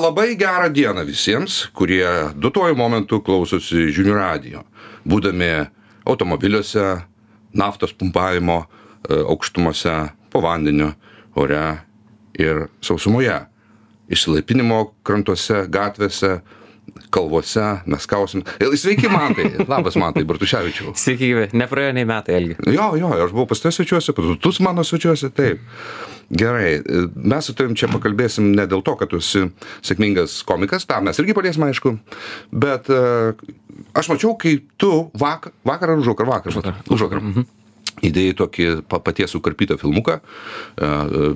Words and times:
labai 0.00 0.36
gerą 0.36 0.68
dieną 0.72 1.04
visiems, 1.06 1.64
kurie 1.76 2.06
duotuoju 2.34 2.76
momentu 2.76 3.20
klausosi 3.24 3.88
žinių 3.94 4.14
radijo, 4.16 4.62
būdami 5.08 5.50
automobiliuose, 6.08 6.84
naftos 7.54 7.94
pumpavimo 7.96 8.62
e, 8.64 8.66
aukštumose, 9.22 9.94
po 10.32 10.42
vandeniu, 10.42 10.90
ore 11.38 11.62
ir 12.38 12.66
sausumoje, 12.82 13.36
išsilaipinimo 14.10 14.80
krantuose, 15.06 15.64
gatvėse, 15.70 16.38
kalvose, 17.14 17.66
mes 17.86 18.06
kausim. 18.10 18.42
Sveiki, 18.60 19.08
Mantai. 19.10 19.52
Labas, 19.72 19.96
Mantai, 20.00 20.24
Bartuševičiau. 20.28 20.94
Sveiki. 20.98 21.30
Nepraėjo 21.56 21.94
nei 21.96 22.08
metai, 22.08 22.38
Elgi. 22.40 22.58
Jo, 22.74 22.92
jo, 23.00 23.12
aš 23.14 23.32
buvau 23.34 23.48
pas 23.50 23.62
tavęs 23.62 23.80
svečiuose, 23.80 24.14
tu 24.14 24.54
mano 24.64 24.84
svečiuose, 24.84 25.30
taip. 25.34 25.62
Gerai, 26.30 26.78
mes 27.14 27.48
su 27.48 27.56
tavim 27.56 27.76
čia 27.78 27.90
pakalbėsim 27.92 28.52
ne 28.54 28.68
dėl 28.70 28.84
to, 28.86 28.94
kad 29.00 29.10
tu 29.12 29.20
esi 29.20 29.44
sėkmingas 29.84 30.38
komikas, 30.48 30.86
tą 30.88 31.00
mes 31.04 31.20
irgi 31.20 31.36
paliesim, 31.36 31.66
aišku, 31.68 31.96
bet 32.64 32.88
uh, 32.92 33.34
aš 33.96 34.12
mačiau, 34.12 34.36
kai 34.40 34.56
tu 34.80 34.92
vakar, 35.20 35.54
vakar 35.66 35.94
ar 35.94 36.00
užvakar, 36.02 36.30
vakar, 36.30 36.56
vakar, 36.60 36.80
užvakar. 36.88 37.22
Mhm 37.24 37.52
įdėjai 38.04 38.34
tokį 38.38 38.66
paties 38.90 39.34
sukarpytą 39.34 39.76
filmuką, 39.80 40.18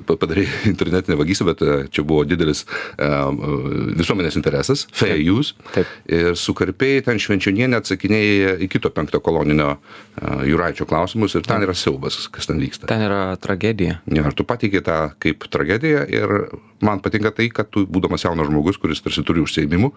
padarai 0.09 0.45
internetinę 0.71 1.17
vagystę, 1.19 1.47
bet 1.47 1.63
čia 1.95 2.03
buvo 2.03 2.25
didelis 2.27 2.65
visuomenės 3.99 4.37
interesas, 4.39 4.85
fair 4.95 5.19
use. 5.19 5.55
Taip. 5.75 5.89
Ir 6.11 6.35
sukarpėjai 6.39 7.05
ten 7.07 7.21
švenčionienę 7.21 7.79
atsakinėjai 7.79 8.57
į 8.65 8.69
kito 8.71 8.91
penkto 8.93 9.21
koloninio 9.23 9.77
Juraičio 10.19 10.87
klausimus 10.89 11.37
ir 11.37 11.45
ten 11.47 11.63
yra 11.63 11.75
siaubas, 11.77 12.19
kas 12.33 12.49
ten 12.49 12.59
vyksta. 12.61 12.89
Ten 12.91 13.05
yra 13.05 13.37
tragedija. 13.41 14.01
Ja, 14.09 14.25
ir 14.25 14.35
tu 14.35 14.45
pateikė 14.47 14.83
tą 14.85 14.99
kaip 15.21 15.47
tragediją 15.51 16.03
ir 16.11 16.35
man 16.85 17.01
patinka 17.03 17.31
tai, 17.35 17.49
kad 17.53 17.69
tu, 17.71 17.85
būdamas 17.89 18.25
jaunas 18.25 18.49
žmogus, 18.49 18.79
kuris 18.81 19.03
tarsi 19.03 19.23
turi 19.27 19.43
užsiemimų, 19.43 19.91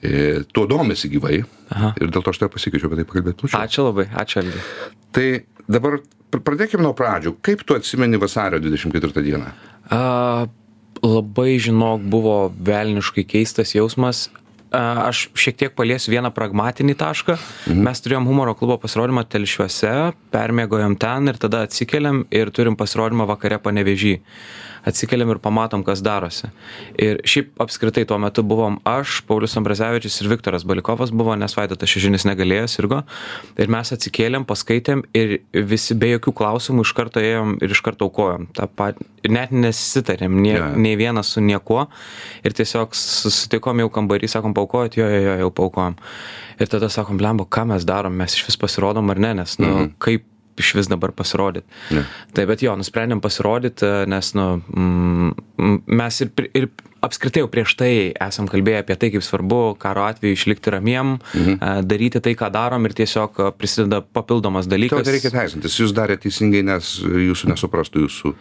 e, 0.00 0.42
tuo 0.52 0.66
domisi 0.70 1.10
gyvai. 1.12 1.40
Aha. 1.74 1.94
Ir 2.00 2.12
dėl 2.12 2.24
to 2.24 2.32
aš 2.32 2.42
tave 2.42 2.54
pasikeičiau 2.56 2.90
apie 2.90 3.00
tai 3.00 3.08
pakalbėti. 3.08 3.52
Ačiū 3.56 3.86
labai, 3.88 4.08
ačiū 4.22 4.42
Algi. 4.42 4.64
Tai 5.16 5.26
dabar 5.70 6.00
pradėkim 6.30 6.82
nuo 6.84 6.92
pradžių. 6.96 7.36
Kaip 7.44 7.64
tu 7.66 7.76
atsimeni 7.78 8.20
vasario 8.20 8.60
24 8.62 9.24
dieną? 9.24 9.54
A, 9.90 10.46
labai, 11.02 11.54
žinok, 11.62 12.04
buvo 12.12 12.36
velniškai 12.50 13.26
keistas 13.28 13.74
jausmas. 13.74 14.28
A, 14.70 15.08
aš 15.08 15.26
šiek 15.34 15.58
tiek 15.58 15.74
paliesiu 15.74 16.14
vieną 16.14 16.30
pragmatinį 16.34 16.94
tašką. 17.00 17.38
Mhm. 17.70 17.84
Mes 17.88 18.02
turėjom 18.04 18.28
humoro 18.30 18.54
klubo 18.58 18.78
pasirodymą 18.82 19.24
telšiuose, 19.30 19.94
permėgojom 20.34 20.98
ten 21.00 21.32
ir 21.32 21.40
tada 21.42 21.64
atsikeliam 21.66 22.24
ir 22.30 22.52
turim 22.54 22.78
pasirodymą 22.78 23.26
vakare 23.30 23.58
panevežį 23.62 24.20
atsikeliam 24.86 25.30
ir 25.30 25.40
pamatom, 25.42 25.84
kas 25.86 26.02
darosi. 26.04 26.50
Ir 27.00 27.20
šiaip 27.28 27.60
apskritai 27.60 28.04
tuo 28.08 28.18
metu 28.22 28.44
buvom 28.46 28.78
aš, 28.88 29.20
Paulius 29.28 29.56
Ambrazevičius 29.60 30.20
ir 30.22 30.30
Viktoras 30.32 30.64
Balikovas 30.68 31.12
buvo, 31.14 31.34
nes 31.38 31.56
Vaidotas 31.56 31.92
Šežinis 31.92 32.26
negalėjo 32.28 32.68
sirgo. 32.70 33.02
Ir 33.60 33.70
mes 33.72 33.92
atsikėlėm, 33.96 34.46
paskaitėm 34.48 35.04
ir 35.16 35.38
visi 35.52 35.96
be 35.98 36.14
jokių 36.14 36.34
klausimų 36.40 36.86
iš 36.86 36.94
karto 36.96 37.22
ėjom 37.24 37.58
ir 37.60 37.76
iš 37.76 37.84
karto 37.86 38.08
aukojom. 38.08 38.48
Pat, 38.78 39.00
net 39.28 39.54
nesitarėm, 39.54 40.40
nie, 40.40 40.56
yeah. 40.56 40.74
nei 40.76 40.96
vienas 41.00 41.34
su 41.34 41.44
niekuo. 41.44 41.86
Ir 42.46 42.56
tiesiog 42.56 42.96
susitikom 42.96 43.84
jau 43.84 43.90
kambarį, 43.92 44.30
sakom, 44.30 44.56
paukojot, 44.56 44.98
jo, 45.00 45.08
jo, 45.10 45.22
jo, 45.28 45.36
jau 45.44 45.52
paukojom. 45.62 45.98
Ir 46.60 46.72
tada 46.72 46.90
sakom, 46.92 47.20
blembo, 47.20 47.46
ką 47.48 47.66
mes 47.72 47.86
darom, 47.88 48.16
mes 48.16 48.36
iš 48.36 48.48
vis 48.48 48.60
pasirodom 48.60 49.12
ar 49.12 49.20
ne, 49.20 49.34
nes, 49.42 49.56
nu, 49.60 49.68
mm 49.68 49.78
-hmm. 49.78 49.94
kaip 49.98 50.26
išvis 50.60 50.90
dabar 50.90 51.14
pasirodyt. 51.16 51.66
Ne. 51.96 52.04
Tai 52.36 52.46
bet 52.50 52.64
jo, 52.64 52.76
nusprendėm 52.78 53.22
pasirodyti, 53.24 53.88
nes, 54.10 54.32
nu, 54.38 54.46
mm, 54.70 55.80
mes 56.00 56.20
ir, 56.24 56.32
ir 56.54 56.70
apskritai 57.04 57.44
jau 57.44 57.50
prieš 57.52 57.74
tai 57.80 57.92
esam 58.12 58.48
kalbėję 58.50 58.82
apie 58.84 58.96
tai, 59.00 59.10
kaip 59.14 59.24
svarbu 59.24 59.60
karo 59.80 60.04
atveju 60.08 60.36
išlikti 60.36 60.74
ramiem, 60.74 61.16
mhm. 61.34 61.84
daryti 61.88 62.22
tai, 62.24 62.34
ką 62.38 62.50
darom 62.54 62.88
ir 62.88 62.96
tiesiog 62.96 63.40
prisideda 63.58 64.02
papildomas 64.04 64.68
dalykas. 64.70 65.04
Tai 65.06 65.16
reikia 65.16 65.32
teisintis, 65.34 65.78
jūs 65.80 65.94
darėte 65.96 66.28
teisingai, 66.28 66.62
nes 66.66 66.96
jūsų 67.00 67.52
nesuprastų 67.52 68.04
jūsų 68.04 68.34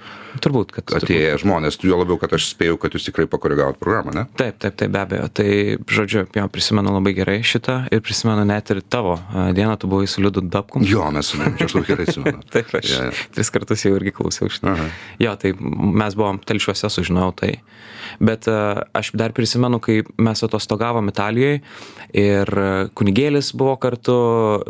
turbūt, 0.43 0.73
kad 0.75 0.93
atėję 0.99 1.33
turbūt. 1.33 1.43
žmonės, 1.43 1.79
jo 1.83 1.99
labiau, 1.99 2.19
kad 2.21 2.33
aš 2.37 2.49
spėjau, 2.51 2.77
kad 2.81 2.95
jūs 2.95 3.07
tikrai 3.07 3.27
pakoregavot 3.31 3.79
programą, 3.81 4.13
ne? 4.15 4.25
Taip, 4.39 4.59
taip, 4.61 4.75
taip, 4.79 4.91
be 4.93 5.01
abejo. 5.01 5.29
Tai, 5.39 5.49
žodžiu, 5.89 6.25
jo, 6.35 6.47
prisimenu 6.53 6.93
labai 6.93 7.15
gerai 7.17 7.39
šitą 7.45 7.79
ir 7.93 8.03
prisimenu 8.05 8.45
net 8.47 8.71
ir 8.73 8.81
tavo 8.85 9.17
dieną, 9.33 9.77
tu 9.79 9.89
buvai 9.91 10.09
su 10.09 10.23
Liudu 10.23 10.43
Dabkum. 10.45 10.85
Jo, 10.87 11.07
mes 11.15 11.31
aš 11.33 11.77
labai 11.77 11.87
gerai 11.87 12.07
atsimenu. 12.09 12.43
taip, 12.53 12.73
aš 12.79 12.91
ja, 12.91 13.07
ja. 13.09 13.27
tris 13.35 13.53
kartus 13.53 13.85
jau 13.85 13.95
irgi 13.97 14.13
klausiau 14.19 14.51
šitą. 14.51 14.75
Aha. 14.75 14.89
Jo, 15.21 15.35
tai 15.39 15.55
mes 15.59 16.17
buvom 16.19 16.41
telšiuose, 16.43 16.91
sužinojau 16.93 17.33
tai. 17.41 17.53
Bet 18.19 18.47
aš 18.49 19.11
dar 19.17 19.33
prisimenu, 19.35 19.79
kai 19.83 20.01
mes 20.17 20.43
atostogavom 20.45 21.11
Italijoje 21.11 21.61
ir 22.17 22.49
kunigėlis 22.97 23.51
buvo 23.57 23.75
kartu, 23.81 24.15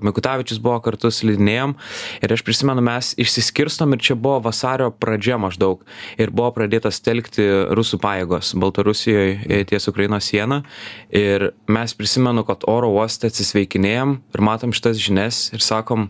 Mikutavičius 0.03 0.59
buvo 0.63 0.79
kartu, 0.83 1.11
slidinėjom. 1.13 1.75
Ir 2.23 2.35
aš 2.35 2.43
prisimenu, 2.47 2.83
mes 2.85 3.13
išsiskirstom 3.19 3.95
ir 3.95 4.03
čia 4.03 4.17
buvo 4.19 4.39
vasario 4.49 4.89
pradžia 4.91 5.39
maždaug. 5.41 5.85
Ir 6.19 6.33
buvo 6.35 6.51
pradėtas 6.57 7.01
telkti 7.05 7.45
rusų 7.75 8.01
pajėgos 8.03 8.53
Baltarusijoje 8.59 9.63
ties 9.69 9.87
Ukrainos 9.91 10.29
sieną 10.29 10.61
ir 11.09 11.51
mes 11.67 11.93
prisimenu, 11.97 12.43
kad 12.47 12.65
oro 12.69 12.91
uoste 12.95 13.29
atsisveikinėjom 13.29 14.17
ir 14.35 14.43
matom 14.45 14.75
šitas 14.75 14.99
žinias 15.01 15.47
ir 15.55 15.63
sakom, 15.63 16.09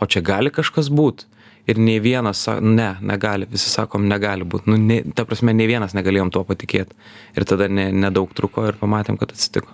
o 0.00 0.08
čia 0.10 0.24
gali 0.24 0.52
kažkas 0.54 0.90
būti 0.92 1.28
ir 1.66 1.80
nei 1.80 2.00
vienas 2.02 2.46
ne 2.60 2.90
negali 3.00 3.48
visi 3.50 3.70
sakom 3.70 4.08
negali 4.08 4.44
būt. 4.44 4.68
Nu 4.70 4.76
nei 4.80 5.02
ta 5.16 5.24
prasme 5.28 5.54
nei 5.56 5.68
vienas 5.70 5.96
negalėjom 5.96 6.32
tuo 6.34 6.44
patikėt. 6.48 6.92
Ir 7.36 7.48
tada 7.48 7.68
ne 7.68 7.90
nedaug 7.92 8.32
truko 8.36 8.66
ir 8.68 8.78
pamatėm 8.80 9.18
kad 9.20 9.32
atsitiko. 9.32 9.72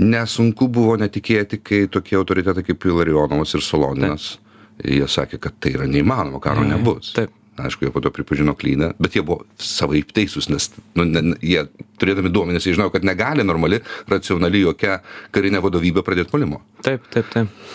Nesunku 0.00 0.68
buvo 0.72 0.96
netikėti 0.98 1.60
kai 1.62 1.84
tokie 1.92 2.16
autoritetai 2.18 2.64
kaip 2.66 2.86
ilarionovas 2.88 3.54
ir 3.54 3.62
soloninas 3.62 4.34
jie 4.82 5.06
sakė 5.06 5.38
kad 5.38 5.58
tai 5.62 5.74
yra 5.76 5.86
neįmanoma 5.90 6.40
karo 6.42 6.64
nebus. 6.66 7.12
Taip. 7.14 7.34
Aišku 7.54 7.86
jie 7.86 7.92
po 7.94 8.00
to 8.02 8.10
pripažino 8.10 8.56
klydą 8.58 8.94
bet 8.98 9.14
jie 9.14 9.22
buvo 9.22 9.44
savaip 9.62 10.10
teisūs 10.16 10.48
nes 10.50 10.72
nu 10.98 11.04
ne 11.06 11.36
jie 11.38 11.62
turėdami 12.02 12.32
duomenis 12.34 12.66
jie 12.66 12.74
žinojo 12.74 12.90
kad 12.96 13.06
negali 13.06 13.44
normali 13.46 13.78
racionali 14.10 14.64
jokia 14.64 14.98
karinė 15.30 15.62
vadovybė 15.62 16.02
pradėt 16.02 16.32
puolimo. 16.32 16.64
Taip 16.82 17.06
taip 17.14 17.30
taip. 17.30 17.70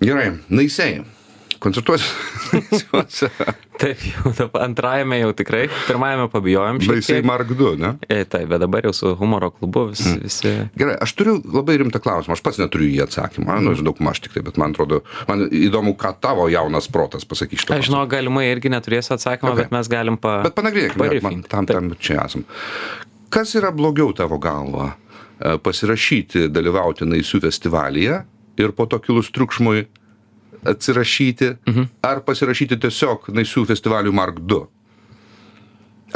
Gerai 0.00 0.30
naisiai 0.48 1.02
koncertuosi. 1.62 2.06
taip, 3.82 4.02
jau 4.38 4.48
antrajame 4.62 5.20
jau 5.20 5.32
tikrai, 5.38 5.64
pirmajame 5.86 6.28
pabijojom. 6.32 6.80
Baisiai 6.88 7.24
Mark 7.26 7.50
2, 7.52 7.72
ne? 7.80 7.92
E, 8.08 8.22
taip, 8.28 8.46
bet 8.50 8.62
dabar 8.62 8.88
jau 8.88 8.94
su 8.96 9.14
humoro 9.20 9.50
klubu 9.54 9.88
vis, 9.90 10.04
mm. 10.06 10.20
visi. 10.24 10.54
Gerai, 10.78 10.98
aš 11.06 11.14
turiu 11.18 11.38
labai 11.42 11.78
rimtą 11.82 12.02
klausimą, 12.04 12.36
aš 12.38 12.44
pats 12.46 12.60
neturiu 12.62 12.90
jį 12.90 13.02
atsakymą, 13.06 13.58
mm. 13.58 13.66
nu, 13.68 13.88
daug 13.90 14.04
maž 14.04 14.22
tik 14.24 14.36
tai, 14.36 14.44
bet 14.46 14.60
man 14.60 14.76
atrodo, 14.76 15.02
man 15.30 15.46
įdomu, 15.48 15.96
ką 15.98 16.14
tavo 16.22 16.48
jaunas 16.52 16.90
protas 16.92 17.26
pasakys. 17.28 17.66
Aš 17.74 17.90
žinau, 17.90 18.04
galimai 18.10 18.48
irgi 18.52 18.72
neturėsiu 18.72 19.16
atsakymą, 19.18 19.54
okay. 19.54 19.66
bet 19.66 19.76
mes 19.76 19.92
galim 19.92 20.20
pa... 20.20 20.40
Bet 20.46 20.56
panagrinėkime, 20.58 21.44
tam, 21.50 21.68
tam 21.68 21.92
čia 21.98 22.22
esam. 22.24 22.46
Kas 23.32 23.52
yra 23.58 23.74
blogiau 23.74 24.14
tavo 24.16 24.38
galva? 24.40 24.94
E, 25.38 25.54
pasirašyti, 25.62 26.48
dalyvauti 26.50 27.06
Naisių 27.06 27.38
festivalyje 27.44 28.22
ir 28.58 28.72
po 28.74 28.88
to 28.90 28.98
kilus 29.02 29.30
triukšmui 29.34 29.84
atsirašyti, 30.72 31.54
mhm. 31.68 31.88
ar 32.04 32.22
pasirašyti 32.26 32.78
tiesiog 32.82 33.30
Naisių 33.34 33.64
festivalių 33.68 34.14
Mark 34.14 34.42
2. 34.44 34.64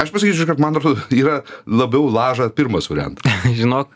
Aš 0.01 0.09
pasakysiu, 0.13 0.47
kad 0.49 0.59
man 0.61 0.77
atrodo, 0.77 1.01
yra 1.21 1.41
labiau 1.69 2.09
laža 2.11 2.49
pirmas 2.49 2.89
variantas. 2.89 3.29
Žinok, 3.59 3.93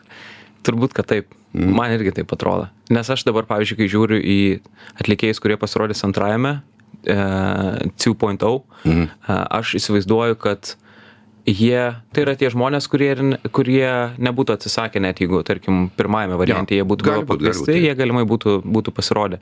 turbūt, 0.66 0.94
kad 0.96 1.10
taip. 1.10 1.34
Mm. 1.56 1.72
Man 1.74 1.94
irgi 1.94 2.12
taip 2.18 2.32
atrodo. 2.34 2.68
Nes 2.92 3.08
aš 3.08 3.24
dabar, 3.24 3.46
pavyzdžiui, 3.48 3.78
kai 3.78 3.86
žiūriu 3.88 4.18
į 4.20 4.40
atlikėjus, 5.00 5.40
kurie 5.40 5.56
pasirodys 5.58 6.04
antrajame 6.04 6.58
e, 7.08 7.16
2.0, 7.96 8.60
mm. 8.84 9.06
e, 9.08 9.38
aš 9.56 9.72
įsivaizduoju, 9.80 10.36
kad 10.44 10.74
e, 10.74 10.87
jie 11.48 11.82
tai 12.12 12.24
yra 12.24 12.34
tie 12.38 12.50
žmonės 12.52 12.88
kurie 12.90 13.12
kurie 13.54 13.90
nebūtų 14.20 14.56
atsisakę 14.58 15.02
net 15.02 15.22
jeigu 15.22 15.42
tarkim 15.46 15.88
pirmajame 15.96 16.38
variante 16.40 16.76
jie 16.76 16.86
būtų 16.88 17.08
gal 17.08 17.24
pakviesti 17.28 17.78
jie 17.82 17.94
galimai 17.98 18.24
būtų 18.28 18.60
būtų 18.64 18.94
pasirodę. 18.96 19.40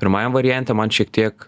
Pirmajam 0.00 0.34
variante 0.34 0.74
man 0.76 0.92
šiek 0.94 1.12
tiek 1.14 1.46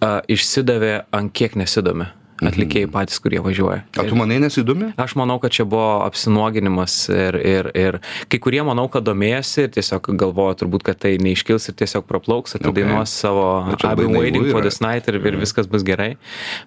a, 0.00 0.20
išsidavė 0.28 0.94
ant 1.16 1.34
kiek 1.36 1.58
nesidomi 1.60 2.08
atlikėjai 2.40 2.86
mhm. 2.88 2.94
patys, 2.94 3.20
kurie 3.22 3.40
važiuoja. 3.44 3.84
O 4.00 4.06
tu 4.08 4.18
manai 4.18 4.40
nesidomi? 4.42 4.92
Aš 5.00 5.16
manau, 5.20 5.38
kad 5.42 5.54
čia 5.54 5.66
buvo 5.68 6.00
apsinuoginimas 6.06 6.96
ir, 7.12 7.38
ir, 7.40 7.70
ir 7.76 8.00
kai 8.32 8.40
kurie 8.42 8.62
manau, 8.66 8.86
kad 8.92 9.06
domėjosi 9.06 9.66
ir 9.66 9.74
tiesiog 9.76 10.12
galvojo 10.20 10.56
turbūt, 10.62 10.86
kad 10.90 11.00
tai 11.04 11.16
neiškils 11.22 11.70
ir 11.70 11.78
tiesiog 11.80 12.06
praplauks, 12.08 12.56
atidainuos 12.58 13.10
okay. 13.10 13.20
savo 13.20 13.46
I've 13.76 13.96
been 14.00 14.16
waiting 14.16 14.50
for 14.50 14.64
this 14.64 14.80
night 14.84 15.08
ir, 15.10 15.20
ir 15.20 15.38
viskas 15.40 15.70
bus 15.70 15.84
gerai. 15.86 16.14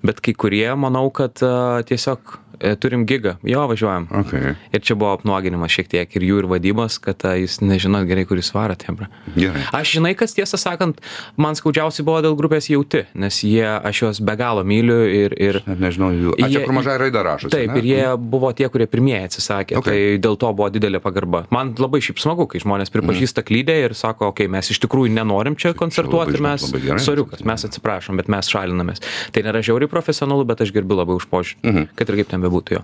Bet 0.06 0.22
kai 0.24 0.36
kurie 0.38 0.68
manau, 0.80 1.08
kad 1.14 1.42
uh, 1.46 1.82
tiesiog 1.88 2.38
turim 2.82 3.06
gigą, 3.10 3.36
jo 3.48 3.64
važiuojam. 3.72 4.08
Okay. 4.24 4.54
Ir 4.74 4.82
čia 4.86 4.96
buvo 5.00 5.14
apnuoginimas 5.18 5.72
šiek 5.74 5.90
tiek 5.92 6.16
ir 6.18 6.26
jų 6.28 6.42
ir 6.44 6.48
vadybos, 6.52 7.00
kad 7.04 7.24
a, 7.28 7.36
jūs 7.40 7.60
nežinot 7.64 8.08
gerai, 8.10 8.24
kur 8.30 8.40
jūs 8.40 8.54
varot, 8.56 8.86
jebra. 8.88 9.10
Gerai. 9.36 9.64
Aš 9.76 9.96
žinai, 9.98 10.14
kas 10.20 10.36
tiesą 10.38 10.60
sakant, 10.62 11.02
man 11.40 11.58
skaudžiausiai 11.60 12.06
buvo 12.08 12.22
dėl 12.26 12.38
grupės 12.40 12.70
jauti, 12.72 13.04
nes 13.20 13.42
jie, 13.44 13.66
aš 13.66 14.04
juos 14.06 14.22
be 14.24 14.36
galo 14.40 14.64
myliu 14.68 15.00
ir... 15.10 15.36
ir 15.40 15.62
Net 15.68 15.82
nežinau 15.84 16.12
jų. 16.16 16.36
A, 16.38 16.48
čia 16.48 16.60
Jie- 16.60 16.66
kur 16.68 16.78
mažai 16.78 16.98
raida 17.02 17.24
rašosi. 17.26 17.52
Taip, 17.54 17.74
ne? 17.74 17.82
ir 17.82 17.90
jie 17.92 18.06
buvo 18.18 18.52
tie, 18.56 18.70
kurie 18.72 18.88
pirmieji 18.88 19.30
atsisakė, 19.32 19.80
Okay. 19.84 20.14
tai 20.14 20.22
dėl 20.22 20.38
to 20.40 20.52
buvo 20.54 20.70
didelė 20.72 21.00
pagarba. 21.04 21.44
Man 21.52 21.74
labai 21.80 22.00
šiaip 22.04 22.22
smagu, 22.22 22.46
kai 22.48 22.62
žmonės 22.64 22.92
pripažįsta 22.94 23.44
klydę 23.44 23.76
ir 23.88 23.96
sako, 23.98 24.30
okei, 24.32 24.46
okay, 24.46 24.52
mes 24.54 24.70
iš 24.72 24.80
tikrųjų 24.86 25.12
nenorim 25.16 25.58
čia 25.60 25.74
koncertuoti 25.78 26.38
ir 26.38 26.44
mes, 26.46 26.68
soriukas, 27.04 27.42
mes 27.44 27.66
atsiprašom, 27.68 28.16
bet 28.22 28.30
mes 28.32 28.48
šalinamės. 28.54 29.02
Tai 29.34 29.44
nėra 29.48 29.64
žiauriai 29.66 29.90
profesionalu, 29.92 30.46
bet 30.48 30.62
aš 30.64 30.72
gerbiu 30.76 30.96
labai 31.00 31.18
už 31.18 31.26
požiūrį, 31.32 31.88
kad 31.98 32.10
ir 32.14 32.20
kaip 32.22 32.30
ten 32.32 32.40
bebūtų 32.46 32.53
jo. 32.72 32.80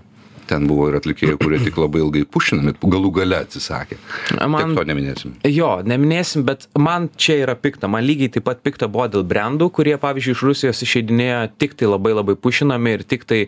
Ten 0.50 0.66
buvo 0.66 0.88
ir 0.90 0.96
atlikėjai, 0.98 1.36
kurie 1.38 1.60
tik 1.62 1.76
labai 1.78 2.00
ilgai 2.02 2.24
pušinami, 2.26 2.72
galų 2.82 3.10
gale 3.20 3.36
atsisakė. 3.44 3.98
Man- 4.50 4.56
Tiek 4.72 4.80
to 4.80 4.84
neminėsim. 4.88 5.34
Jo, 5.46 5.68
neminėsim, 5.86 6.42
bet 6.48 6.66
man 6.78 7.06
čia 7.14 7.36
yra 7.44 7.54
pikta. 7.54 7.86
Man 7.90 8.02
lygiai 8.02 8.32
taip 8.34 8.48
pat 8.48 8.62
pikta 8.66 8.88
buvo 8.90 9.06
dėl 9.12 9.22
brandų, 9.30 9.68
kurie, 9.76 9.94
pavyzdžiui, 10.02 10.34
iš 10.34 10.42
Rusijos 10.48 10.82
išeidinėjo 10.86 11.40
tik 11.62 11.76
tai 11.78 11.86
labai 11.90 12.16
labai 12.18 12.34
pušinami 12.34 12.96
ir 12.98 13.04
tik 13.06 13.26
tai 13.30 13.44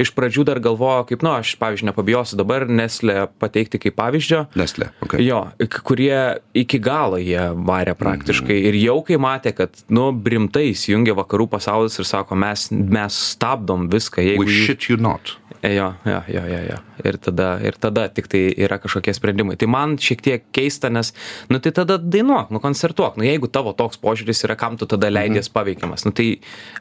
iš 0.00 0.12
pradžių 0.16 0.46
dar 0.48 0.60
galvojo, 0.64 1.04
kaip, 1.10 1.24
nu, 1.26 1.34
aš, 1.36 1.52
pavyzdžiui, 1.60 1.90
nepabijosiu 1.90 2.38
dabar 2.40 2.64
Neslę 2.68 3.26
pateikti 3.42 3.80
kaip 3.82 3.96
pavyzdžio. 3.98 4.46
Nestle. 4.56 4.88
Okay. 5.04 5.20
Jo, 5.26 5.42
kurie 5.84 6.38
iki 6.56 6.80
galo 6.80 7.20
jie 7.20 7.44
varė 7.68 7.92
praktiškai 7.98 8.56
ir 8.70 8.78
jau 8.80 9.02
kai 9.04 9.20
matė, 9.20 9.52
kad, 9.58 9.76
nu, 9.92 10.08
brimtai 10.16 10.70
įsijungia 10.72 11.12
vakarų 11.18 11.48
pasaulis 11.58 11.98
ir 12.00 12.08
sako, 12.08 12.38
mes, 12.40 12.70
mes 12.72 13.20
stabdom 13.34 13.88
viską, 13.92 14.24
jeigu... 14.24 14.48
We 14.48 14.64
shit 14.64 14.88
you 14.88 14.96
not. 14.96 15.36
E, 15.62 15.74
Jo, 15.74 15.88
jo, 16.06 16.18
jo, 16.38 16.46
jo, 16.50 16.60
jo. 16.70 16.78
Ir 17.06 17.18
tada, 17.22 17.48
ir 17.64 17.76
tada 17.80 18.06
tik 18.12 18.30
tai 18.30 18.42
yra 18.56 18.78
kažkokie 18.80 19.14
sprendimai. 19.16 19.58
Tai 19.60 19.68
man 19.70 19.96
šiek 20.02 20.22
tiek 20.24 20.46
keista, 20.54 20.90
nes, 20.92 21.12
nu 21.50 21.60
tai 21.62 21.72
tada 21.76 21.98
dainuok, 21.98 22.52
nu 22.54 22.62
koncertuok. 22.62 23.18
Nu 23.20 23.26
jeigu 23.26 23.50
tavo 23.52 23.74
toks 23.76 24.00
požiūris 24.02 24.44
yra, 24.46 24.56
kam 24.58 24.78
tu 24.80 24.88
tada 24.90 25.10
leidies 25.12 25.50
paveikiamas. 25.52 26.06
Nu 26.08 26.14
tai 26.16 26.28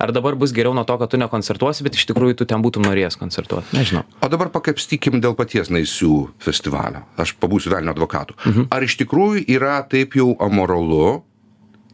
ar 0.02 0.14
dabar 0.16 0.38
bus 0.40 0.54
geriau 0.56 0.76
nuo 0.78 0.86
to, 0.88 0.98
kad 1.02 1.12
tu 1.12 1.22
nekoncertuosi, 1.22 1.86
bet 1.88 2.00
iš 2.00 2.08
tikrųjų 2.12 2.40
tu 2.42 2.50
ten 2.50 2.64
būtum 2.66 2.86
norėjęs 2.88 3.20
koncertuoti. 3.20 3.74
Nežinau. 3.78 4.06
O 4.22 4.32
dabar 4.32 4.52
pakapstykim 4.54 5.22
dėl 5.24 5.38
paties 5.38 5.72
Naisių 5.74 6.14
festivalio. 6.44 7.06
Aš 7.20 7.36
pabūsiu 7.42 7.74
velnio 7.74 7.96
advokatu. 7.96 8.38
Mhm. 8.46 8.70
Ar 8.74 8.86
iš 8.86 8.98
tikrųjų 9.02 9.48
yra 9.58 9.80
taip 9.90 10.18
jau 10.18 10.34
amoralu 10.44 11.22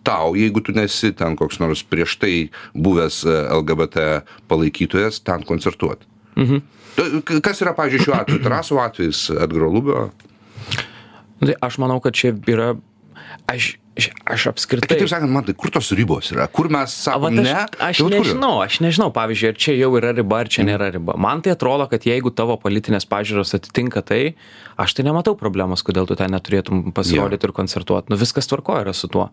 tau, 0.03 0.35
jeigu 0.35 0.61
tu 0.63 0.75
nesi 0.75 1.13
ten 1.15 1.37
koks 1.39 1.61
nors 1.63 1.83
prieš 1.87 2.17
tai 2.19 2.33
buvęs 2.75 3.23
e, 3.23 3.35
LGBT 3.55 4.23
palaikytojas, 4.51 5.21
ten 5.23 5.45
koncertuoti? 5.47 6.05
Mhm. 6.35 6.63
Kas 7.43 7.61
yra, 7.63 7.73
pavyzdžiui, 7.77 8.07
šiuo 8.07 8.17
atveju? 8.19 8.43
Trasų 8.47 8.81
atvejis 8.83 9.27
Edgaro 9.35 9.71
Lubio? 9.73 10.09
Nu, 11.39 11.47
tai 11.49 11.55
aš 11.65 11.79
manau, 11.83 11.99
kad 12.03 12.15
čia 12.17 12.33
yra. 12.47 12.73
Aš, 13.49 13.73
aš, 14.29 14.43
apskritai. 14.51 14.87
Kitaip 14.87 15.09
sakant, 15.11 15.31
man 15.33 15.43
tai 15.47 15.55
kur 15.57 15.71
tos 15.73 15.89
ribos 15.97 16.29
yra? 16.31 16.45
Kur 16.53 16.69
mes 16.71 16.87
A, 16.87 16.91
sakom 16.91 17.25
vat 17.25 17.35
ne? 17.35 17.51
aš, 17.51 17.73
aš 17.87 18.01
Tai 18.03 18.09
nežinau, 18.13 18.51
aš 18.63 18.77
nežinau, 18.83 19.09
pavyzdžiui, 19.15 19.49
ar 19.51 19.57
čia 19.65 19.75
jau 19.75 19.89
yra 19.99 20.13
riba, 20.15 20.39
ar 20.43 20.51
čia 20.53 20.65
nėra 20.67 20.87
riba. 20.93 21.15
Man 21.19 21.43
tai 21.45 21.53
atrodo, 21.55 21.87
kad 21.91 22.05
jeigu 22.07 22.31
tavo 22.35 22.55
politinės 22.61 23.07
pažiūros 23.09 23.55
atitinka 23.57 24.03
tai, 24.05 24.21
aš 24.79 24.95
tai 24.97 25.05
nematau 25.09 25.35
problemos, 25.39 25.83
kodėl 25.85 26.07
tu 26.09 26.17
ten 26.19 26.31
neturėtum 26.35 26.93
pasirodyti 26.95 27.49
ir 27.49 27.55
koncertuoti. 27.57 28.13
Nu 28.13 28.19
viskas 28.21 28.49
tvarko 28.49 28.79
yra 28.85 28.95
su 28.97 29.09
tuo. 29.11 29.29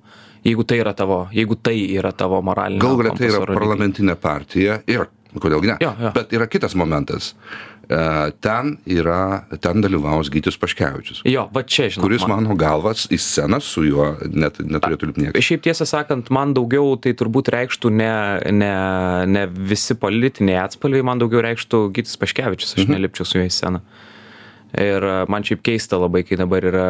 Jeigu 0.46 0.64
tai 0.66 0.80
yra 0.82 0.96
tavo, 0.96 1.22
jeigu 1.36 1.56
tai 1.60 1.76
yra 1.94 2.12
tavo 2.16 2.40
moralinė. 2.44 2.82
Galų 2.82 3.02
galia 3.04 3.16
tai 3.20 3.30
yra 3.30 3.46
parlamentinė 3.52 4.16
partija 4.20 4.80
ir 4.90 5.06
kodėlgi 5.38 5.70
ne. 5.74 5.76
Jo, 5.84 5.92
jo. 6.00 6.10
Bet 6.16 6.32
yra 6.34 6.46
kitas 6.50 6.74
momentas. 6.74 7.34
E, 7.90 7.98
Ten 8.40 8.76
yra, 8.86 9.44
ten 9.60 9.80
dalyvaus 9.82 10.28
Gytis 10.30 10.54
Paškevičius, 10.62 11.22
Jo, 11.26 11.48
va 11.54 11.62
čia 11.66 11.88
žinau. 11.90 12.04
kuris 12.06 12.22
mano 12.30 12.54
galvas 12.58 13.06
į 13.10 13.18
sceną 13.18 13.58
su 13.62 13.82
juo 13.86 14.12
net 14.30 14.60
neturėtų 14.62 15.08
lipti 15.10 15.24
niekas. 15.24 15.42
Šiaip 15.42 15.64
tiesą 15.66 15.86
sakant, 15.90 16.30
man 16.30 16.54
daugiau 16.54 16.94
tai 17.02 17.12
turbūt 17.18 17.50
reikštų 17.50 17.90
ne, 17.90 18.12
ne, 18.54 18.70
ne 19.26 19.42
visi 19.50 19.94
politiniai 19.98 20.60
atspalviai, 20.62 21.02
man 21.06 21.18
daugiau 21.18 21.42
reikštų 21.48 21.82
Gytis 21.98 22.14
Paškevičius, 22.22 22.76
aš 22.78 22.86
nelipčiau 22.90 23.26
su 23.26 23.38
juo 23.40 23.48
į 23.48 23.50
sceną. 23.58 23.82
Ir 24.78 25.04
e, 25.04 25.14
man 25.30 25.44
šiaip 25.46 25.62
keista 25.66 25.98
labai, 26.00 26.22
kai 26.26 26.38
dabar 26.40 26.64
yra, 26.66 26.86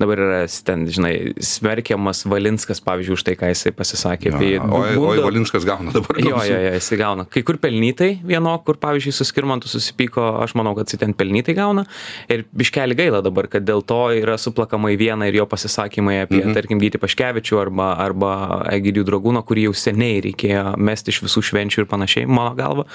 dabar 0.00 0.20
yra 0.20 0.40
ten, 0.66 0.84
žinai, 0.92 1.34
smerkiamas 1.42 2.24
Valinskas, 2.28 2.82
pavyzdžiui, 2.84 3.16
už 3.16 3.24
tai, 3.26 3.36
ką 3.40 3.50
jisai 3.52 3.72
pasisakė 3.76 4.30
Jo, 4.30 4.36
apie 4.36 4.50
oi, 4.60 4.94
Bundo- 4.98 5.26
Valinskas 5.26 5.66
gauna 5.68 5.94
dabar. 5.94 6.20
Jo, 6.20 6.42
jo, 6.44 6.58
jo, 6.66 6.74
jisai 6.76 6.98
gauna. 7.00 7.26
Kai 7.32 7.44
kur 7.46 7.58
pelnytai 7.62 8.10
vieno, 8.26 8.54
kur 8.66 8.78
pavyzdžiui 8.82 9.14
su 9.16 9.26
skirmantu 9.28 9.70
susipyko, 9.72 10.24
aš 10.44 10.56
manau, 10.58 10.74
kad 10.78 10.90
jisai 10.90 11.02
ten 11.06 11.16
pelnytai 11.16 11.56
gauna. 11.56 11.86
Ir 12.32 12.44
biškelį 12.56 12.98
gaila 12.98 13.22
dabar, 13.24 13.48
kad 13.52 13.64
dėl 13.66 13.84
to 13.86 14.00
yra 14.18 14.36
suplakama 14.40 14.92
į 14.92 15.00
vieną 15.00 15.30
ir 15.30 15.40
jo 15.40 15.48
pasisakymai 15.50 16.22
apie, 16.26 16.42
mhm. 16.42 16.56
tarkim, 16.56 16.82
Gyti 16.82 16.98
Paškevičių 17.02 17.60
arba, 17.60 17.92
arba 18.02 18.32
Egidijų 18.72 19.06
Dragūną, 19.08 19.44
kurį 19.46 19.68
jau 19.68 19.76
seniai 19.78 20.20
reikėjo 20.24 20.76
mesti 20.82 21.12
iš 21.14 21.22
visų 21.26 21.44
švenčių 21.52 21.84
ir 21.84 21.90
panašiai, 21.90 22.26
mano 22.26 22.56
galva. 22.58 22.86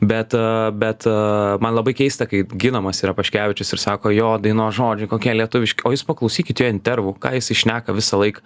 Bet, 0.00 0.34
e, 0.34 0.70
bet 0.74 1.06
e, 1.06 1.14
man 1.62 1.76
labai 1.76 1.94
keista, 1.98 2.26
kai 2.30 2.42
ginamas 2.58 3.02
yra 3.04 3.14
Paškevičius 3.16 3.37
ir 3.74 3.82
sako, 3.82 4.12
jo, 4.14 4.32
daino 4.42 4.68
žodžiai, 4.74 5.10
kokie 5.10 5.34
lietuviški. 5.36 5.86
O 5.86 5.92
jūs 5.94 6.04
paklausykite 6.08 6.66
jo 6.66 6.72
intervų, 6.74 7.14
ką 7.22 7.34
jis 7.36 7.52
išneka 7.54 7.94
visą 7.96 8.20
laiką. 8.20 8.42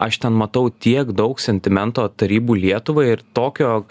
Aš 0.00 0.22
ten 0.22 0.36
matau 0.36 0.70
tiek 0.72 1.12
daug 1.12 1.40
sentimento 1.42 2.06
tarybų 2.08 2.56
Lietuvai 2.62 3.10
ir 3.12 3.24
tokio 3.36 3.84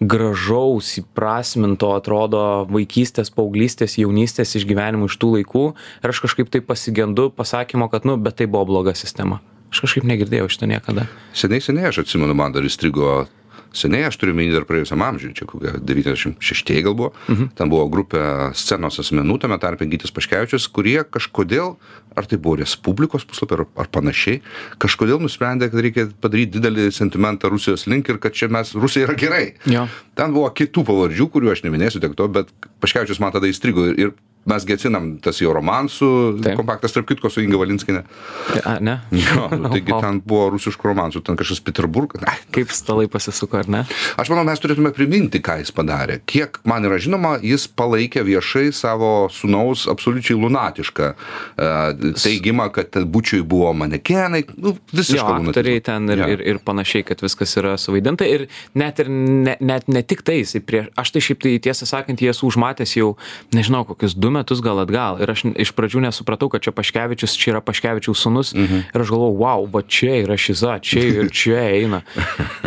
gražaus, 0.00 0.94
įprasminto, 1.02 1.90
atrodo, 1.92 2.64
vaikystės, 2.72 3.28
paauglystės, 3.36 3.98
jaunystės 4.00 4.56
išgyvenimų 4.56 5.10
iš 5.10 5.18
tų 5.20 5.34
laikų. 5.36 5.64
Ir 6.00 6.14
aš 6.14 6.22
kažkaip 6.24 6.48
tai 6.52 6.62
pasigendu 6.64 7.28
pasakymo, 7.36 7.90
kad, 7.92 8.08
nu, 8.08 8.16
bet 8.16 8.40
tai 8.40 8.48
buvo 8.48 8.64
bloga 8.72 8.96
sistema. 8.96 9.42
Aš 9.70 9.84
kažkaip 9.84 10.08
negirdėjau 10.08 10.48
šito 10.50 10.70
niekada. 10.70 11.04
Seniai, 11.36 11.60
seniai, 11.62 11.90
aš 11.92 12.02
atsimenu, 12.06 12.34
man 12.34 12.56
dar 12.56 12.64
įstrigo. 12.66 13.26
Seniai 13.76 14.08
aš 14.08 14.18
turiu 14.18 14.34
minį 14.34 14.54
dar 14.56 14.66
praėjusiam 14.66 15.02
amžiui, 15.06 15.32
čia 15.36 15.46
kokie 15.48 15.76
96 15.86 16.82
gal 16.86 16.96
buvo. 16.98 17.12
Mhm. 17.28 17.50
Ten 17.58 17.70
buvo 17.70 17.86
grupė 17.92 18.22
scenos 18.58 18.98
asmenų, 19.02 19.38
tame 19.44 19.58
tarpe 19.62 19.86
Gytis 19.90 20.14
Paškevičius, 20.14 20.66
kurie 20.74 20.98
kažkodėl, 21.06 21.76
ar 22.18 22.26
tai 22.26 22.40
buvo 22.42 22.58
Respublikos 22.60 23.26
puslapį 23.28 23.58
ar, 23.58 23.64
ar 23.84 23.90
panašiai, 23.94 24.40
kažkodėl 24.82 25.22
nusprendė, 25.22 25.70
kad 25.70 25.84
reikia 25.86 26.08
padaryti 26.22 26.58
didelį 26.58 26.88
sentimentą 26.94 27.52
Rusijos 27.52 27.86
link 27.90 28.10
ir 28.10 28.18
kad 28.22 28.34
čia 28.34 28.50
mes, 28.50 28.74
Rusija 28.74 29.06
yra 29.06 29.14
gerai. 29.18 29.44
Jo. 29.70 29.86
Ten 30.18 30.34
buvo 30.34 30.50
kitų 30.50 30.84
pavardžių, 30.90 31.30
kurių 31.30 31.54
aš 31.54 31.62
neminėsiu 31.66 32.02
tiek 32.02 32.16
to, 32.18 32.26
bet 32.32 32.50
Paškevičius 32.82 33.22
man 33.22 33.34
tada 33.36 33.50
įstrigo 33.50 33.86
ir, 33.92 34.02
ir 34.02 34.12
mes 34.50 34.66
gecinam 34.68 35.12
tas 35.22 35.38
jo 35.40 35.52
romansų, 35.56 36.10
Taip. 36.44 36.58
kompaktas 36.58 36.94
tarp 36.94 37.08
kitko 37.10 37.30
su 37.32 37.42
Inga 37.44 37.60
Valinskinė. 37.60 38.02
A, 38.64 38.76
ne? 38.82 38.98
Jo, 39.14 39.46
nu, 39.54 39.70
taigi 39.74 39.94
O, 39.94 40.00
ten 40.02 40.20
buvo 40.26 40.50
rusiškų 40.56 40.90
romansų, 40.90 41.22
ten 41.26 41.38
kažkas 41.40 41.62
Peterburgas. 41.66 42.24
Ai, 42.28 42.36
Kaip 42.54 42.72
stalai 42.74 43.06
pasisuko, 43.10 43.60
ar 43.62 43.70
ne? 43.70 43.82
Aš 44.20 44.32
manau, 44.32 44.44
mes 44.48 44.62
turėtume 44.62 44.92
priminti, 44.96 45.40
ką 45.44 45.60
jis 45.62 45.72
padarė. 45.76 46.20
Kiek 46.30 46.60
man 46.68 46.86
yra 46.88 46.98
žinoma, 47.02 47.36
jis 47.44 47.68
palaikė 47.78 48.24
viešai 48.26 48.68
savo 48.76 49.28
sunaus 49.32 49.86
absoliučiai 49.90 50.38
lunatišką 50.40 51.10
uh, 51.14 52.12
teigimą, 52.20 52.70
kad 52.74 52.98
bučiui 53.10 53.42
buvo 53.46 53.72
manekenai. 53.76 54.44
Nu, 54.60 54.74
visiškai 54.94 55.38
aktoriai 55.38 55.84
ten 55.86 56.10
ir, 56.10 56.20
Jo. 56.20 56.30
ir, 56.34 56.44
ir 56.54 56.60
panašiai, 56.64 57.06
kad 57.06 57.22
viskas 57.24 57.54
yra 57.60 57.76
suvaidinta. 57.80 58.26
Ir 58.28 58.48
net 58.76 59.00
ir 59.02 59.08
ne, 59.10 59.56
net 59.60 59.88
ne 59.88 60.02
tik 60.06 60.24
tai, 60.26 60.42
prie, 60.66 60.84
aš 60.98 61.14
tai 61.14 61.22
šiaip 61.24 61.40
tai 61.44 61.54
tiesą 61.62 61.88
sakant, 61.88 62.20
jį 62.20 62.32
esu 62.34 62.48
užmatęs 62.50 62.96
jau, 62.98 63.14
nežinau, 63.56 63.84
kokius 63.88 64.16
du 64.18 64.32
metus 64.34 64.39
gal 64.64 64.80
atgal. 64.82 65.20
Ir 65.20 65.30
aš 65.32 65.44
iš 65.52 65.72
pradžių 65.76 66.04
nesupratau, 66.06 66.50
kad 66.52 66.64
čia 66.64 66.72
Paškevičius, 66.76 67.36
čia 67.38 67.54
yra 67.54 67.62
Paškevičiaus 67.64 68.24
sunus. 68.24 68.54
Mhm. 68.56 68.86
Ir 68.94 69.04
aš 69.04 69.12
galvoju, 69.12 69.36
wow, 69.40 69.66
va 69.70 69.82
čia 69.82 70.20
yra 70.22 70.38
šiza, 70.40 70.78
čia 70.84 71.04
ir 71.04 71.30
čia 71.42 71.62
eina. 71.76 72.02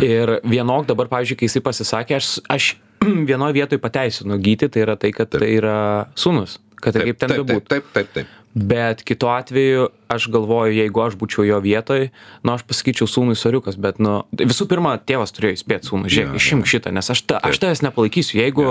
Ir 0.02 0.38
vienok 0.44 0.88
dabar, 0.90 1.10
pavyzdžiui, 1.12 1.40
kai 1.40 1.50
jisai 1.50 1.64
pasisakė, 1.64 2.18
aš, 2.20 2.30
aš 2.48 2.70
vienoje 3.30 3.58
vietoje 3.58 3.82
pateisinu 3.82 4.38
gyti, 4.42 4.70
tai 4.70 4.86
yra 4.86 4.96
tai, 5.00 5.12
kad 5.16 5.30
taip. 5.30 5.42
tai 5.42 5.52
yra 5.58 5.78
sunus. 6.18 6.60
Kad 6.84 6.98
ir 7.00 7.10
kaip 7.10 7.20
ten 7.20 7.32
taip, 7.32 7.38
taip, 7.38 7.48
bebūtų. 7.48 7.70
taip, 7.72 7.92
taip, 7.96 8.10
taip. 8.16 8.40
Bet 8.54 9.02
kitu 9.02 9.26
atveju 9.26 9.88
aš 10.14 10.28
galvoju, 10.30 10.74
jeigu 10.74 11.02
aš 11.02 11.16
būčiau 11.18 11.44
jo 11.46 11.58
vietoj, 11.64 12.08
nu 12.44 12.54
aš 12.54 12.64
pasakyčiau 12.68 13.08
sūnui 13.10 13.36
soriukas, 13.38 13.76
bet, 13.80 13.98
nu, 14.02 14.20
visų 14.36 14.66
pirma, 14.70 14.94
tėvas 15.00 15.34
turėjo 15.34 15.58
įspėti 15.58 15.90
sūnų, 15.90 16.10
žiūrėk, 16.12 16.36
išimk 16.38 16.68
šitą, 16.70 16.92
nes 16.94 17.10
aš, 17.10 17.24
ta, 17.28 17.40
aš 17.42 17.60
tavęs 17.62 17.82
nepalaikysiu, 17.86 18.38
jeigu, 18.38 18.66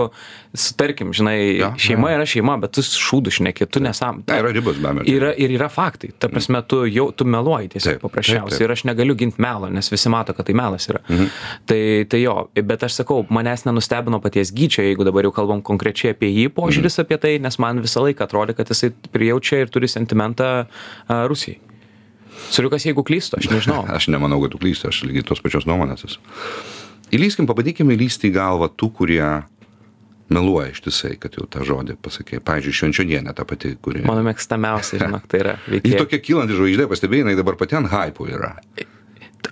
tarkim, 0.79 1.13
žinai, 1.15 1.37
šeima 1.81 2.13
yra 2.15 2.27
šeima, 2.29 2.57
bet 2.63 2.75
tu 2.77 2.85
šūdu 2.85 3.33
šneki, 3.33 3.67
tu 3.67 3.81
nesam. 3.83 4.21
Ne, 4.29 4.39
yra 4.43 4.53
ribos, 4.55 4.79
be 4.79 4.91
abejo. 4.91 5.07
Yra, 5.09 5.33
ir 5.35 5.55
yra 5.57 5.69
faktai, 5.73 6.13
ta 6.15 6.29
prasme, 6.31 6.61
tu 6.69 6.83
jau, 6.87 7.09
tu 7.11 7.27
meluoji 7.27 7.73
tiesiog 7.75 7.99
paprasčiausiai 8.05 8.67
ir 8.67 8.75
aš 8.75 8.85
negaliu 8.89 9.17
ginti 9.19 9.41
melo, 9.43 9.71
nes 9.73 9.91
visi 9.91 10.11
mato, 10.13 10.35
kad 10.37 10.47
tai 10.47 10.55
melas 10.57 10.87
yra. 10.91 11.03
Mhm. 11.09 11.31
Tai, 11.69 11.81
tai 12.11 12.23
jo, 12.23 12.37
bet 12.55 12.87
aš 12.87 13.01
sakau, 13.01 13.23
manęs 13.33 13.65
nenustebino 13.67 14.21
paties 14.23 14.53
gyčio, 14.55 14.85
jeigu 14.85 15.07
dabar 15.07 15.27
jau 15.27 15.33
kalbam 15.35 15.63
konkrečiai 15.65 16.13
apie 16.15 16.31
jį 16.31 16.47
požiūris 16.55 16.99
mhm. 16.99 17.07
apie 17.07 17.21
tai, 17.25 17.35
nes 17.43 17.59
man 17.59 17.81
visą 17.83 18.05
laiką 18.05 18.27
atrodė, 18.27 18.55
kad 18.57 18.71
jisai 18.71 18.93
prijaučia 19.13 19.63
ir 19.63 19.73
turi 19.74 19.89
sentimentą 19.92 20.50
Rusijai. 21.10 21.60
Suriukas, 22.53 22.86
jeigu 22.88 23.03
klystu, 23.06 23.38
aš 23.38 23.50
nežinau. 23.51 23.84
Aš 23.98 24.08
nemanau, 24.10 24.39
kad 24.42 24.56
tu 24.56 24.62
klysti, 24.62 24.88
aš 24.89 25.03
lygiai 25.06 25.25
tos 25.27 25.42
pačios 25.44 25.68
nuomonės 25.70 26.06
esu. 26.08 26.22
Įlyskim, 27.13 27.46
pabandykime 27.46 27.94
įlysti 27.94 28.32
į 28.32 28.34
galvą 28.39 28.72
tų, 28.74 28.89
kurie 28.98 29.22
meluoja 30.34 30.72
ištisai, 30.74 31.13
kad 31.22 31.36
jau 31.38 31.46
tą 31.51 31.62
žodį 31.68 31.94
pasakė. 32.01 32.39
Pavyzdžiui, 32.42 32.74
Švenčionienė 32.80 33.36
ta 33.38 33.46
pati, 33.46 33.75
kuri... 33.86 34.01
Mano 34.08 34.24
mėgstamiausia, 34.25 34.98
žinok, 35.03 35.27
tai 35.30 35.44
yra 35.44 35.53
Ji 35.68 35.75
veikėja. 35.75 36.00
tokia 36.01 36.20
kylanti 36.25 36.58
žvaigždė, 36.58 36.88
pastebėjai, 36.89 37.25
jinai 37.27 37.36
dabar 37.38 37.60
pati 37.60 37.77
ant 37.77 37.92
hypo 37.94 38.25
yra. 38.32 38.56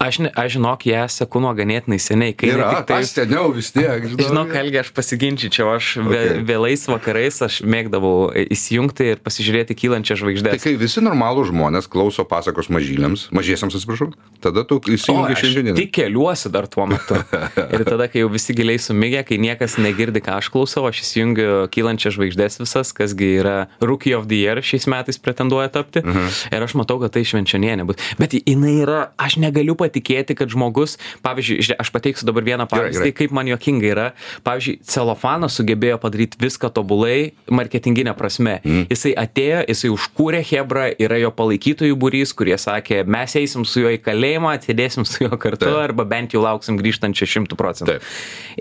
Aš, 0.01 0.17
ne, 0.25 0.29
aš 0.34 0.55
žinok, 0.58 0.86
ją 0.89 1.03
seku 1.13 1.39
nuo 1.43 1.51
ganėtinai 1.53 2.00
seniai. 2.01 2.34
Kai 2.34 2.50
Yra, 2.55 2.70
tik 2.74 2.88
tai 2.89 2.96
aš 3.03 3.12
seniau 3.13 3.51
vis 3.53 3.70
tiek. 3.75 4.08
Žinok, 4.25 4.50
Helgi, 4.58 4.79
aš 4.81 4.89
pasiginčyčiau, 4.98 5.70
aš 5.77 5.89
Okay. 6.01 6.39
vėlais 6.48 6.81
vakarais 6.89 7.38
aš 7.46 7.60
mėgdavau 7.67 8.31
įsijungti 8.34 9.12
ir 9.13 9.20
pasižiūrėti 9.22 9.75
kylančią 9.77 10.15
Tai 10.15 10.20
žvaigždę. 10.24 10.53
kai 10.63 10.74
visi 10.79 11.03
normalūs 11.05 11.51
žmonės 11.51 11.86
klauso 11.91 12.25
pasakos 12.27 12.72
mažyliams, 12.74 13.27
mažiesiams 13.36 13.75
atsiprašau, 13.77 14.10
tada 14.43 14.63
tu 14.67 14.79
įsijungi 14.89 15.36
šiandien. 15.38 15.75
tik 15.77 15.91
keliuosi 16.00 16.50
dar 16.51 16.65
tuo 16.72 16.88
metu. 16.89 17.20
Ir 17.75 17.84
tada, 17.86 18.08
kai 18.12 18.24
jau 18.24 18.31
visi 18.34 18.55
giliai 18.58 18.79
sumigę, 18.81 19.22
kai 19.27 19.38
niekas 19.38 19.77
negirdi, 19.77 20.24
ką 20.25 20.39
aš 20.41 20.50
klausau, 20.53 20.88
aš 20.89 21.03
įsijungiu 21.05 21.67
kylančias 21.72 22.17
žvaigždės 22.17 22.58
visas, 22.63 22.91
kasgi 22.98 23.29
yra 23.43 23.55
Rookie 23.84 24.15
of 24.17 24.25
the 24.31 24.41
Year 24.41 24.63
šiais 24.65 24.88
metais 24.91 25.22
pretenduoja 25.22 25.70
tapti. 25.72 26.01
Mhm. 26.01 26.27
Ir 26.58 26.65
aš 26.65 26.75
matau, 26.81 26.98
kad 27.03 27.13
tai 27.13 27.24
švenčionienė 27.27 27.86
bus. 27.86 28.01
Bet 28.20 28.34
jinai 28.39 28.79
yra, 28.81 29.00
aš 29.22 29.38
negaliu 29.43 29.75
patikėti, 29.91 30.36
kad 30.39 30.51
žmogus, 30.51 30.98
pavyzdžiui, 31.25 31.75
aš 31.81 31.91
pateiksiu 31.91 32.27
dabar 32.29 32.45
vieną 32.48 32.67
pavyzdį, 32.71 33.12
gerai. 33.12 33.15
kaip 33.17 33.36
man 33.36 33.50
juokinga 33.51 33.89
yra. 33.91 34.07
Pavyzdžiui, 34.48 34.79
celofanas 34.88 35.57
sugebėjo 35.60 36.00
padaryti 36.01 36.39
viską 36.41 36.71
tobulai, 36.71 37.33
marketinginė 37.51 38.15
prasme. 38.17 38.60
Mhm. 38.63 38.88
Jisai 38.91 39.13
atėjo, 39.19 39.63
jisai 39.67 39.91
užkūrė 39.91 40.41
Hebrą, 40.51 40.88
yra 41.01 41.19
jo 41.21 41.31
palaikytojų 41.36 41.98
būrys, 42.00 42.33
kurie 42.38 42.55
sakė, 42.62 43.03
mes 43.03 43.36
eisim 43.39 43.65
su 43.67 43.83
juo 43.83 43.91
į 43.91 44.00
kalėjimą, 44.05 44.55
atsidėsim 44.60 45.07
su 45.07 45.25
juo 45.25 45.36
kartu, 45.41 45.67
Taip. 45.67 45.81
arba 45.83 46.07
bent 46.07 46.36
jau 46.36 46.43
lauksim 46.43 46.79
grįžtančio 46.79 47.27
šimtų 47.29 47.60
procentų. 47.60 47.98
Taip. 47.98 48.07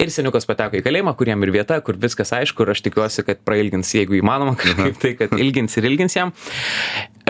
Ir 0.01 0.13
seniukas 0.13 0.49
pateko 0.49 0.81
į 0.81 0.85
kalėjimą, 0.87 1.15
kuriam 1.19 1.47
ir 1.47 1.55
vieta, 1.55 1.79
kur 1.85 1.99
viskas 2.01 2.35
aišku, 2.37 2.65
ir 2.65 2.75
aš 2.75 2.85
tikiuosi, 2.87 3.25
kad 3.27 3.43
prailgins, 3.47 3.95
jeigu 3.95 4.19
įmanoma, 4.19 4.57
kažkaip 4.61 5.01
tai, 5.03 5.15
kad 5.19 5.35
ilgins 5.39 5.79
ir 5.79 5.89
ilgins 5.91 6.17
jam. 6.19 6.35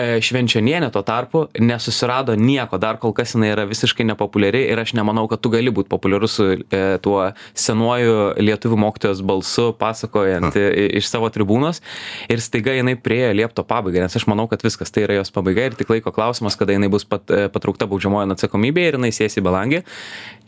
E, 0.01 0.17
Švenčionienė 0.23 0.89
tuo 0.93 1.03
tarpu 1.05 1.43
nesusirado 1.61 2.33
nieko, 2.39 2.79
dar 2.81 2.97
kol 3.01 3.13
kas 3.17 3.35
jinai 3.35 3.51
yra 3.53 3.65
visiškai 3.69 4.05
nepopuliari 4.09 4.63
ir 4.71 4.79
aš 4.81 4.95
nemanau, 4.97 5.27
kad 5.29 5.41
tu 5.43 5.51
gali 5.53 5.69
būti 5.73 5.91
populiarus 5.91 6.37
su 6.39 6.47
e, 6.57 6.81
tuo 7.03 7.27
senuoju 7.57 8.15
lietuvių 8.41 8.79
mokytojos 8.81 9.21
balsu, 9.27 9.69
pasakojant 9.77 10.57
e, 10.57 10.65
iš 11.01 11.09
savo 11.11 11.29
tribūnos. 11.33 11.81
Ir 12.31 12.41
staiga 12.41 12.73
jinai 12.77 12.95
priejo 12.97 13.35
liepto 13.37 13.65
pabaigą, 13.67 14.01
nes 14.05 14.17
aš 14.17 14.25
manau, 14.31 14.47
kad 14.51 14.63
viskas 14.65 14.93
tai 14.93 15.05
yra 15.05 15.19
jos 15.19 15.33
pabaiga 15.35 15.67
ir 15.69 15.77
tik 15.77 15.91
laiko 15.93 16.13
klausimas, 16.15 16.57
kada 16.59 16.73
jinai 16.75 16.89
bus 16.91 17.05
pat, 17.05 17.27
e, 17.29 17.45
patraukta 17.53 17.87
baudžiamojo 17.91 18.31
atsakomybė 18.37 18.87
ir 18.89 18.99
jinai 18.99 19.13
sės 19.15 19.37
į 19.37 19.45
belangį. 19.45 19.83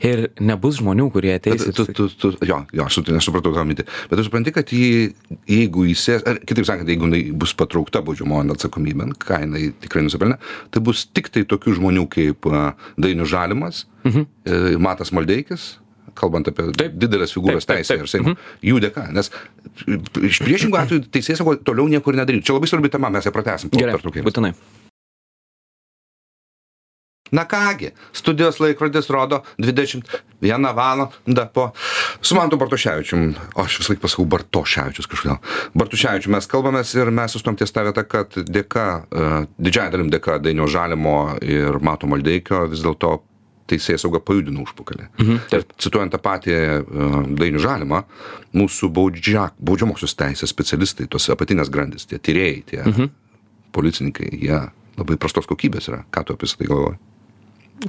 Ir 0.04 0.26
nebus 0.44 0.82
žmonių, 0.82 1.06
kurie 1.14 1.36
ateis. 1.38 1.64
Tu, 1.78 1.86
tu, 1.96 2.08
tu, 2.10 2.34
jo, 2.44 2.58
jo, 2.76 2.88
aš 2.90 2.98
su- 2.98 3.06
nesupratau 3.14 3.54
tą 3.56 3.64
mintį. 3.70 3.86
Bet 4.10 4.20
tu 4.20 4.26
supranti, 4.26 4.52
kad 4.56 4.74
jį, 4.74 5.14
jeigu 5.48 5.86
jis, 5.88 6.08
kitaip 6.50 6.68
sakant, 6.68 6.90
jeigu 6.92 7.08
jinai 7.08 7.22
bus 7.40 7.54
patraukta 7.56 8.02
baudžiamojo 8.04 8.58
atsakomybė, 8.58 9.14
ką 9.24 9.43
jinai 9.46 9.70
tikrai 9.84 10.04
nusipelnė, 10.06 10.40
tai 10.74 10.84
bus 10.86 11.06
tik 11.12 11.32
tai 11.34 11.46
tokių 11.50 11.78
žmonių 11.80 12.08
kaip 12.12 12.50
a, 12.50 12.66
Dainius 13.00 13.32
Žalimas, 13.34 13.86
mhm. 14.08 14.28
Matas 14.84 15.14
Maldeikis, 15.16 15.74
kalbant 16.18 16.48
apie 16.50 16.68
Taip. 16.78 16.96
didelės 17.00 17.34
figūros 17.36 17.68
teisę 17.70 17.98
ir 17.98 18.10
Seimo, 18.12 18.36
jų 18.66 18.82
dėka, 18.84 19.08
nes 19.16 19.32
iš 20.22 20.44
priešingų 20.44 20.80
atveju 20.80 21.08
teisės 21.14 21.42
toliau 21.66 21.90
niekur 21.92 22.18
nedaryti. 22.18 22.46
Čia 22.50 22.58
labai 22.58 22.70
svarbi 22.70 22.92
tema, 22.94 23.12
mes 23.14 23.28
ją 23.28 23.34
pratesim 23.36 23.74
Gerai, 23.74 23.98
būtinai. 23.98 24.54
Na 27.34 27.46
kągi, 27.50 27.90
studijos 28.14 28.60
laikrodis 28.60 29.10
rodo 29.10 29.42
21 29.60 30.76
valandą 30.76 31.46
po... 31.54 31.72
Su 32.22 32.36
Mantu 32.36 32.58
Bartuševičium, 32.58 33.34
o 33.56 33.64
aš 33.66 33.80
vis 33.80 33.90
laik 33.90 34.02
pasakau 34.04 34.26
Bartoševičius 34.30 35.10
kažkodėl. 35.10 35.40
Bartuševičium 35.74 36.36
mes 36.38 36.48
kalbamės 36.52 36.92
ir 36.94 37.10
mes 37.10 37.34
sustom 37.34 37.58
ties 37.58 37.74
tą 37.74 37.88
vietą, 37.88 38.04
kad 38.06 38.38
dėka, 38.38 38.86
uh, 39.10 39.38
didžiąją 39.58 39.94
dalim 39.96 40.12
dėka 40.14 40.38
Dainio 40.44 40.68
Žalimo 40.70 41.16
ir 41.42 41.80
Mato 41.82 42.10
Maldeikio 42.12 42.68
vis 42.70 42.84
dėlto 42.86 43.16
teisėjas 43.72 44.06
sauga 44.06 44.22
pajudino 44.22 44.62
užpakalį. 44.68 45.08
Mhm, 45.18 45.40
Ir 45.58 45.66
cituojant 45.82 46.14
tą 46.14 46.20
patį 46.22 46.60
uh, 46.60 47.16
Dainių 47.40 47.64
Žalimą, 47.64 48.04
mūsų 48.62 48.92
baudžia, 48.94 49.48
baudžiamosios 49.58 50.14
teisės 50.20 50.54
specialistai, 50.54 51.10
tos 51.10 51.26
apatinės 51.34 51.74
grandis, 51.74 52.06
tie 52.06 52.22
tyrėjai, 52.22 52.62
tie 52.70 52.84
mhm. 52.84 53.10
policininkai, 53.74 54.30
jie 54.38 54.62
labai 55.02 55.18
prastos 55.18 55.50
kokybės 55.50 55.90
yra. 55.90 56.04
Ką 56.14 56.28
tu 56.28 56.38
apie 56.38 56.52
tai 56.54 56.70
galvoji? 56.70 57.02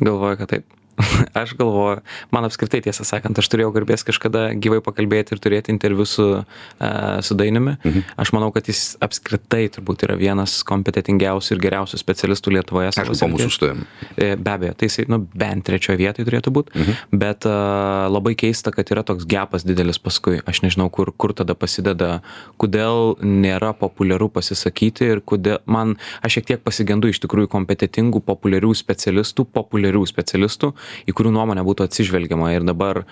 Galvoju, 0.01 0.37
kad 0.37 0.49
taip. 0.49 0.65
Aš 1.43 1.55
galvoju, 1.59 2.03
man 2.35 2.47
apskritai 2.47 2.81
tiesą 2.85 3.07
sakant, 3.07 3.39
aš 3.39 3.49
turėjau 3.51 3.73
garbės 3.75 4.05
kažkada 4.07 4.47
gyvai 4.55 4.81
pakalbėti 4.85 5.35
ir 5.35 5.41
turėti 5.43 5.73
interviu 5.75 6.07
su, 6.09 6.27
uh, 6.41 6.89
su 7.25 7.37
Dainiumi. 7.39 7.77
Mhm. 7.83 8.05
Aš 8.21 8.33
manau, 8.37 8.51
kad 8.55 8.69
jis 8.71 8.95
apskritai 9.05 9.67
turbūt 9.75 10.07
yra 10.07 10.17
vienas 10.21 10.57
kompetitingiausių 10.69 11.57
ir 11.57 11.63
geriausių 11.65 12.01
specialistų 12.01 12.55
Lietuvoje. 12.59 12.93
Aišku, 12.93 13.17
po 13.19 13.31
mūsų 13.33 13.51
stojim. 13.53 13.83
E, 14.15 14.35
Be 14.39 14.55
abejo, 14.55 14.77
tai 14.79 14.89
jisai, 14.91 15.07
nu, 15.11 15.21
bent 15.35 15.67
trečioje 15.67 15.99
vietoje 16.01 16.29
turėtų 16.29 16.53
būti, 16.55 16.75
mhm. 16.79 17.19
bet 17.25 17.49
uh, 17.49 18.07
labai 18.13 18.37
keista, 18.39 18.73
kad 18.75 18.91
yra 18.95 19.05
toks 19.07 19.27
gepas 19.31 19.67
didelis 19.67 19.99
paskui. 20.03 20.39
Aš 20.47 20.63
nežinau, 20.67 20.91
kur, 20.95 21.11
kur 21.17 21.35
tada 21.37 21.57
pasideda, 21.59 22.21
kodėl 22.61 23.17
nėra 23.25 23.73
populiaru 23.79 24.31
pasisakyti 24.33 25.11
ir 25.17 25.25
kodėl 25.27 25.59
man, 25.67 25.97
aš 26.25 26.39
šiek 26.39 26.53
tiek 26.53 26.65
pasigendu 26.65 27.11
iš 27.11 27.21
tikrųjų 27.25 27.51
kompetitingų, 27.53 28.23
populiarių 28.27 28.73
specialistų, 28.79 29.47
populiarių 29.55 30.05
specialistų, 30.09 30.73
į 31.09 31.15
kurių 31.17 31.33
nuomonę 31.35 31.65
būtų 31.67 31.89
atsižvelgiama. 31.89 32.53
Ir 32.55 32.67
dabar 32.67 33.05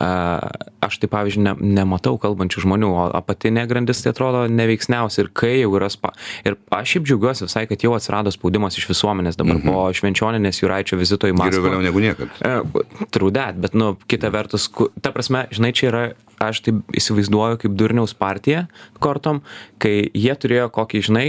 aš 0.00 0.98
tai, 1.02 1.10
pavyzdžiui, 1.12 1.44
ne, 1.44 1.54
nematau 1.80 2.16
kalbančių 2.20 2.64
žmonių, 2.64 2.90
o 2.90 3.06
apatinė 3.20 3.66
grandis 3.70 4.02
tai 4.04 4.14
atrodo 4.14 4.46
neveiksniausia. 4.50 5.24
Ir 5.24 5.32
kai 5.36 5.52
jau 5.60 5.74
yra 5.78 5.90
spa. 5.92 6.12
Ir 6.46 6.56
aš 6.74 6.96
šiaip 6.96 7.08
džiaugiuosi 7.08 7.46
visai, 7.46 7.66
kad 7.70 7.84
jau 7.84 7.94
atsirado 7.96 8.32
spaudimas 8.34 8.78
iš 8.80 8.88
visuomenės 8.90 9.38
dabar 9.40 9.58
mhm. 9.58 9.68
po 9.68 9.86
švenčioninės 9.96 10.62
Juraičio 10.62 10.98
vizito 11.00 11.28
į 11.28 11.34
Geriau 11.34 11.44
Maskvą. 11.44 11.66
vėliau 11.68 11.84
negu 11.84 12.02
niekad. 12.04 12.40
E, 12.40 13.06
Trūdet, 13.14 13.60
bet, 13.60 13.76
nu, 13.78 13.94
kita 14.10 14.32
vertus, 14.32 14.68
ta 15.02 15.12
prasme, 15.14 15.46
žinai, 15.54 15.72
čia 15.76 15.90
yra, 15.90 16.02
aš 16.40 16.62
taip 16.66 16.96
įsivaizduoju 16.96 17.60
kaip 17.64 17.76
Durniaus 17.76 18.14
partija 18.16 18.66
kortom, 19.02 19.42
kai 19.82 20.08
jie 20.16 20.34
turėjo 20.40 20.70
kokį, 20.72 21.02
žinai, 21.10 21.26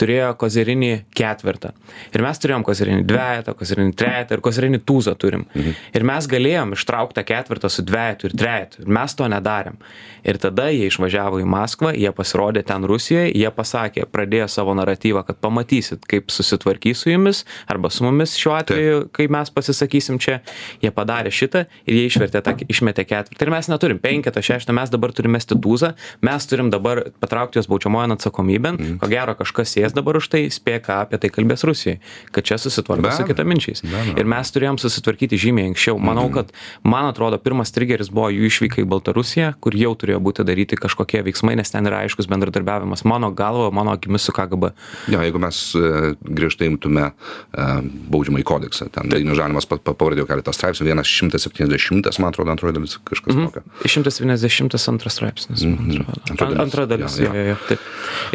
turėjo 0.00 0.32
kozerinį 0.40 0.90
ketvirtą. 1.16 1.72
Ir 2.14 2.24
mes 2.24 2.40
turėjom 2.42 2.64
kozerinį 2.66 3.04
dvejetą, 3.08 3.54
kozerinį 3.58 3.94
trejetą 3.98 4.36
ir 4.36 4.44
kozerinį 4.44 4.82
tūzą 4.88 5.16
turim. 5.20 5.46
Mhm. 5.54 5.78
Ir 5.96 6.06
mes 6.10 6.28
galėjom 6.30 6.74
ištraukti 6.76 7.18
tą 7.18 7.24
ketvirtą 7.30 7.70
su 7.72 7.84
dvejetu 7.86 8.30
ir 8.30 8.36
trejetu. 8.36 8.82
Ir 8.84 8.92
mes 8.98 9.16
to 9.16 9.28
nedarėm. 9.30 9.78
Ir 10.26 10.40
tada 10.42 10.68
jie 10.74 10.88
išvažiavo 10.90 11.38
į 11.38 11.46
Maskvą, 11.46 11.92
jie 11.94 12.10
pasirodė 12.14 12.64
ten 12.66 12.82
Rusijoje, 12.88 13.30
jie 13.30 13.50
pasakė, 13.54 14.08
pradėjo 14.10 14.48
savo 14.50 14.74
naratyvą, 14.74 15.22
kad 15.28 15.38
pamatysit, 15.38 16.02
kaip 16.10 16.32
susitvarkys 16.34 17.04
su 17.04 17.12
jumis 17.12 17.44
arba 17.70 17.92
su 17.94 18.02
mumis 18.02 18.34
šiuo 18.34 18.56
atveju, 18.58 19.04
kai 19.14 19.28
mes 19.30 19.52
pasisakysim 19.54 20.18
čia. 20.22 20.40
Jie 20.82 20.90
padarė 20.94 21.30
šitą 21.30 21.66
ir 21.86 21.98
jie 22.00 22.08
išvertė 22.10 22.42
tą, 22.42 22.56
išmetė 22.66 23.06
ketvirtą. 23.06 23.46
Ir 23.46 23.54
mes 23.54 23.70
neturim 23.70 24.02
penketą, 24.02 24.42
šeštą, 24.42 24.74
mes 24.74 24.90
dabar 24.90 25.14
turime 25.14 25.36
mesti 25.36 25.54
tūzą, 25.54 25.92
mes 26.26 26.48
turim 26.50 26.72
dabar 26.74 27.04
patraukti 27.22 27.60
juos 27.60 27.68
baudžiamojo 27.70 28.16
atsakomybėn. 28.16 28.80
Mm. 28.80 28.98
Ko 29.02 29.10
gero 29.10 29.36
kažkas 29.38 29.74
sės 29.76 29.85
dabar 29.94 30.18
už 30.18 30.28
tai, 30.32 30.46
spėja, 30.52 30.80
ką 30.86 30.98
apie 31.04 31.20
tai 31.22 31.30
kalbės 31.32 31.64
Rusijai, 31.66 31.98
kad 32.34 32.46
čia 32.46 32.58
susitvarko 32.60 33.12
su 33.14 33.26
kitaminčiais. 33.28 33.84
Ir 34.16 34.28
mes 34.28 34.52
turėjom 34.54 34.78
susitvarkyti 34.82 35.38
žymiai 35.40 35.70
anksčiau. 35.70 36.00
Manau, 36.02 36.26
kad, 36.34 36.50
man 36.86 37.08
atrodo, 37.10 37.38
pirmas 37.42 37.74
trigeris 37.74 38.10
buvo 38.12 38.30
jų 38.34 38.48
išvyka 38.50 38.82
į 38.82 38.88
Baltarusiją, 38.90 39.52
kur 39.62 39.76
jau 39.78 39.92
turėjo 39.98 40.20
būti 40.24 40.46
daryti 40.46 40.78
kažkokie 40.80 41.22
veiksmai, 41.26 41.56
nes 41.60 41.70
ten 41.72 41.86
yra 41.88 42.02
aiškus 42.06 42.28
bendradarbiavimas. 42.32 43.04
Mano 43.08 43.30
galva, 43.36 43.70
mano 43.74 43.94
akimis 43.96 44.26
su 44.26 44.34
KGB. 44.36 44.72
Jo, 45.12 45.22
jeigu 45.24 45.42
mes 45.42 45.60
e, 45.78 46.12
griežtai 46.20 46.70
imtume 46.72 47.10
e, 47.10 47.68
baudžiamą 48.12 48.42
į 48.42 48.46
kodeksą, 48.48 48.88
ten 48.94 49.10
Dainius 49.12 49.38
Žalimas 49.40 49.68
pa- 49.68 49.80
pa- 49.82 49.94
pavardėjo 49.98 50.28
keletą 50.30 50.54
straipsnių, 50.56 50.88
vienas 50.90 51.10
170, 51.10 52.20
man 52.22 52.32
atrodo, 52.32 52.54
antroji 52.54 52.76
dalis 52.78 52.96
kažkas 53.06 53.36
mm. 53.36 53.48
tokio. 53.50 53.64
172 53.84 55.12
straipsnis, 55.12 55.66
man 55.66 55.92
atrodo. 56.00 56.24
Antra 56.30 56.46
An- 56.46 56.56
dalis. 56.56 56.64
Antra 56.66 56.86
dalis. 56.90 57.18
Jo, 57.20 57.30
jo. 57.30 57.34
jo, 57.34 57.46
jo, 57.50 57.56
taip. 57.68 57.86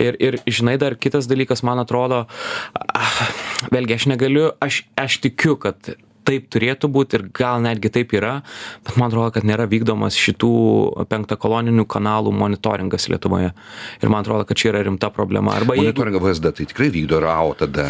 Ir, 0.01 0.17
ir 0.21 0.37
žinai, 0.47 0.77
dar 0.81 0.95
kitas 0.99 1.27
dalykas, 1.29 1.40
man 1.67 1.81
atrodo, 1.81 2.25
ah, 2.75 3.19
vėlgi 3.73 3.97
aš 3.97 4.07
negaliu, 4.13 4.49
aš, 4.63 4.83
aš 4.99 5.19
tikiu, 5.25 5.57
kad 5.61 5.93
taip 6.27 6.47
turėtų 6.53 6.89
būti 6.91 7.17
ir 7.17 7.25
gal 7.35 7.61
netgi 7.63 7.91
taip 7.93 8.13
yra, 8.17 8.39
bet 8.85 8.97
man 8.99 9.09
atrodo, 9.09 9.31
kad 9.35 9.47
nėra 9.47 9.67
vykdomas 9.71 10.17
šitų 10.19 10.51
penktakoloninių 11.11 11.85
kanalų 11.89 12.33
monitoringas 12.35 13.09
Lietuvoje. 13.11 13.51
Ir 14.01 14.11
man 14.11 14.25
atrodo, 14.25 14.45
kad 14.49 14.59
čia 14.59 14.71
yra 14.71 14.83
rimta 14.87 15.11
problema. 15.13 15.55
Arba 15.57 15.75
jeigu... 15.77 15.91
Monitoringą 15.91 16.21
VSD 16.23 16.53
tai 16.57 16.67
tikrai 16.69 16.89
vykdo 16.93 17.21
RAO 17.23 17.53
tada. 17.59 17.89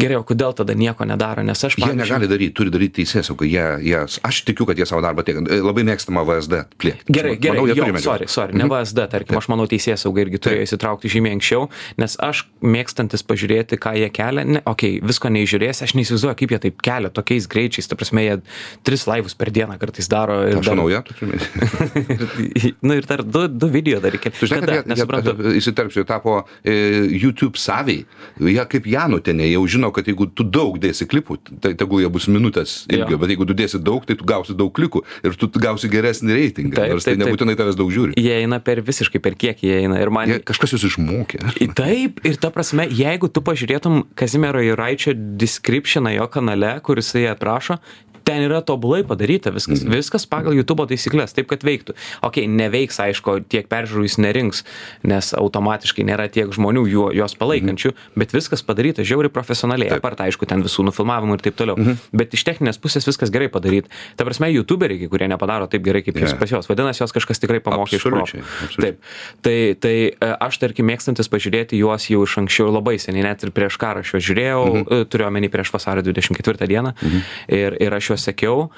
Gerai, 0.00 0.18
o 0.20 0.26
kodėl 0.26 0.54
tada 0.56 0.76
nieko 0.78 1.06
nedaro? 1.08 1.44
Nes 1.46 1.64
aš, 1.66 1.78
Jie 1.82 1.92
negali 1.98 2.28
daryti, 2.30 2.54
turi 2.56 2.72
daryti 2.72 3.02
teisės, 3.02 3.32
o 3.32 3.36
jie, 3.46 3.64
jie, 3.84 3.98
aš 4.28 4.42
tikiu, 4.48 4.66
kad 4.68 4.78
jie 4.78 4.86
savo 4.88 5.02
darbą 5.04 5.24
tiek, 5.26 5.40
labai 5.42 5.84
mėgstama 5.88 6.24
VSD 6.28 6.62
plėtoti. 6.80 7.12
Gerai, 7.12 7.34
gerai, 7.40 7.58
Manau, 7.58 7.68
jie 7.72 7.78
jo, 7.80 8.02
sorry, 8.04 8.28
sorry, 8.30 8.56
ne 8.58 8.68
VSD, 8.70 9.06
tarkim, 9.12 9.38
aš 9.40 9.48
manau 9.52 9.66
teisės 9.70 10.04
saugai 10.06 10.26
irgi 10.26 10.40
turėjo 10.42 10.68
įsitraukti 10.68 11.10
žymiai 11.12 11.36
anksčiau, 11.36 11.68
nes 12.00 12.16
aš 12.22 12.44
mėgstantis 12.62 13.24
pažiūrėti, 13.26 13.78
ką 13.82 13.94
jie 13.98 14.10
kelia, 14.14 14.46
ne, 14.46 14.62
okei, 14.62 14.98
okay, 14.98 15.08
visko 15.12 15.32
neižiūrės, 15.32 15.82
aš 15.86 15.96
neįsivaizduoju, 15.98 16.38
kaip 16.42 16.54
jie 16.54 16.60
taip 16.66 16.82
kelia 16.84 17.12
tokiais 17.14 17.48
greičiais. 17.50 17.71
Skaičiais, 17.72 17.88
ta 17.88 17.96
prasme, 17.96 18.22
jie 18.22 18.36
tris 18.84 19.06
laivus 19.08 19.34
per 19.34 19.50
dieną 19.50 19.78
kartais 19.80 20.08
daro. 20.08 20.42
Ir 20.48 20.60
Aš 20.60 20.68
dar, 20.68 20.76
nauja, 20.76 21.02
tu 21.06 21.14
turi 21.16 21.32
minėti. 21.32 22.72
nu 22.86 22.96
ir 22.98 23.06
dar 23.08 23.22
du, 23.24 23.46
du 23.48 23.68
video 23.72 24.00
dar 24.00 24.12
reikia. 24.12 24.32
Tu 24.36 24.46
žinai, 24.46 24.60
kad 24.60 24.74
jie- 24.76 24.92
nesuprantu. 24.92 25.34
jie, 25.38 25.54
įsiterpsiu, 25.60 26.04
tapo 26.08 26.42
e, 26.64 27.08
YouTube 27.16 27.60
saviai. 27.60 28.04
Jie 28.38 28.66
kaip 28.68 28.86
Janutenė, 28.86 29.48
jau 29.52 29.64
žino, 29.66 29.92
kad 29.94 30.08
jeigu 30.08 30.28
tu 30.32 30.44
daug 30.44 30.78
dėsi 30.82 31.08
klipų, 31.08 31.38
tai 31.62 31.74
tegul 31.78 32.02
jie 32.04 32.10
bus 32.12 32.28
minutės 32.28 32.82
ilgio, 32.92 33.18
bet 33.20 33.34
jeigu 33.34 33.48
tu 33.48 33.56
dėsi 33.56 33.80
daug, 33.82 34.04
tai 34.06 34.16
tu 34.18 34.28
gausi 34.28 34.56
daug 34.56 34.72
klikų 34.74 35.04
ir 35.24 35.36
tu 35.38 35.50
gausi 35.56 35.90
geresnį 35.92 36.36
reitingą. 36.36 36.76
Taip, 36.76 36.94
Nors 36.94 37.06
tai 37.06 37.14
taip, 37.14 37.22
taip. 37.22 37.32
nebūtinai 37.32 37.56
tavęs 37.58 37.78
daug 37.78 37.92
žiūri. 37.92 38.16
Jie 38.20 38.36
eina 38.42 38.60
per 38.64 38.82
visiškai 38.84 39.22
per 39.22 39.38
kiek 39.38 39.62
jie 39.64 39.82
eina. 39.82 40.00
Man... 40.12 40.28
Jie, 40.28 40.40
kažkas 40.44 40.74
jūs 40.76 40.88
išmokė. 40.90 41.40
Taip, 41.78 42.20
ir 42.26 42.38
ta 42.42 42.50
prasme, 42.52 42.88
jeigu 42.90 43.30
tu 43.32 43.42
pažiūrėtum 43.44 44.02
Kazimiero 44.18 44.60
Juraičio 44.64 45.14
descriptioną 45.40 46.12
jo 46.16 46.26
kanale, 46.32 46.72
kur 46.84 46.98
jisai 47.00 47.26
Russia 47.62 47.80
ten 48.24 48.44
yra 48.46 48.62
tobulai 48.66 49.02
padaryta 49.06 49.52
viskas. 49.54 49.82
Mm. 49.82 49.96
Viskas 49.98 50.26
pagal 50.30 50.56
YouTube 50.56 50.86
taisyklės, 50.90 51.34
taip 51.36 51.48
kad 51.50 51.64
veiktų. 51.66 51.96
Ok, 52.26 52.42
neveiks, 52.48 53.00
aišku, 53.02 53.40
tiek 53.52 53.68
peržiūrų 53.70 54.06
jis 54.06 54.18
nerinks, 54.22 54.62
nes 55.06 55.32
automatiškai 55.38 56.06
nėra 56.08 56.28
tiek 56.32 56.52
žmonių 56.54 56.84
juo, 56.90 57.06
jos 57.16 57.36
palaikančių, 57.38 57.92
mm. 57.92 58.22
bet 58.22 58.34
viskas 58.36 58.64
padaryta 58.66 59.06
žiauriai 59.06 59.32
profesionaliai. 59.32 59.92
Apart, 59.96 60.22
aišku, 60.26 60.48
ten 60.48 60.64
visų 60.64 60.86
nufilmavimų 60.88 61.38
ir 61.38 61.46
taip 61.48 61.58
toliau. 61.58 61.78
Mm. 61.78 62.00
Bet 62.22 62.36
iš 62.36 62.46
techninės 62.48 62.80
pusės 62.82 63.06
viskas 63.08 63.32
gerai 63.34 63.50
padaryta. 63.52 63.92
Ta 64.18 64.26
prasme, 64.28 64.50
YouTuberiai, 64.52 65.02
kai 65.04 65.10
kurie 65.12 65.28
nepadaro 65.32 65.68
taip 65.70 65.84
gerai 65.84 66.04
kaip 66.06 66.18
yeah. 66.18 66.36
pas 66.38 66.50
juos. 66.50 66.68
Vadinasi, 66.70 67.02
jos 67.02 67.14
kažkas 67.14 67.42
tikrai 67.42 67.60
pamokė 67.64 67.98
iš 67.98 68.06
proto. 68.08 68.42
Taip. 68.76 69.02
Tai, 69.44 69.56
tai 69.82 69.94
e, 70.12 70.30
aš, 70.46 70.58
tarkim, 70.62 70.86
mėgstantis 70.88 71.30
pažiūrėti 71.32 71.80
juos 71.80 72.08
jau 72.10 72.22
iš 72.26 72.38
anksčiau 72.42 72.70
labai 72.72 72.98
seniai, 73.02 73.26
net 73.26 73.44
ir 73.46 73.52
prieš 73.54 73.78
karą 73.80 74.02
aš 74.04 74.14
juos 74.14 74.26
žiūrėjau, 74.28 74.62
mhm. 74.68 75.06
turiu 75.12 75.28
omeny 75.28 75.50
prieš 75.52 75.72
vasario 75.74 76.04
24 76.06 76.68
dieną 76.70 76.94
mhm. 76.94 77.24
ir, 77.58 77.78
ir 77.82 77.96
aš 77.98 78.12
juos 78.12 78.21
sekiau. 78.22 78.70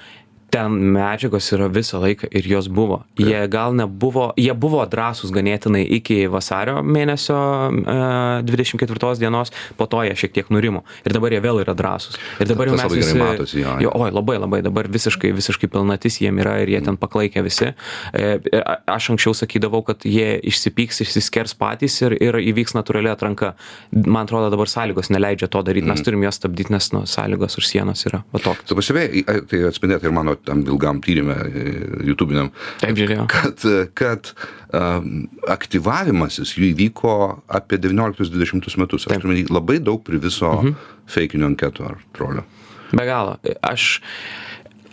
Ten 0.54 0.76
medžiagos 0.94 1.48
yra 1.56 1.66
visą 1.72 1.98
laiką 1.98 2.28
ir 2.30 2.46
jos 2.46 2.68
buvo. 2.70 3.00
Jie 3.18 3.40
gal 3.50 3.74
nebuvo, 3.74 4.28
jie 4.38 4.54
buvo 4.54 4.84
drąsūs 4.86 5.32
ganėtinai 5.34 5.82
iki 5.96 6.28
vasario 6.30 6.76
mėnesio 6.86 7.38
e, 7.74 7.96
24 8.46 9.16
dienos, 9.18 9.50
po 9.74 9.88
to 9.90 10.04
jie 10.06 10.14
šiek 10.20 10.36
tiek 10.36 10.52
nurimo. 10.54 10.84
Ir 11.02 11.16
dabar 11.16 11.34
jie 11.34 11.40
vėl 11.42 11.58
yra 11.64 11.74
drąsūs. 11.74 12.20
Ir 12.38 12.50
dabar 12.52 12.70
jau 12.70 12.76
mes 12.78 12.94
visi, 12.94 13.16
matosi, 13.18 13.62
jo, 13.64 13.72
jo. 13.82 13.94
oi, 13.98 14.12
labai 14.14 14.36
labai 14.38 14.60
dabar 14.62 14.86
visiškai, 14.94 15.32
visiškai 15.34 15.70
pilnatis 15.72 16.20
jiem 16.22 16.38
yra 16.44 16.60
ir 16.62 16.70
jie 16.76 16.82
ten 16.86 17.00
paklaikę 17.02 17.42
visi. 17.42 17.72
E, 18.14 18.38
e, 18.38 18.62
Aš 18.94 19.10
anksčiau 19.14 19.34
sakydavau, 19.34 19.82
kad 19.86 20.06
jie 20.06 20.36
išsipyks, 20.52 21.02
išsiskers 21.02 21.56
patys 21.58 21.98
ir, 22.06 22.14
ir 22.22 22.38
įvyks 22.38 22.76
natūrali 22.78 23.10
atranka. 23.10 23.54
Man 23.90 24.28
atrodo, 24.28 24.52
dabar 24.54 24.70
sąlygos 24.70 25.10
neleidžia 25.10 25.50
to 25.50 25.64
daryti, 25.66 25.90
mes 25.90 26.06
turim 26.06 26.22
juos 26.22 26.38
stabdyti, 26.38 26.70
nes 26.74 26.92
nu, 26.94 27.02
sąlygos 27.10 27.58
už 27.58 27.72
sienos 27.72 28.06
yra 28.06 28.22
va 28.30 28.42
tokios. 28.44 28.70
Tai 29.50 29.64
atspindėti 29.66 30.06
ir 30.06 30.14
mano 30.14 30.36
tam 30.46 30.62
ilgam 30.66 31.00
tyrimė, 31.04 31.36
YouTube'iniam, 32.08 32.50
Taip 32.82 32.98
žiūrėjau. 32.98 33.26
kad, 33.32 33.64
kad 33.98 34.32
um, 34.70 35.26
aktyvavimasis 35.50 36.56
jų 36.58 36.70
įvyko 36.72 37.14
apie 37.60 37.80
19-20 37.82 38.80
metus. 38.82 39.08
Aš 39.08 39.24
turiu 39.24 39.46
labai 39.52 39.80
daug 39.84 40.02
priviso 40.06 40.52
mhm. 40.60 40.76
feikinių 41.14 41.50
anketų 41.52 41.88
ar 41.90 41.98
trolio. 42.16 42.46
Be 42.94 43.06
galo. 43.08 43.38
Aš, 43.64 44.00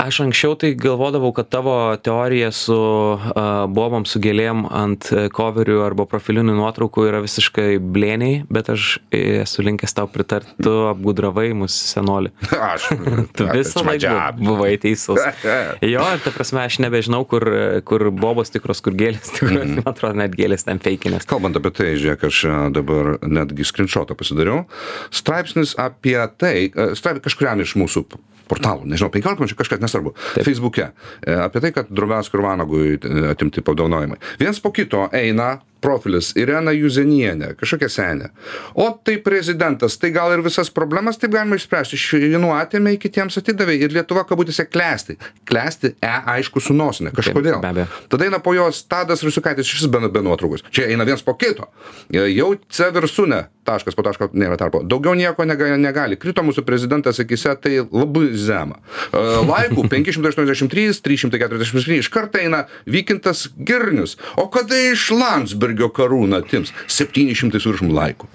aš 0.01 0.21
anksčiau 0.25 0.55
tai 0.59 0.73
galvodavau, 0.77 1.31
kad 1.35 1.49
tavo 1.49 1.95
teorija 2.01 2.51
su 2.51 2.75
uh, 2.75 3.21
bobom, 3.69 4.05
su 4.09 4.19
gėlėm 4.21 4.65
ant 4.67 5.07
e, 5.13 5.27
coverių 5.33 5.81
arba 5.85 6.05
profilinių 6.09 6.55
nuotraukų 6.57 7.05
yra 7.09 7.21
visiškai 7.23 7.77
blėniai, 7.81 8.41
bet 8.51 8.71
aš 8.73 8.97
e, 9.13 9.41
esu 9.43 9.65
linkęs 9.65 9.95
tau 9.97 10.09
pritarti, 10.11 10.55
tu 10.63 10.73
apgudravai 10.89 11.51
mus 11.57 11.75
senoli. 11.91 12.33
Aš. 12.71 12.89
Tu 13.37 13.45
visą 13.47 13.83
laiką 13.85 14.15
buvai 14.39 14.73
teisus. 14.81 15.19
Jo, 15.91 16.03
ir 16.13 16.21
ta 16.23 16.31
prasme, 16.33 16.61
aš 16.65 16.77
nebežinau, 16.83 17.23
kur, 17.27 17.43
kur 17.87 18.05
bobos 18.13 18.51
tikros, 18.53 18.81
kur 18.83 18.95
gėlės 18.97 19.31
tikros. 19.33 19.63
Mm. 19.65 19.81
Man 19.81 19.91
atrodo, 19.91 20.17
net 20.19 20.35
gėlės 20.37 20.65
ten 20.67 20.81
feikinės. 20.83 21.25
Kalbant 21.29 21.57
apie 21.57 21.71
tai, 21.75 21.89
žiūrėk, 21.99 22.25
aš 22.29 22.41
a, 22.47 22.57
dabar 22.73 23.15
netgi 23.25 23.65
screenshotą 23.67 24.15
pasidariau. 24.19 24.65
Straipsnis 25.13 25.73
apie 25.81 26.17
tai, 26.41 26.69
a, 26.71 26.91
straip, 26.97 27.21
kažkuriam 27.25 27.63
iš 27.65 27.75
mūsų 27.81 28.05
portalų, 28.51 28.87
nežinau, 28.91 29.11
15 29.13 29.41
minučių 29.41 29.59
kažkas 29.63 29.81
nesvarbu, 29.83 30.13
Taip. 30.35 30.45
Facebook'e, 30.47 30.91
e, 31.23 31.39
apie 31.47 31.63
tai, 31.63 31.73
kad 31.75 31.91
Drobianskui 31.91 32.39
ir 32.39 32.45
Vanagui 32.45 32.85
e, 32.99 33.27
atimti 33.31 33.63
padovanojimai. 33.65 34.19
Viens 34.41 34.59
po 34.61 34.73
kito 34.75 35.07
eina 35.15 35.55
profilis 35.81 36.31
Irena 36.37 36.71
Juzenienė, 36.75 37.55
kažkokia 37.59 37.89
senė. 37.91 38.29
O 38.77 38.87
tai 39.05 39.17
prezidentas, 39.23 39.97
tai 40.01 40.11
gal 40.13 40.33
ir 40.35 40.43
visas 40.45 40.69
problemas 40.73 41.17
taip 41.17 41.33
galima 41.33 41.57
išspręsti. 41.57 41.97
Iš 41.97 42.05
vienų 42.21 42.51
atėmė, 42.53 42.93
kitiems 43.01 43.39
atidavė 43.41 43.79
ir 43.81 43.95
Lietuva 43.95 44.23
kabutėse 44.29 44.67
klesti. 44.69 45.17
Klesti, 45.49 45.95
e, 45.97 46.13
aišku, 46.35 46.61
su 46.61 46.75
nosinė, 46.77 47.13
kažkodėl. 47.17 47.59
abejo. 47.65 47.87
Tada 48.13 48.29
eina 48.29 48.41
po 48.43 48.53
jos 48.53 48.83
Tadas 48.91 49.25
Rusukaitis 49.25 49.69
šis 49.69 49.89
be, 49.91 50.03
be 50.13 50.21
nuotraukos. 50.25 50.65
Čia 50.69 50.91
eina 50.93 51.07
viens 51.07 51.25
po 51.25 51.33
kito. 51.39 51.71
E, 52.13 52.27
Jau 52.29 52.53
C 52.69 52.91
virsūnė, 52.93 53.41
taškas 53.67 53.97
po 53.97 54.05
taško 54.05 54.29
nėra 54.33 54.57
tarpo. 54.59 54.81
Daugiau 54.83 55.13
nieko 55.17 55.45
negali. 55.45 55.77
negali. 55.81 56.17
Krito 56.19 56.43
mūsų 56.45 56.63
prezidentas 56.67 57.21
akise, 57.21 57.53
tai 57.61 57.77
labai 57.83 58.31
žema. 58.37 58.79
E, 59.11 59.23
Laikų 59.47 59.85
583, 59.93 61.01
347. 61.05 61.99
Iš 62.01 62.11
karto 62.13 62.41
eina 62.41 62.65
Vykintas 62.89 63.47
Girnius. 63.57 64.17
O 64.41 64.47
kada 64.53 64.77
iš 64.91 65.09
Landsbergio 65.15 65.91
karūną 65.93 66.41
atims? 66.41 66.73
700 66.87 67.61
viršum 67.61 67.93
laikų. 67.95 68.29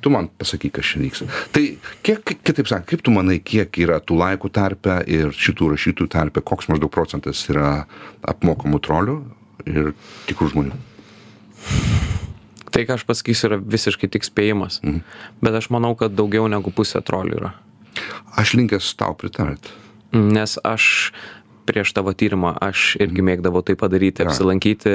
Tu 0.00 0.08
man 0.12 0.30
pasakyk, 0.40 0.78
kas 0.78 0.92
čia 0.92 1.02
vyksta. 1.02 1.26
Tai 1.52 1.64
kiek, 2.06 2.22
kitaip 2.40 2.70
sakant, 2.70 2.86
kaip 2.88 3.02
tu 3.04 3.12
manai, 3.12 3.36
kiek 3.44 3.74
yra 3.82 3.98
tų 4.00 4.16
laikų 4.20 4.48
tarpe 4.56 5.00
ir 5.10 5.34
šitų 5.36 5.74
rašytojų 5.74 6.12
tarpe, 6.12 6.44
koks 6.44 6.70
maždaug 6.72 6.92
procentas 6.94 7.42
yra 7.52 7.82
apmokamų 8.24 8.80
trolių 8.86 9.18
ir 9.68 9.92
tikrų 10.30 10.54
žmonių? 10.54 10.80
Tai, 12.70 12.84
ką 12.86 12.96
aš 12.98 13.04
pasakysiu, 13.08 13.48
yra 13.50 13.58
visiškai 13.60 14.10
tik 14.14 14.26
spėjimas. 14.26 14.80
Mhm. 14.84 15.02
Bet 15.42 15.58
aš 15.58 15.70
manau, 15.74 15.94
kad 15.98 16.14
daugiau 16.16 16.48
negu 16.50 16.72
pusė 16.74 17.02
trolių 17.04 17.40
yra. 17.40 17.52
Aš 18.38 18.54
linkęs 18.58 18.92
tau 18.98 19.16
pritarti. 19.18 19.72
Nes 20.14 20.56
aš 20.66 21.12
prieš 21.70 21.94
tavo 21.94 22.10
tyrimą 22.16 22.56
aš 22.58 22.96
irgi 22.98 23.22
mėgdavau 23.22 23.62
tai 23.66 23.76
padaryti, 23.78 24.24
apsilankyti, 24.26 24.90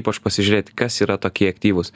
ypač 0.00 0.20
pasižiūrėti, 0.24 0.72
kas 0.78 0.96
yra 1.04 1.18
tokie 1.20 1.50
aktyvūs. 1.52 1.92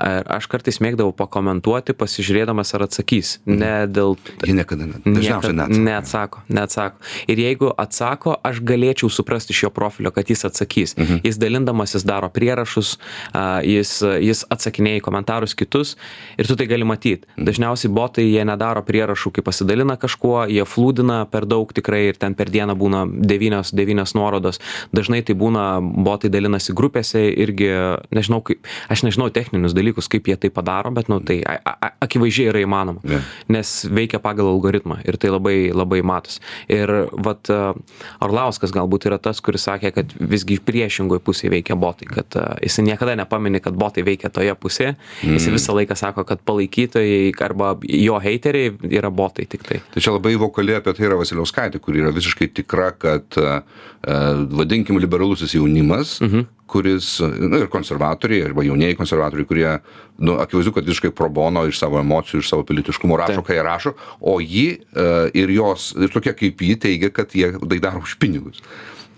Aš 0.00 0.48
kartais 0.52 0.80
mėgdavau 0.80 1.12
pakomentuoti, 1.16 1.92
pasižiūrėdamas, 1.98 2.72
ar 2.76 2.86
atsakys. 2.88 3.34
Ne 3.44 3.84
dėl... 3.90 4.16
Jie 4.46 4.56
niekada. 4.56 4.88
Dažniausiai 5.04 5.56
net. 5.58 5.74
neatsako, 5.76 6.44
neatsako. 6.48 7.02
Ir 7.30 7.42
jeigu 7.42 7.72
atsako, 7.84 8.38
aš 8.48 8.62
galėčiau 8.64 9.10
suprasti 9.12 9.52
iš 9.52 9.66
jo 9.66 9.72
profilio, 9.74 10.14
kad 10.14 10.32
jis 10.32 10.46
atsakys. 10.48 10.96
Mhm. 10.96 11.22
Jis 11.26 11.40
dalindamasis 11.42 12.06
daro 12.08 12.30
prierašus, 12.32 12.96
jis, 13.68 13.94
jis 14.24 14.44
atsakinėja 14.52 15.02
į 15.02 15.04
komentarus 15.04 15.56
kitus 15.58 15.96
ir 16.40 16.48
tu 16.48 16.56
tai 16.56 16.68
gali 16.70 16.86
matyti. 16.88 17.28
Dažniausiai 17.36 17.92
botai 17.92 18.26
jie 18.28 18.44
nedaro 18.48 18.82
prierašų, 18.86 19.34
kai 19.36 19.44
pasidalina 19.44 19.98
kažkuo, 20.00 20.46
jie 20.50 20.64
flūdina 20.68 21.22
per 21.30 21.46
daug 21.48 21.72
tikrai 21.74 22.06
ir 22.10 22.20
ten 22.20 22.36
per 22.38 22.50
dieną 22.52 22.76
būna 22.78 23.04
devynios, 23.42 23.72
devynios 23.74 24.14
nuorodos. 24.14 24.60
Dažnai 24.94 25.22
tai 25.26 25.34
būna, 25.38 25.80
botai 25.82 26.30
dalinasi 26.32 26.74
grupėse 26.76 27.22
irgi, 27.42 27.70
nežinau, 28.14 28.42
kaip, 28.46 28.62
aš 28.92 29.04
nežinau 29.06 29.30
techninius 29.34 29.74
dalykus, 29.74 30.08
kaip 30.12 30.28
jie 30.30 30.36
tai 30.36 30.50
padaro, 30.50 30.92
bet 30.94 31.10
nu, 31.10 31.20
tai 31.20 31.40
a, 31.42 31.58
a, 31.64 31.92
akivaizdžiai 32.06 32.50
yra 32.52 32.62
įmanoma 32.62 33.02
Ne. 33.02 33.18
nes 33.50 33.70
veikia 33.90 34.20
pagal 34.22 34.46
algoritmą 34.52 35.00
ir 35.08 35.16
tai 35.20 35.32
labai 35.32 35.72
labai 35.74 36.02
matos. 36.06 36.38
Ir 36.70 36.90
vat 37.12 37.50
Orlauskas 38.22 38.72
galbūt 38.74 39.08
yra 39.10 39.18
tas, 39.22 39.40
kuris 39.42 39.66
sakė, 39.66 39.92
kad 39.96 40.12
visgi 40.18 40.58
priešingoje 40.62 41.22
pusėje 41.24 41.52
veikia 41.56 41.76
botai, 41.78 42.08
kad 42.10 42.36
uh, 42.38 42.54
jis 42.62 42.78
niekada 42.84 43.16
nepamini, 43.18 43.62
kad 43.64 43.76
botai 43.78 44.04
veikia 44.06 44.30
toje 44.32 44.54
pusėje, 44.58 44.94
mm. 44.94 45.36
jis 45.38 45.48
visą 45.56 45.76
laiką 45.76 45.96
sako, 45.98 46.26
kad 46.28 46.42
palaikytojai 46.46 47.32
arba 47.42 47.72
jo 47.82 48.18
heiteriai 48.22 48.74
yra 48.92 49.10
botai 49.10 49.48
tik 49.50 49.66
tai. 49.66 49.80
Tai 49.94 50.04
čia 50.04 50.14
labai 50.14 50.36
vokaliai 50.40 50.78
apie 50.78 50.94
tai 50.96 51.08
yra 51.08 51.18
Vasiliauskaitė, 51.20 51.80
kuri 51.82 52.02
yra 52.04 52.12
visiškai 52.14 52.50
tikra, 52.60 52.92
kad, 52.98 53.21
uh, 53.38 53.60
vadinkim, 54.50 54.98
liberalusis 55.02 55.54
jaunimas, 55.54 56.18
mhm. 56.22 56.46
kuris, 56.72 57.18
na 57.20 57.60
ir 57.60 57.68
konservatoriai, 57.72 58.46
arba 58.48 58.64
jaunieji 58.64 58.96
konservatoriai, 58.96 59.48
kurie, 59.48 59.66
nu, 60.18 60.38
akivaizdu, 60.40 60.72
kad 60.72 60.88
visiškai 60.88 61.12
probono 61.16 61.66
iš 61.68 61.82
savo 61.82 62.00
emocijų, 62.00 62.40
iš 62.40 62.52
savo 62.52 62.64
pilietiškumo 62.68 63.18
rašo, 63.20 63.42
Taip. 63.42 63.48
ką 63.50 63.58
jie 63.58 63.66
rašo, 63.66 63.94
o 64.20 64.38
ji 64.40 64.66
uh, 64.78 65.28
ir 65.36 65.52
jos, 65.52 65.92
ir 66.00 66.12
tokie 66.14 66.34
kaip 66.38 66.64
ji 66.64 66.78
teigia, 66.86 67.12
kad 67.12 67.36
jie 67.36 67.52
tai 67.60 67.82
daro 67.82 68.02
už 68.04 68.16
pinigus. 68.22 68.64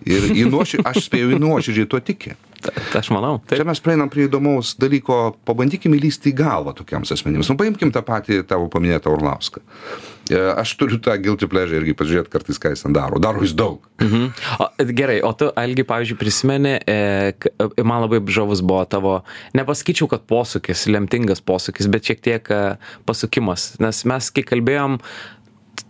Ir 0.04 0.26
nuoširdžiai, 0.50 0.90
aš 0.90 1.06
spėjau, 1.06 1.38
nuoširdžiai 1.40 1.88
tuo 1.88 2.00
tiki. 2.04 2.34
Ta, 2.64 2.72
ta, 2.72 3.00
aš 3.00 3.10
manau. 3.12 3.38
Taip. 3.44 3.60
Čia 3.60 3.68
mes 3.68 3.80
prieinam 3.84 4.10
prie 4.12 4.26
įdomaus 4.26 4.74
dalyko, 4.80 5.36
pabandykime 5.48 5.96
įlysti 5.98 6.32
į 6.32 6.38
galvą 6.40 6.74
tokiems 6.76 7.12
asmenims. 7.14 7.48
Nu, 7.48 7.56
paimkim 7.60 7.92
tą 7.92 8.02
patį 8.04 8.42
tavo 8.48 8.68
paminėtą 8.72 9.12
Orlauską. 9.12 9.62
E, 9.64 10.13
Aš 10.32 10.72
turiu 10.80 10.96
tą 11.04 11.12
guilty 11.20 11.48
pleasure 11.50 11.82
irgi 11.82 11.92
pažiūrėti 11.98 12.32
kartais, 12.32 12.60
ką 12.60 12.72
jis 12.72 12.84
ten 12.86 12.94
daro. 12.96 13.20
Daro 13.20 13.42
jis 13.44 13.52
daug. 13.56 13.84
Mhm. 14.00 14.30
O, 14.62 14.68
gerai, 14.96 15.18
o 15.26 15.32
tu, 15.36 15.50
Algi, 15.60 15.84
pavyzdžiui, 15.84 16.18
prisimeni, 16.20 16.74
e, 16.80 16.96
e, 17.34 17.84
man 17.84 18.04
labai 18.06 18.22
žavus 18.32 18.64
buvo 18.64 18.86
tavo, 18.88 19.18
nepasakyčiau, 19.56 20.08
kad 20.10 20.24
posūkis, 20.30 20.86
lemtingas 20.94 21.44
posūkis, 21.44 21.90
bet 21.92 22.08
šiek 22.08 22.24
tiek 22.24 22.50
e, 22.50 22.62
pasukimas. 23.04 23.74
Nes 23.84 24.04
mes, 24.08 24.30
kai 24.32 24.46
kalbėjom, 24.48 24.98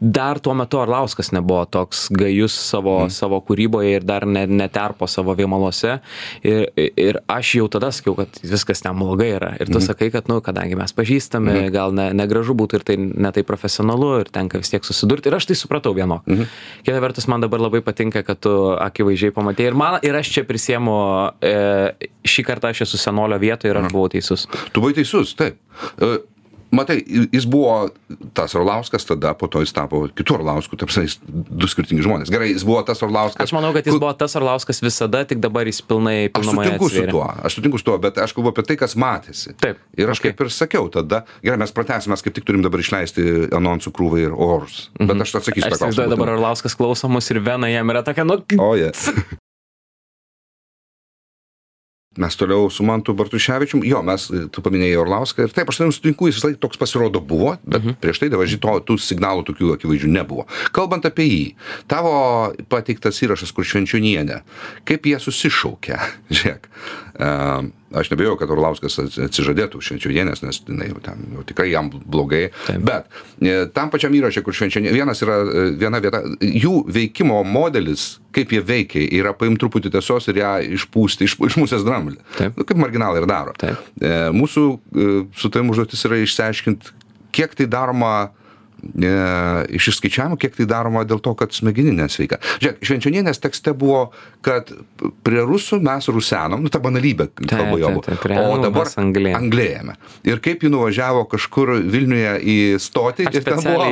dar 0.00 0.40
tuo 0.42 0.54
metu 0.54 0.78
Arlauskas 0.82 1.30
nebuvo 1.32 1.64
toks 1.64 2.08
gajus 2.12 2.54
savo, 2.58 2.96
mm. 3.04 3.12
savo 3.14 3.38
kūryboje 3.46 3.94
ir 3.98 4.06
dar 4.06 4.26
ne, 4.26 4.44
neterpo 4.46 5.06
savo 5.10 5.34
vėmalose. 5.38 5.98
Ir, 6.44 6.66
ir 6.76 7.20
aš 7.30 7.54
jau 7.60 7.68
tada 7.72 7.90
sakiau, 7.94 8.16
kad 8.18 8.40
viskas 8.42 8.84
ten 8.84 8.98
blogai 8.98 9.30
yra. 9.36 9.52
Ir 9.60 9.70
tu 9.70 9.78
mm. 9.78 9.84
sakai, 9.86 10.10
kad, 10.14 10.28
nu, 10.30 10.40
kadangi 10.44 10.78
mes 10.78 10.94
pažįstame, 10.96 11.54
mm. 11.54 11.72
gal 11.74 11.94
ne, 11.96 12.08
negražu 12.16 12.56
būtų 12.58 12.80
ir 12.80 12.86
tai 12.90 12.98
netai 12.98 13.46
profesionalu 13.46 14.10
ir 14.24 14.32
tenka 14.34 14.60
vis 14.60 14.72
tiek 14.74 14.84
susidurti. 14.86 15.30
Ir 15.30 15.38
aš 15.38 15.48
tai 15.50 15.58
supratau 15.58 15.94
vieno. 15.96 16.20
Mm. 16.26 16.50
Kita 16.84 17.00
vertus, 17.04 17.28
man 17.30 17.46
dabar 17.46 17.62
labai 17.62 17.80
patinka, 17.86 18.24
kad 18.26 18.42
tu 18.44 18.52
akivaizdžiai 18.74 19.34
pamatėjai. 19.36 19.72
Ir, 19.72 19.78
man, 19.78 19.98
ir 20.04 20.18
aš 20.18 20.34
čia 20.36 20.46
prisiemu, 20.48 20.98
e, 21.40 22.10
šį 22.26 22.46
kartą 22.50 22.74
aš 22.74 22.84
esu 22.88 23.00
senolio 23.00 23.40
vietoje 23.40 23.72
ir 23.72 23.80
aš 23.80 23.90
buvau 23.94 24.12
teisus. 24.12 24.48
Tu 24.72 24.82
buvai 24.82 24.96
teisus, 24.98 25.36
taip. 25.38 25.60
E, 26.02 26.16
matai 26.76 26.98
jis 27.04 27.46
buvo 27.50 27.88
tas 28.36 28.54
orlauskas 28.58 29.06
tada 29.08 29.34
po 29.38 29.48
to 29.50 29.62
jis 29.64 29.72
tapo 29.74 30.04
kitu 30.16 30.36
orlausku 30.38 30.78
ta 30.78 30.88
prasme 30.88 31.06
jis 31.06 31.18
du 31.24 31.68
skirtingi 31.70 32.04
žmonės. 32.04 32.32
Gerai 32.32 32.50
jis 32.52 32.66
buvo 32.66 32.82
tas 32.86 33.02
orlauskas 33.06 33.48
aš 33.48 33.54
manau 33.56 33.72
kad 33.76 33.86
jis 33.86 33.98
buvo 33.98 34.12
tas 34.18 34.36
orlauskas 34.40 34.82
visada 34.84 35.24
tik 35.28 35.42
dabar 35.44 35.68
jis 35.70 35.80
pilnai 35.84 36.16
aš 36.28 36.34
pilnumoje 36.38 36.74
sutinku 36.74 36.88
su 36.88 36.94
atsivėrė. 36.94 37.14
tuo 37.14 37.28
aš 37.48 37.58
sutinku 37.58 37.80
su 37.80 37.88
tuo 37.88 37.98
bet 38.02 38.18
aš 38.24 38.36
kalbu 38.36 38.54
apie 38.54 38.66
tai 38.70 38.78
kas 38.80 38.96
matėsi. 38.98 39.54
Taip, 39.62 39.80
ir 39.98 40.10
aš 40.10 40.22
okei. 40.22 40.34
kaip 40.34 40.44
ir 40.46 40.52
sakiau 40.54 40.90
tada 40.92 41.24
gerai 41.44 41.60
mes 41.62 41.74
pratęsim 41.74 42.14
mes 42.14 42.24
kaip 42.24 42.36
tik 42.36 42.48
turim 42.48 42.64
dabar 42.64 42.82
išleisti 42.82 43.48
anonsų 43.54 43.94
krūvą 43.94 44.22
ir 44.26 44.34
orus. 44.34 44.88
Bet 44.98 45.16
aš 45.26 45.38
atsakysiu 45.40 45.70
Aš 45.70 45.78
tą 45.78 45.86
klausimą 45.86 46.10
dabar 46.16 46.34
Arlauskas 46.36 46.76
klausomus 46.78 47.30
ir 47.32 47.42
vena 47.44 47.70
jam 47.72 47.94
yra 47.94 48.04
tokia, 48.06 48.26
nu, 48.28 48.40
o 48.58 48.74
je 48.78 48.92
mes 52.20 52.36
toliau 52.38 52.70
su 52.70 52.84
mantu 52.86 53.14
bartuševičium. 53.18 53.84
Jo 53.86 54.02
mes 54.06 54.26
tu 54.52 54.64
paminėjai 54.64 55.00
orlauską 55.02 55.46
ir 55.46 55.54
taip 55.54 55.70
aš 55.70 55.80
tavim 55.80 55.94
sutinku 55.94 56.28
jis 56.28 56.38
visąlaik 56.38 56.60
toks 56.62 56.80
pasirodo 56.80 57.22
buvo 57.24 57.56
bet 57.64 57.86
prieš 58.02 58.22
tai 58.22 58.30
dievaži 58.32 58.60
to 58.62 58.76
tų 58.88 58.98
signalų 59.00 59.46
tokių 59.50 59.74
akivaizdžių 59.76 60.12
nebuvo. 60.14 60.46
Kalbant 60.76 61.06
apie 61.08 61.26
jį 61.28 61.44
tavo 61.90 62.14
pateiktas 62.72 63.22
įrašas 63.24 63.54
kur 63.54 63.66
švenčionienė 63.66 64.42
kaip 64.88 65.08
jie 65.10 65.18
susišaukia? 65.22 66.00
Žiūrėk 66.34 66.68
a, 67.18 67.62
aš 67.94 68.10
neabejoju 68.12 68.38
kad 68.40 68.50
orlauskas 68.54 68.98
ats- 69.02 69.18
atsižadėtų 69.28 69.80
švenčionienės 69.84 70.42
nes 70.44 70.60
jinai 70.68 70.90
ten 71.04 71.24
jau 71.34 71.44
tikrai 71.46 71.70
jam 71.72 71.90
blogai 71.92 72.48
Taip. 72.66 72.82
bet 72.84 73.08
e, 73.40 73.56
tam 73.74 73.92
pačiam 73.92 74.14
įraše 74.16 74.42
kur 74.44 74.56
švenčionienė 74.56 74.94
vienas 74.94 75.22
yra 75.24 75.40
e, 75.42 75.64
viena 75.80 76.00
vieta 76.04 76.22
jų 76.40 76.74
veikimo 76.94 77.40
modelis 77.46 78.18
kaip 78.34 78.52
jie 78.54 78.62
veikia 78.66 79.04
yra 79.20 79.34
paimt 79.38 79.60
truputį 79.62 79.94
tiesos 79.94 80.28
ir 80.32 80.42
ją 80.42 80.54
išpūsti 80.78 81.28
iš, 81.28 81.38
iš 81.50 81.58
musės 81.60 81.86
dramblį 81.86 82.18
nu, 82.56 82.64
kaip 82.66 82.80
marginalai 82.80 83.22
ir 83.22 83.28
daro 83.30 83.56
Taip. 83.60 83.80
E, 84.00 84.14
mūsų 84.34 84.66
su 85.38 85.50
tavim 85.50 85.70
užduotis 85.74 86.06
yra 86.08 86.20
išsiaiškinti 86.24 86.94
kiek 87.34 87.54
tai 87.58 87.66
daroma 87.70 88.14
iš 88.84 89.88
išskaičiavimų, 89.94 90.38
kiek 90.40 90.56
tai 90.58 90.66
daroma 90.68 91.04
dėl 91.08 91.20
to, 91.24 91.32
kad 91.38 91.54
smegeninė 91.56 92.08
sveika. 92.12 92.40
Žiūrėk, 92.62 92.82
Švenčionienės 92.84 93.40
tekste 93.42 93.72
buvo, 93.76 94.10
kad 94.44 94.70
prie 95.26 95.42
rusų 95.44 95.80
mes 95.84 96.08
rusenom, 96.12 96.64
nu 96.64 96.72
ta 96.72 96.80
banalybė 96.84 97.30
prie 97.38 98.38
o 98.40 98.58
dabar 98.62 98.90
anglėjame. 98.98 99.96
Ir 100.28 100.42
kaip 100.44 100.64
ji 100.64 100.72
nuvažiavo 100.72 101.24
kažkur 101.32 101.74
Vilniuje 101.80 102.34
į 102.40 102.56
stotį 102.82 103.28
Aš 103.30 103.38
ir 103.40 103.46
ten 103.46 103.62
buvo 103.64 103.88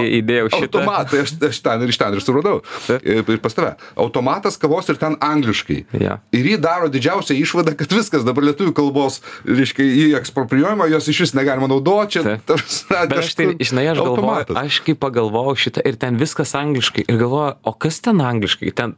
automatai, 0.61 1.23
aš, 1.25 1.35
aš 1.49 1.63
ten 1.65 1.87
ir 1.87 1.93
iš 1.93 2.01
ten 2.01 2.17
ir 2.17 2.25
suradau. 2.25 2.61
Ir, 2.99 3.25
ir 3.25 3.41
pas 3.43 3.57
tave. 3.57 3.75
Automatas 4.01 4.59
kavos 4.61 4.89
ir 4.93 5.01
ten 5.01 5.17
angliškai. 5.23 5.79
Jo. 6.03 6.19
Ir 6.37 6.51
jį 6.53 6.59
daro 6.63 6.91
didžiausią 6.93 7.37
išvadą, 7.41 7.75
kad 7.79 7.93
viskas 7.95 8.27
dabar 8.27 8.47
lietuvių 8.51 8.75
kalbos, 8.77 9.21
reiškia, 9.49 9.87
į 9.87 10.07
ekspropriuojimą, 10.21 10.89
jos 10.93 11.11
iš 11.13 11.25
vis 11.27 11.35
negalima 11.39 11.71
naudoti. 11.71 12.19
Čia, 12.19 12.25
Taip. 12.27 12.45
tarsi, 12.49 12.85
Bet 12.91 13.15
aš 13.23 13.35
tai, 13.39 13.47
kažkur 13.53 13.69
žinai, 13.71 13.87
aš 13.93 14.03
galvoju, 14.03 14.57
aš 14.59 14.82
kai 14.87 14.95
pagalvojau 14.99 15.55
šitą 15.59 15.83
ir 15.89 15.97
ten 16.01 16.17
viskas 16.21 16.55
angliškai 16.59 17.05
ir 17.09 17.19
galvoju, 17.21 17.55
o 17.63 17.73
kas 17.73 18.01
ten 18.05 18.21
angliškai? 18.21 18.73
Ten 18.77 18.95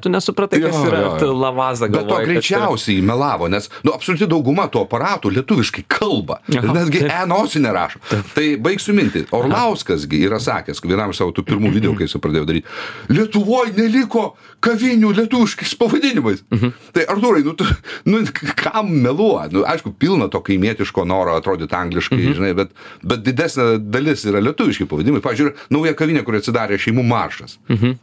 tu 0.00 0.08
nesupratai, 0.12 0.60
kas 0.62 0.74
Jo, 0.74 0.84
yra, 0.88 0.98
jo, 1.00 1.10
jo. 1.10 1.18
tu 1.20 1.28
lavazą 1.38 1.88
Bet 1.90 2.08
to 2.08 2.14
kas 2.14 2.18
yra. 2.18 2.26
greičiausiai 2.32 3.02
melavo, 3.02 3.48
nes, 3.48 3.68
nu, 3.84 3.92
absoliuti 3.94 4.26
dauguma 4.30 4.66
tų 4.72 4.84
aparatų 4.86 5.32
lietuviškai 5.38 5.84
kalba. 5.88 6.40
Ir 6.48 6.62
netgi 6.66 7.04
taip. 7.04 7.12
E 7.12 7.26
nosį 7.30 7.62
nerašo. 7.64 8.00
Tai 8.34 8.46
baigsiu 8.64 8.94
mintį. 8.96 9.26
Orlauskas 9.36 10.06
gi 10.10 10.22
yra 10.26 10.40
sakęs, 10.42 10.80
vienam 10.84 11.10
iš 11.14 11.20
savo 11.22 11.32
tų 11.36 11.44
pirmų 11.48 11.72
video, 11.74 11.94
kai 11.98 12.08
jis 12.08 12.16
pradėjo 12.20 12.46
daryti, 12.48 12.66
Lietuvoje 13.12 13.74
neliko 13.76 14.34
kavinių 14.64 15.10
lietuviškais 15.18 15.74
pavadinimais. 15.76 16.40
Mhm. 16.50 16.70
Tai 16.96 17.02
Arturai, 17.12 17.42
nu, 17.44 17.52
tu, 17.58 17.66
nu, 18.08 18.22
kam 18.56 18.88
meluoja? 19.04 19.48
Nu, 19.52 19.64
aišku, 19.68 19.92
pilna 20.00 20.28
to 20.32 20.40
kaimietiško 20.40 21.04
noro 21.04 21.34
atrodyti 21.36 21.74
angliškai, 21.76 22.18
Mhm. 22.18 22.32
žinai, 22.38 22.54
bet, 22.56 22.70
bet 23.02 23.20
didesnė 23.26 23.78
dalis 23.78 24.24
yra 24.24 24.40
lietuviški 24.40 24.83
pavadinimai. 24.90 25.22
Pavyzdžiui, 25.24 25.54
nauja 25.74 25.94
kavinė, 25.98 26.24
kur 26.26 26.38
atsidarė 26.38 26.80
šeimų 26.80 27.06
maršas. 27.08 27.58
Mhm. 27.72 27.96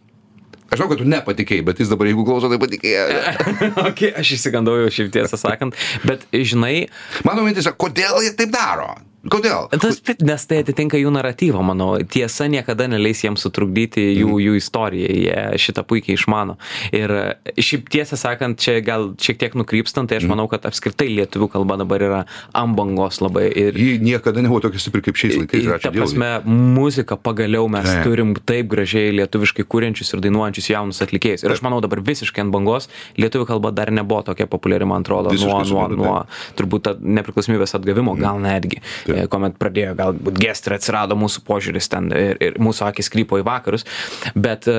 Aš 0.71 0.79
žinau, 0.79 0.87
kad 0.87 1.01
tu 1.01 1.05
nepatikėjai, 1.11 1.63
bet 1.67 1.81
jis 1.83 1.89
dabar, 1.91 2.07
jeigu 2.07 2.23
klauso, 2.23 2.47
tai 2.47 2.55
patikėjo. 2.61 3.05
okay, 3.89 4.13
aš 4.15 4.37
įsigandau 4.37 4.77
jau 4.79 4.91
šiaip 4.95 5.09
tiesą 5.11 5.35
sakant, 5.35 5.75
bet 6.07 6.23
žinai, 6.31 6.87
Mano 7.27 7.43
mintis, 7.43 7.67
kodėl 7.75 8.21
jie 8.23 8.31
taip 8.39 8.53
daro? 8.55 8.93
Kodėl? 9.21 9.67
tas, 9.77 9.99
nes 10.25 10.43
tai 10.49 10.61
atitinka 10.63 10.97
jų 10.97 11.11
naratyvą, 11.13 11.61
manau. 11.65 11.91
Tiesa 12.09 12.47
niekada 12.49 12.87
neleis 12.89 13.21
jiems 13.21 13.43
sutrukdyti 13.45 14.01
jų, 14.17 14.39
jų 14.41 14.55
istoriją, 14.57 15.11
jie 15.13 15.61
šitą 15.61 15.83
puikiai 15.85 16.17
išmano. 16.17 16.55
Ir 16.95 17.13
e, 17.13 17.53
šiaip 17.61 17.91
tiesą 17.93 18.17
sakant, 18.17 18.57
čia 18.61 18.79
gal 18.85 19.11
šiek 19.21 19.37
tiek 19.43 19.57
nukrypstant, 19.59 20.09
tai 20.09 20.17
aš 20.17 20.25
manau, 20.31 20.47
kad 20.49 20.65
apskritai 20.65 21.11
lietuvių 21.13 21.51
kalba 21.53 21.77
dabar 21.83 22.05
yra 22.07 22.21
ambangos 22.57 23.21
labai. 23.21 23.45
Ir 23.53 23.77
Ji 23.77 23.99
niekada 24.01 24.41
nebuvo 24.41 24.63
tokia 24.65 24.81
stipri 24.81 25.03
kaip 25.05 25.19
šiais 25.21 25.37
laikais. 25.37 25.69
Ačiū 25.77 25.85
ta 25.85 25.93
prasme, 25.93 26.31
muzika 26.49 27.19
pagaliau 27.19 27.69
mes 27.69 27.85
Taip. 27.85 28.01
turim 28.07 28.33
taip 28.33 28.73
gražiai 28.73 29.13
lietuviškai 29.19 29.67
kūrenčius 29.69 30.15
ir 30.15 30.25
dainuojančius 30.25 30.71
jaunus 30.73 31.03
atlikėjus. 31.05 31.45
Ir 31.45 31.53
aš 31.53 31.61
manau 31.65 31.77
dabar 31.85 32.01
visiškai 32.09 32.41
ant 32.47 32.55
bangos 32.57 32.89
lietuvių 33.21 33.45
kalba 33.53 33.73
dar 33.75 33.93
nebuvo 33.93 34.23
tokia 34.31 34.49
populiari, 34.49 34.89
man 34.89 35.05
atrodo, 35.05 35.29
nuo, 35.29 35.37
Visiškai 35.37 35.61
nuo, 35.61 35.69
suprantu, 35.69 36.01
nuo 36.01 36.17
turbūt 36.57 36.91
nepriklausomybės 37.19 37.77
atgavimo, 37.77 38.17
gal 38.19 38.41
netgi, 38.41 38.81
Taip. 39.05 39.10
E, 39.13 39.25
kuomet 39.31 39.57
pradėjo 39.61 39.95
galbūt 39.99 40.39
gestai 40.41 40.77
atsirado 40.77 41.17
mūsų 41.19 41.43
požiūris 41.47 41.91
ten 41.91 42.09
ir, 42.15 42.39
ir 42.41 42.59
mūsų 42.61 42.87
akis 42.89 43.11
krypo 43.13 43.39
į 43.41 43.45
vakarus. 43.47 43.85
Bet 44.35 44.67
e, 44.71 44.77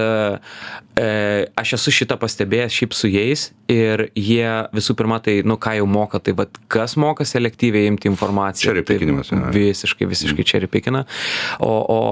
e, 0.98 1.10
aš 1.58 1.76
esu 1.78 1.94
šitą 2.00 2.18
pastebėjęs 2.20 2.80
šiaip 2.80 2.96
su 2.96 3.10
jais 3.12 3.50
ir 3.72 4.06
jie 4.18 4.48
visų 4.74 4.96
pirma, 4.98 5.20
tai, 5.24 5.38
nu, 5.48 5.56
ką 5.60 5.76
jau 5.78 5.86
moka, 5.88 6.20
tai 6.22 6.34
vad, 6.38 6.58
kas 6.72 6.96
moka 7.00 7.26
selektyviai 7.28 7.90
imti 7.90 8.10
informaciją. 8.10 8.72
Cherry 8.72 8.84
pickinimas, 8.86 9.32
tai, 9.32 9.40
visiškai, 9.54 10.08
visiškai 10.10 10.48
čia 10.48 10.62
repikina. 10.64 11.06
O, 11.62 11.72
o 11.72 12.02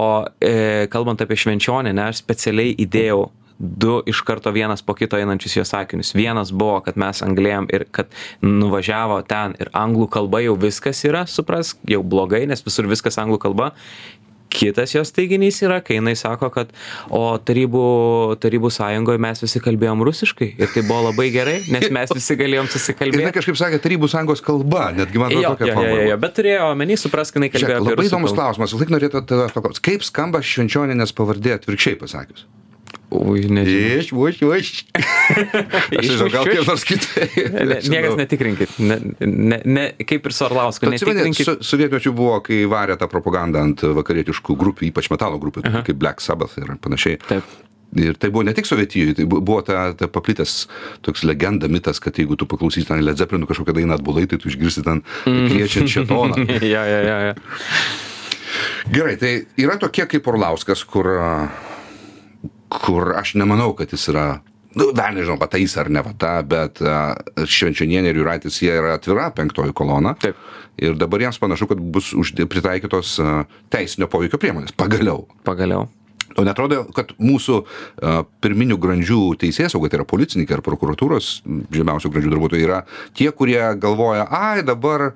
e, 0.41 0.87
kalbant 0.93 1.21
apie 1.21 1.37
švenčionę, 1.39 1.93
ne, 1.95 2.09
aš 2.11 2.23
specialiai 2.23 2.75
įdėjau 2.85 3.29
du 3.61 4.01
iš 4.05 4.21
karto 4.25 4.51
vienas 4.51 4.81
po 4.81 4.93
kito 4.97 5.17
einančius 5.17 5.55
jo 5.59 5.65
sakinius. 5.65 6.15
Vienas 6.17 6.51
buvo, 6.51 6.79
kad 6.85 6.97
mes 6.97 7.21
anglėjom 7.21 7.69
ir 7.73 7.85
kad 7.93 8.09
nuvažiavo 8.41 9.21
ten 9.29 9.53
ir 9.61 9.69
anglų 9.77 10.09
kalba 10.09 10.41
jau 10.41 10.57
viskas 10.57 11.03
yra, 11.05 11.27
supras, 11.29 11.75
jau 11.87 12.01
blogai, 12.01 12.47
nes 12.49 12.65
visur 12.65 12.89
viskas 12.89 13.21
anglų 13.21 13.39
kalba. 13.45 13.71
Kitas 14.51 14.91
jos 14.91 15.13
teiginys 15.15 15.61
yra, 15.63 15.77
kai 15.79 15.95
jinai 15.95 16.11
sako, 16.19 16.49
kad 16.51 16.73
o 17.07 17.21
tarybų, 17.39 17.83
tarybų 18.43 18.71
sąjungoje 18.75 19.21
mes 19.23 19.39
visi 19.45 19.61
kalbėjom 19.63 20.03
rusiškai 20.03 20.49
ir 20.59 20.73
tai 20.73 20.83
buvo 20.83 21.05
labai 21.05 21.29
gerai, 21.31 21.61
nes 21.71 21.87
mes 21.95 22.11
visi 22.11 22.35
galėjom 22.41 22.67
susikalbėti. 22.73 23.23
jinai 23.23 23.35
kažkaip 23.37 23.61
sakė 23.61 23.79
Tarybų 23.85 24.11
sąjungos 24.11 24.43
kalba, 24.43 24.89
netgi 24.97 25.23
man 25.23 25.31
atrodo 25.31 25.55
tokia 25.55 25.77
jo, 25.87 26.01
jo, 26.09 26.17
bet 26.25 26.35
turėjo 26.41 26.71
omeny, 26.73 26.99
suprask, 26.99 27.39
jinai 27.39 27.47
kalbėjo 27.53 27.79
apie 27.79 27.93
labai 27.93 28.09
įdomus 28.09 28.35
klausimas, 28.35 28.75
lik 28.83 28.91
norėtų 28.91 29.23
tada 29.31 29.47
paklausti, 29.55 29.85
kaip 29.87 30.03
skamba 30.03 30.43
švenčioninės 30.43 31.15
pavardė 31.15 31.55
atvirkščiai 31.61 32.01
pasakius? 32.03 32.49
Ui, 33.11 33.41
nežinau. 33.51 33.99
Iš, 33.99 34.11
už, 34.15 34.37
už. 34.47 34.67
Aš 35.99 36.05
nežinau, 36.07 36.29
gal 36.31 36.45
kaip 36.47 36.67
nors 36.69 36.85
kitai. 36.87 37.25
Ne, 37.51 37.79
niekas 37.83 38.15
netikrinkit. 38.15 38.77
Ne, 38.79 38.97
ne, 39.19 39.57
ne, 39.67 39.83
kaip 40.07 40.29
ir 40.29 40.35
su 40.35 40.45
Arlausku, 40.47 40.87
netikrinkit. 40.87 41.43
su, 41.43 41.57
sovietmečiu 41.73 42.13
buvo, 42.15 42.37
kai 42.45 42.61
varė 42.71 42.95
tą 43.01 43.09
propagandą 43.11 43.65
ant 43.67 43.83
vakarietiškų 43.99 44.55
grupių, 44.61 44.87
ypač 44.93 45.09
metalo 45.11 45.41
grupių, 45.43 45.65
Aha. 45.67 45.83
kaip 45.89 45.99
Black 45.99 46.23
Sabbath 46.23 46.55
ir 46.61 46.71
panašiai. 46.79 47.19
Taip. 47.27 47.43
Ir 47.99 48.15
tai 48.15 48.29
buvo 48.31 48.45
ne 48.47 48.53
tik 48.55 48.63
Sovietijoje, 48.69 49.17
tai 49.17 49.25
bu- 49.27 49.41
buvo 49.43 49.59
ta, 49.67 49.89
ta 49.99 50.07
paplitęs 50.07 50.53
toks 51.03 51.25
legenda, 51.27 51.67
mitas, 51.67 51.99
kad 51.99 52.15
jeigu 52.15 52.37
tu 52.39 52.47
paklausysi 52.47 52.87
ten 52.87 53.03
Led 53.03 53.19
Zeppelin 53.19 53.43
kažkokią 53.49 53.75
dainą 53.75 53.97
atbulai, 53.99 54.23
tai 54.31 54.39
tu 54.39 54.47
išgirsi 54.47 54.85
ten 54.87 55.03
kviečiant 55.27 55.91
šetoną. 55.91 56.45
ja, 56.63 56.85
ja, 56.87 57.01
ja, 57.03 57.17
ja. 57.27 57.33
Gerai, 58.95 59.17
tai 59.19 59.33
yra 59.59 59.75
tokie 59.79 60.07
kaip 60.07 60.31
Orlauskas, 60.31 60.85
kur, 60.87 61.11
a, 61.19 61.33
kur 62.71 63.13
aš 63.19 63.35
nemanau, 63.39 63.73
kad 63.77 63.91
jis 63.91 64.07
yra, 64.13 64.25
nu, 64.79 64.89
dar 64.95 65.13
nežinau, 65.15 65.37
patais 65.41 65.75
ar 65.79 65.91
ne 65.91 66.03
vata, 66.05 66.33
bet 66.47 66.81
Švenčionienė 66.81 68.13
ir 68.13 68.21
Juraitis 68.21 68.61
jie 68.63 68.73
yra 68.73 68.95
atvira 68.97 69.29
penktoji 69.35 69.75
kolona. 69.77 70.15
Taip. 70.21 70.39
Ir 70.81 70.95
dabar 70.97 71.21
jiems 71.25 71.37
panašu, 71.41 71.67
kad 71.69 71.81
bus 71.93 72.13
uždė, 72.17 72.47
pritaikytos 72.49 73.17
teisinio 73.73 74.07
poveikio 74.09 74.39
priemonės. 74.41 74.73
Pagaliau. 74.79 75.27
Pagaliau. 75.45 75.89
O 76.37 76.45
neatrodo 76.45 76.85
kad 76.95 77.13
mūsų 77.21 77.57
a, 77.61 78.21
pirminių 78.43 78.77
grandžių 78.81 79.19
teisėsauga, 79.41 79.89
tai 79.91 79.99
yra 79.99 80.07
policininkai 80.07 80.57
ar 80.57 80.63
prokuratūros 80.65 81.31
žemiausių 81.73 82.11
grandžių 82.13 82.33
darbuotojai 82.33 82.65
yra 82.65 82.81
tie, 83.17 83.29
kurie 83.35 83.59
galvoja, 83.81 84.27
ai 84.27 84.63
dabar 84.67 85.11
a, 85.11 85.13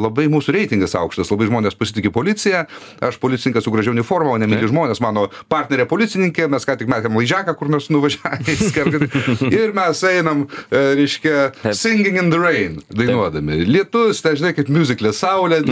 labai 0.00 0.28
mūsų 0.32 0.56
reitingas 0.56 0.96
aukštas, 0.98 1.30
labai 1.32 1.48
žmonės 1.50 1.78
pasitikė 1.78 2.12
policiją, 2.14 2.64
aš 3.04 3.18
policininkas 3.22 3.66
su 3.66 3.72
gražia 3.74 3.94
uniforma, 3.94 4.34
o 4.34 4.40
nemyli 4.42 4.70
žmonės, 4.70 5.02
mano 5.04 5.28
partnerė 5.52 5.86
policininkė, 5.90 6.48
mes 6.52 6.68
ką 6.68 6.76
tik 6.80 6.90
matėm 6.92 7.16
laižeką, 7.18 7.56
kur 7.58 7.72
nors 7.72 7.88
nuvažiavę 7.92 8.56
ir 9.62 9.74
mes 9.76 10.04
einam, 10.08 10.46
e, 10.68 10.82
reiškia, 10.98 11.74
singing 11.76 12.18
in 12.20 12.30
the 12.32 12.40
rain, 12.40 12.78
dainuodami. 12.92 13.62
Lietus, 13.68 14.22
tai 14.24 14.34
žinai, 14.38 14.52
kaip 14.56 14.70
muziklė, 14.72 15.14
saulė, 15.16 15.62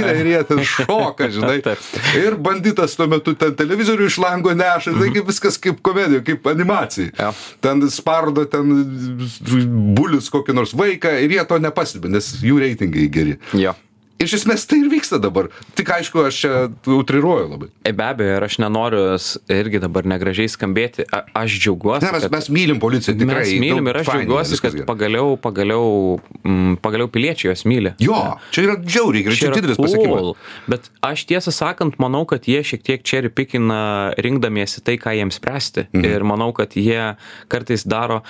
ir 0.00 0.30
jie 0.32 0.42
ten 0.48 0.62
šoka, 0.66 1.30
žinai. 1.32 1.60
Ir 2.20 2.36
banditas 2.40 2.96
tuo 2.98 3.08
metu 3.10 3.34
ten 3.38 3.54
televizorių 3.58 4.08
išlaiko 4.10 4.29
lango 4.30 4.54
neša, 4.56 4.94
tai 4.96 5.10
kaip 5.14 5.28
viskas 5.30 5.58
kaip 5.60 5.82
komedija, 5.84 6.22
kaip 6.26 6.46
animacija. 6.50 7.12
Jo. 7.18 7.34
Ten 7.60 7.84
spardo, 7.92 8.46
ten 8.50 8.72
bulius 9.96 10.30
kokį 10.32 10.56
nors 10.56 10.74
vaiką 10.76 11.16
ir 11.24 11.36
jie 11.36 11.46
to 11.48 11.60
nepastebi, 11.62 12.10
nes 12.12 12.32
jų 12.44 12.62
reitingai 12.62 13.06
geri. 13.12 13.38
Jo. 13.58 13.74
Iš 14.20 14.34
esmės 14.36 14.66
tai 14.68 14.82
ir 14.82 14.90
vyksta 14.92 15.16
dabar. 15.22 15.46
Tik 15.78 15.88
aišku, 15.96 16.20
aš 16.28 16.38
čia 16.42 16.50
utriruoju 16.92 17.46
labai. 17.54 17.68
E, 17.88 17.92
Be 17.96 18.04
abejo, 18.04 18.34
ir 18.36 18.44
aš 18.44 18.58
nenoriu 18.60 19.04
irgi 19.48 19.80
dabar 19.80 20.04
negražiai 20.04 20.50
skambėti. 20.52 21.06
A, 21.08 21.22
aš 21.40 21.54
džiaugiuosi. 21.62 22.04
Ne, 22.04 22.10
mes, 22.12 22.26
kad- 22.26 22.34
mes 22.34 22.48
mylim 22.52 22.80
policiją, 22.82 23.14
tikrai. 23.16 23.46
Mes 23.46 23.62
mylim 23.62 23.88
ir 23.88 24.00
aš 24.02 24.10
džiaugiuosi, 24.10 24.60
kad 24.60 24.76
gerai. 24.76 24.86
pagaliau, 24.90 25.38
pagaliau, 25.40 26.20
mm, 26.44 26.76
pagaliau 26.84 27.08
piliečiai 27.08 27.48
juos 27.48 27.64
myli. 27.64 27.94
Jo, 27.98 28.36
čia 28.52 28.66
yra 28.68 28.76
džiauriai, 28.76 29.24
ir 29.24 29.38
čia 29.40 29.54
didelis 29.56 29.80
cool. 29.80 30.34
Bet 30.68 30.90
aš 31.02 31.24
tiesą 31.24 31.48
sakant, 31.56 31.96
manau, 31.96 32.26
kad 32.28 32.44
jie 32.44 32.60
šiek 32.60 32.84
tiek 32.84 33.02
cherry 33.02 33.32
pikina 33.32 34.12
rinkdamiesi 34.20 34.84
tai, 34.84 34.98
ką 35.00 35.16
jiems 35.16 35.40
spręsti. 35.40 35.86
Mhm. 35.96 36.04
Ir 36.04 36.28
manau, 36.28 36.52
kad 36.52 36.76
jie 36.76 37.16
kartais 37.48 37.86
daro, 37.88 38.20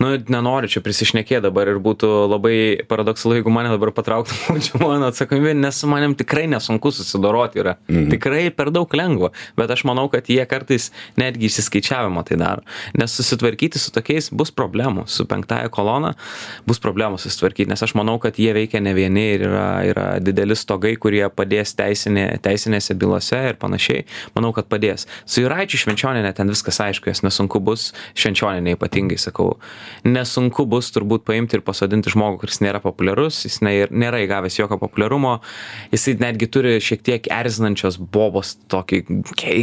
nu, 0.00 0.16
nenoriu 0.16 0.72
čia 0.72 0.80
prisišnekėti 0.80 1.42
dabar 1.44 1.68
ir 1.68 1.78
būtų 1.84 2.10
labai 2.32 2.56
paradoksalu, 2.88 3.42
jeigu 3.42 3.52
mane 3.52 3.68
dabar 3.68 3.92
patrauktų 3.92 4.56
čia 4.64 4.80
mano 4.80 5.10
atsakomybė, 5.12 5.33
nes 5.40 5.80
su 5.80 5.88
manim 5.90 6.14
tikrai 6.18 6.46
nesunku 6.50 6.92
susidoroti 6.94 7.62
yra. 7.62 7.76
Mhm. 7.88 8.10
Tikrai 8.14 8.50
per 8.54 8.70
daug 8.74 8.90
lengva. 8.94 9.30
Bet 9.56 9.70
aš 9.70 9.84
manau, 9.88 10.08
kad 10.12 10.28
jie 10.30 10.44
kartais 10.48 10.90
netgi 11.20 11.48
įsiskaičiavimo 11.50 12.24
tai 12.26 12.38
daro. 12.40 12.64
Nes 12.98 13.14
susitvarkyti 13.16 13.78
su 13.78 13.92
tokiais 13.94 14.30
bus 14.32 14.52
problemų. 14.54 15.06
Su 15.10 15.26
penktaja 15.28 15.68
kolona 15.72 16.14
bus 16.66 16.80
problemų 16.82 17.18
susitvarkyti, 17.22 17.68
nes 17.70 17.82
aš 17.82 17.94
manau, 17.98 18.18
kad 18.22 18.38
jie 18.40 18.52
veikia 18.56 18.80
ne 18.84 18.94
vieni 18.96 19.24
ir 19.34 19.46
yra, 19.48 19.68
yra 19.88 20.06
dideli 20.22 20.56
stogai, 20.58 20.94
kurie 21.00 21.24
padės 21.32 21.74
teisinė, 21.78 22.26
teisinėse 22.44 22.96
bylose 22.98 23.40
ir 23.50 23.58
panašiai. 23.60 24.04
Manau, 24.36 24.52
kad 24.56 24.68
padės. 24.70 25.06
Su 25.26 25.44
Juraičiu 25.44 25.80
švenčioninė 25.84 26.34
ten 26.36 26.50
viskas 26.52 26.80
aišku, 26.84 27.10
jas 27.12 27.24
nesunku 27.26 27.60
bus, 27.64 27.90
švenčioninė 28.18 28.76
ypatingai 28.76 29.18
sakau. 29.20 29.54
Nesunku 30.06 30.66
bus 30.70 30.90
turbūt 30.94 31.24
paimti 31.28 31.58
ir 31.58 31.64
pasodinti 31.66 32.12
žmogų, 32.12 32.42
kuris 32.44 32.60
nėra 32.64 32.80
populiarus, 32.84 33.44
jis 33.48 33.60
nėra 33.64 34.20
įgavęs 34.24 34.58
jokio 34.60 34.78
populiarumo, 34.82 35.23
jisai 35.92 36.16
netgi 36.20 36.48
turi 36.50 36.76
šiek 36.82 37.04
tiek 37.06 37.28
erzinančios 37.32 37.98
bobos 37.98 38.54
tokį, 38.72 39.02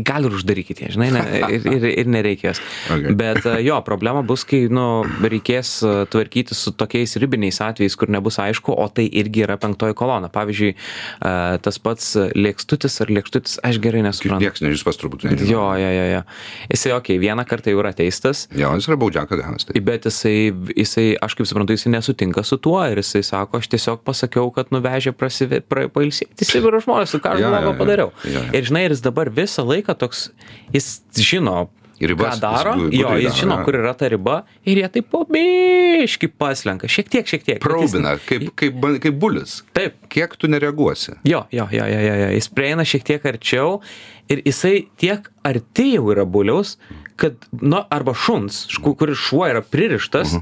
gal 0.07 0.27
ir 0.27 0.37
uždarykite, 0.37 0.91
žinai, 0.95 1.09
ne, 1.15 1.23
ir, 1.57 1.67
ir, 1.75 1.87
ir 2.03 2.11
nereikės. 2.11 2.61
Okay. 2.87 3.15
Bet 3.17 3.45
e, 3.49 3.57
jo, 3.65 3.79
problema 3.87 4.23
bus, 4.25 4.45
kai 4.47 4.63
nu, 4.71 4.85
reikės 5.21 5.73
e, 5.85 5.93
tvarkyti 6.11 6.57
su 6.57 6.73
tokiais 6.77 7.17
ribiniais 7.21 7.61
atvejais, 7.63 7.97
kur 7.99 8.11
nebus 8.13 8.39
aišku, 8.41 8.75
o 8.75 8.87
tai 8.91 9.07
irgi 9.21 9.45
yra 9.47 9.57
penktoji 9.61 9.97
kolona. 9.97 10.31
Pavyzdžiui, 10.33 10.71
e, 10.75 11.33
tas 11.65 11.81
pats 11.81 12.13
lėkstutis 12.37 13.01
ar 13.03 13.13
lėkštutis, 13.17 13.59
aš 13.67 13.81
gerai 13.83 14.05
nesuprantu. 14.05 14.45
Niekas 14.45 14.65
nežins 14.65 14.85
pas 14.87 15.01
turbūt. 15.01 15.27
nežino. 15.29 15.49
Jo, 15.49 15.65
jo, 15.81 15.91
jo, 15.97 16.07
jo. 16.15 16.23
Jisai, 16.71 16.95
okei, 16.97 17.17
okay, 17.17 17.23
vieną 17.25 17.47
kartą 17.49 17.73
jau 17.73 17.81
yra 17.83 17.93
teistas, 17.97 18.47
Jo, 18.55 18.71
jis 18.75 18.87
yra 18.89 18.97
baudžiakas 18.99 19.39
gavęs. 19.39 19.65
Tai. 19.67 19.81
bet 19.85 20.05
jisai, 20.07 20.51
jisai, 20.75 21.05
aš 21.23 21.35
kaip 21.37 21.47
suprantu, 21.49 21.75
jisai 21.75 21.93
nesutinka 21.95 22.43
su 22.47 22.57
tuo 22.61 22.79
ir 22.91 22.99
jisai 23.01 23.23
sako, 23.25 23.61
aš 23.61 23.69
tiesiog 23.71 24.01
pasakiau, 24.07 24.51
kad 24.55 24.71
nuvežė 24.73 25.13
prasive, 25.17 25.50
pra, 25.59 25.89
pailsėti 25.91 26.47
Sibiro 26.47 26.79
žmonės, 26.79 27.17
ką 27.19 27.35
aš 27.35 27.43
blogo 27.43 27.75
padariau. 27.81 28.13
Jo, 28.23 28.39
jo. 28.39 28.47
Ir 28.55 28.63
žinai, 28.71 28.85
ir 28.87 28.95
jis 28.95 29.01
dabar 29.03 29.29
visą 29.29 29.67
laiką 29.67 29.97
toks, 29.99 30.29
jis 30.71 31.01
žino, 31.19 31.67
ribas, 32.01 32.39
ką 32.39 32.41
daro, 32.41 32.71
jis 32.87 32.99
jo, 33.03 33.09
jis 33.21 33.35
žino, 33.43 33.59
kur 33.65 33.75
yra 33.77 33.91
ta 33.93 34.07
riba 34.09 34.39
ir 34.65 34.79
jie 34.81 34.87
taip 34.95 35.11
pobiški 35.13 36.31
paslenka, 36.39 36.87
šiek 36.89 37.09
tiek, 37.13 37.27
šiek 37.29 37.43
tiek. 37.45 37.59
bet 37.59 37.61
jis- 37.61 37.91
Praubina, 37.91 38.15
kaip, 38.25 38.47
kaip, 38.55 38.79
kaip 39.03 39.19
bulis. 39.21 39.59
Taip, 39.73 39.99
Kiek 40.11 40.33
tu 40.35 40.47
nereaguosi? 40.47 41.13
Jo, 41.23 41.45
jo, 41.51 41.67
jo, 41.71 41.85
jo, 41.87 41.99
jo, 42.07 42.15
jo. 42.23 42.29
Jis 42.35 42.49
prieina 42.51 42.83
šiek 42.83 43.03
tiek 43.07 43.23
arčiau 43.25 43.81
ir 44.29 44.41
jisai 44.45 44.87
tiek 44.99 45.29
arti 45.47 45.93
jau 45.93 46.09
yra 46.11 46.25
buliaus, 46.25 46.77
kad, 47.15 47.37
nu, 47.61 47.83
arba 47.89 48.13
šuns, 48.17 48.65
kuris 48.81 49.17
šuo 49.17 49.45
yra 49.47 49.61
pririštas, 49.61 50.35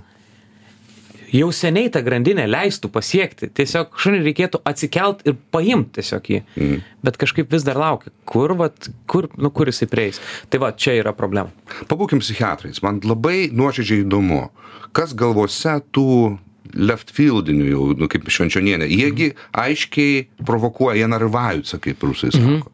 jau 1.34 1.50
seniai 1.54 1.89
ta 1.94 2.02
grandinė 2.06 2.46
leistų 2.50 2.89
pasiekti. 2.94 3.50
Tiesiog 3.56 3.96
šunį 4.00 4.22
reikėtų 4.28 4.62
atsikelt 4.70 5.22
ir 5.30 5.36
paimti 5.54 6.00
tiesiog 6.00 6.30
jį. 6.34 6.42
Mm. 6.58 6.82
Bet 7.06 7.18
kažkaip 7.22 7.52
vis 7.54 7.63
dar 7.68 7.80
laukia, 7.80 8.12
kur, 8.30 8.54
vat, 8.60 8.89
kur, 9.10 9.30
nu, 9.38 9.52
kur 9.56 9.70
jisai 9.72 9.88
prieis. 9.92 10.20
Tai 10.50 10.62
va, 10.63 10.72
čia 10.74 10.98
yra 11.00 11.13
problema. 11.18 11.52
Pabūkim 11.89 12.22
psichiatrais. 12.24 12.82
Man 12.86 13.02
labai 13.06 13.50
nuoširdžiai 13.54 14.04
įdomu, 14.06 14.50
kas 14.96 15.13
galvose 15.18 15.78
tų 15.96 16.38
leftfieldinių 16.76 17.70
jau, 17.72 17.86
nu, 17.98 18.10
kaip 18.12 18.28
švenčionienė, 18.30 18.86
jiegi 18.89 19.32
aiškiai 19.58 20.28
provokuoja, 20.46 21.00
jie 21.02 21.08
narvajutся, 21.10 21.80
kaip 21.82 22.04
rusai 22.06 22.30
sako. 22.36 22.70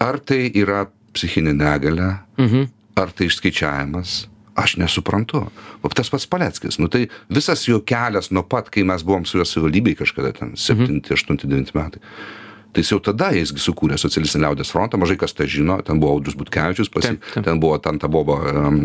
Ar 0.00 0.18
tai 0.22 0.46
yra 0.54 0.86
psichinė 1.14 1.52
negalė, 1.58 2.12
Mhm. 2.38 2.68
ar 2.96 3.10
tai 3.10 3.26
išskaičiavimas? 3.26 4.26
Aš 4.54 4.76
nesuprantu. 4.78 5.46
O 5.82 5.90
tas 5.90 6.10
pats 6.12 6.28
Paleckis, 6.30 6.78
nu 6.78 6.86
tai 6.88 7.08
visas 7.28 7.64
jo 7.66 7.80
kelias 7.82 8.30
nuo 8.30 8.44
pat, 8.46 8.70
kai 8.70 8.84
mes 8.86 9.02
buvom 9.02 9.26
su 9.26 9.40
juo 9.40 9.46
savivaldybėj 9.48 9.98
kažkada 10.04 10.30
ten 10.36 10.54
7, 10.54 11.00
8, 11.10 11.42
9 11.42 11.74
metai. 11.74 12.02
Tai 12.74 12.82
jis 12.82 12.90
jau 12.90 12.98
tada 13.06 13.28
jisgi 13.34 13.62
sukūrė 13.62 13.96
socialistinį 14.00 14.48
liaudės 14.48 14.72
frontą, 14.74 14.98
mažai 14.98 15.14
kas 15.20 15.34
tai 15.36 15.46
žino, 15.50 15.76
ten 15.86 16.00
buvo 16.02 16.16
Audrius 16.16 16.34
Butkevičius, 16.38 16.90
pasi, 16.90 17.12
Taip, 17.14 17.28
taip. 17.36 17.44
ten 17.46 17.60
buvo 17.62 17.78
Tanta 17.82 18.10
Boba 18.10 18.40
um, 18.50 18.80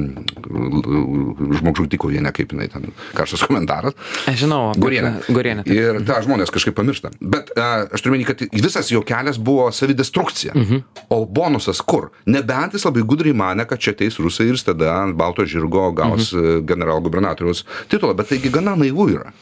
žmogžudikovienė, 1.57 2.29
kaip 2.35 2.53
jinai 2.53 2.69
ten, 2.69 2.89
karštas 3.17 3.47
komentaras. 3.49 3.97
Aš 4.29 4.43
žinau, 4.43 4.61
Gorienė. 4.77 5.15
Gorienė, 5.33 5.65
taip. 5.65 5.73
Ir 5.73 6.01
tą 6.05 6.19
žmonės 6.27 6.53
kažkaip 6.53 6.77
pamiršta. 6.77 7.13
Bet 7.19 7.49
uh, 7.55 7.89
aš 7.89 8.05
turiu 8.05 8.17
menį, 8.17 8.29
kad 8.29 8.45
visas 8.53 8.93
jo 8.93 9.01
kelias 9.01 9.41
buvo 9.41 9.69
savidestrukcija. 9.73 10.53
Mhm. 10.53 10.85
O 11.09 11.23
bonusas 11.25 11.81
kur? 11.81 12.11
Nebent 12.29 12.77
jis 12.77 12.85
labai 12.85 13.05
gudriai 13.09 13.37
mane, 13.37 13.65
kad 13.69 13.81
čia 13.81 13.97
ateis 13.97 14.21
rusai 14.21 14.51
ir 14.51 14.57
jis 14.59 14.69
tada 14.69 14.93
ant 14.99 15.17
balto 15.17 15.45
žirgo 15.49 15.89
gaus 15.97 16.29
mhm. 16.35 16.65
general 16.69 17.01
gubernatoriaus 17.01 17.65
titulą. 17.89 18.13
Bet 18.19 18.29
taigi 18.35 18.53
gana 18.53 18.77
naivu 18.77 19.09
yra. 19.17 19.33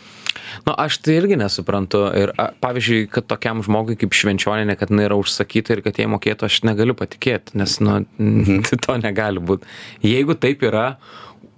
Nu, 0.67 0.73
aš 0.73 0.99
tai 1.03 1.17
irgi 1.19 1.37
nesuprantu. 1.39 2.03
Ir, 2.17 2.33
a, 2.39 2.49
pavyzdžiui, 2.63 3.05
kad 3.13 3.27
tokiam 3.29 3.63
žmogui 3.65 3.97
kaip 3.99 4.15
švenčioninė, 4.17 4.77
kad 4.79 4.91
jinai 4.93 5.07
yra 5.09 5.17
užsakyta 5.19 5.77
ir 5.77 5.83
kad 5.85 5.99
jie 5.99 6.07
mokėtų, 6.11 6.49
aš 6.49 6.61
negaliu 6.67 6.97
patikėti, 6.97 7.57
nes, 7.59 7.79
nu, 7.83 7.99
Mhm. 8.17 8.61
tai 8.67 8.77
to 8.83 8.97
negali 9.01 9.41
būti. 9.43 9.67
Jeigu 10.05 10.35
taip 10.39 10.63
yra, 10.67 10.97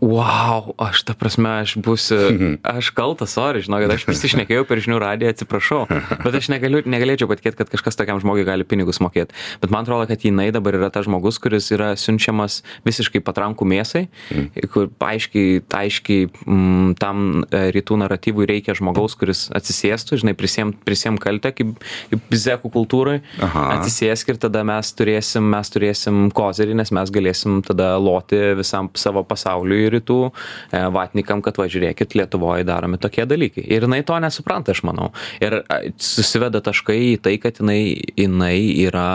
wow, 0.02 0.72
aš 0.80 1.04
ta 1.04 1.14
prasme, 1.14 1.50
aš 1.64 1.76
būsiu, 1.84 2.20
Mhm. 2.32 2.54
aš 2.64 2.90
kaltas, 2.96 3.34
sorry, 3.36 3.60
žinau, 3.60 3.82
kad 3.84 3.92
aš 3.92 4.06
prisišnekėjau 4.08 4.64
per 4.68 4.80
žinių 4.80 5.00
radiją, 5.02 5.34
atsiprašau, 5.34 5.82
bet 6.24 6.36
aš 6.40 6.48
negaliu, 6.54 6.80
negalėčiau 6.88 7.28
patikėti, 7.28 7.58
kad 7.60 7.70
kažkas 7.74 8.00
tokiam 8.00 8.20
žmogui 8.24 8.46
gali 8.48 8.64
pinigus 8.64 9.00
mokėti. 9.04 9.36
Bet 9.60 9.70
man 9.70 9.84
atrodo, 9.84 10.08
kad 10.08 10.24
jinai 10.24 10.52
dabar 10.56 10.78
yra 10.80 10.90
tas 10.90 11.04
žmogus, 11.06 11.36
kuris 11.44 11.68
yra 11.76 11.92
siunčiamas 12.00 12.62
visiškai 12.88 13.20
patrankų 13.20 13.68
mėsai, 13.68 14.08
Mhm. 14.32 14.70
kur 14.72 14.88
aiškiai, 15.04 15.60
aiškiai 15.68 16.30
m, 16.48 16.96
tam 16.96 17.44
e, 17.52 17.72
rytų 17.76 18.00
naratyvui 18.00 18.48
reikia 18.48 18.74
žmogaus, 18.80 19.18
kuris 19.20 19.50
atsisėstų, 19.52 20.22
žinai, 20.24 20.34
prisiem, 20.34 20.72
prisiem 20.86 21.18
kaltę, 21.20 21.52
kaip, 21.52 21.76
kaip 22.10 22.22
bizekų 22.32 22.72
kultūrai, 22.72 23.20
atsisėsk 23.42 24.30
ir 24.30 24.38
tada 24.38 24.64
mes 24.64 24.94
turėsim, 24.96 25.44
mes 25.44 25.70
turėsim 25.70 26.32
kozerį, 26.32 26.76
nes 26.80 26.92
mes 26.96 27.12
galėsim 27.12 27.60
tada 27.66 27.98
loti 28.00 28.40
visam 28.56 28.90
savo 28.96 29.24
pasauliui 29.28 29.89
rytų 29.94 30.20
e, 30.30 30.84
vatnikam, 30.96 31.44
kad 31.46 31.60
va 31.60 31.68
žiūrėkit, 31.72 32.16
Lietuvoje 32.20 32.66
daromi 32.68 33.00
tokie 33.02 33.26
dalykai. 33.30 33.64
Ir 33.68 33.86
jinai 33.88 34.02
to 34.08 34.18
nesupranta, 34.22 34.74
aš 34.76 34.84
manau. 34.88 35.12
Ir 35.44 35.62
susiveda 36.02 36.62
taškai 36.66 36.98
į 37.14 37.16
tai, 37.26 37.36
kad 37.42 37.62
jinai, 37.62 37.80
jinai 38.20 38.56
yra 38.86 39.08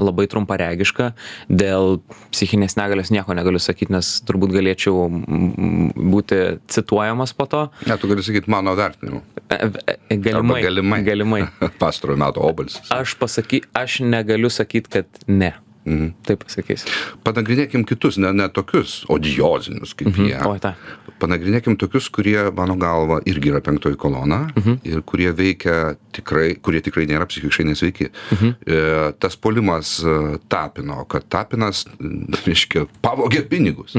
labai 0.00 0.26
trumparegiška 0.30 1.12
dėl 1.48 2.00
psichinės 2.34 2.76
negalės 2.78 3.12
nieko 3.14 3.36
negaliu 3.36 3.60
sakyti, 3.62 3.94
nes 3.94 4.12
turbūt 4.28 4.54
galėčiau 4.56 5.08
būti 5.10 6.40
cituojamas 6.70 7.34
po 7.36 7.48
to. 7.50 7.64
Ne, 7.88 7.96
tu 8.00 8.10
gali 8.10 8.24
sakyti 8.26 8.52
mano 8.52 8.74
vertinimu. 8.78 9.22
E, 9.50 9.56
e, 9.56 10.16
Galimai. 10.16 10.60
Arba 10.60 10.60
galimai. 10.68 11.00
galimai. 11.06 11.42
Pastarojo 11.82 12.20
metų 12.20 12.44
obalsis. 12.46 12.92
Aš 12.94 13.16
pasaky, 13.20 13.64
aš 13.76 14.00
negaliu 14.04 14.50
sakyti, 14.52 15.00
kad 15.00 15.26
ne. 15.30 15.54
Taip 16.28 16.42
pasakysiu. 16.44 16.90
Panagrinėkim 17.24 17.86
kitus, 17.88 18.18
ne, 18.20 18.28
ne 18.36 18.46
tokius 18.52 18.98
odiozinius 19.10 19.94
kaip 19.96 20.18
jie. 20.20 20.34
O, 20.44 20.52
ta. 20.60 20.74
Panagrinėkim 21.22 21.78
tokius, 21.80 22.10
kurie, 22.12 22.36
mano 22.56 22.76
galva, 22.80 23.20
irgi 23.28 23.52
yra 23.52 23.62
penktoji 23.64 23.96
kolona 24.00 24.42
ir 24.84 25.00
kurie 25.08 25.30
veikia 25.36 25.94
tikrai, 26.16 26.52
kurie 26.60 26.82
tikrai 26.84 27.06
nėra 27.08 27.24
psichiškai 27.30 27.66
nesveiki. 27.70 28.10
E, 28.10 28.82
tas 29.20 29.38
polimas 29.40 29.96
e, 30.04 30.36
Tapino, 30.52 31.06
kad 31.10 31.24
Tapinas, 31.32 31.86
reiškia, 32.46 32.84
pavogė 33.04 33.46
pinigus. 33.48 33.96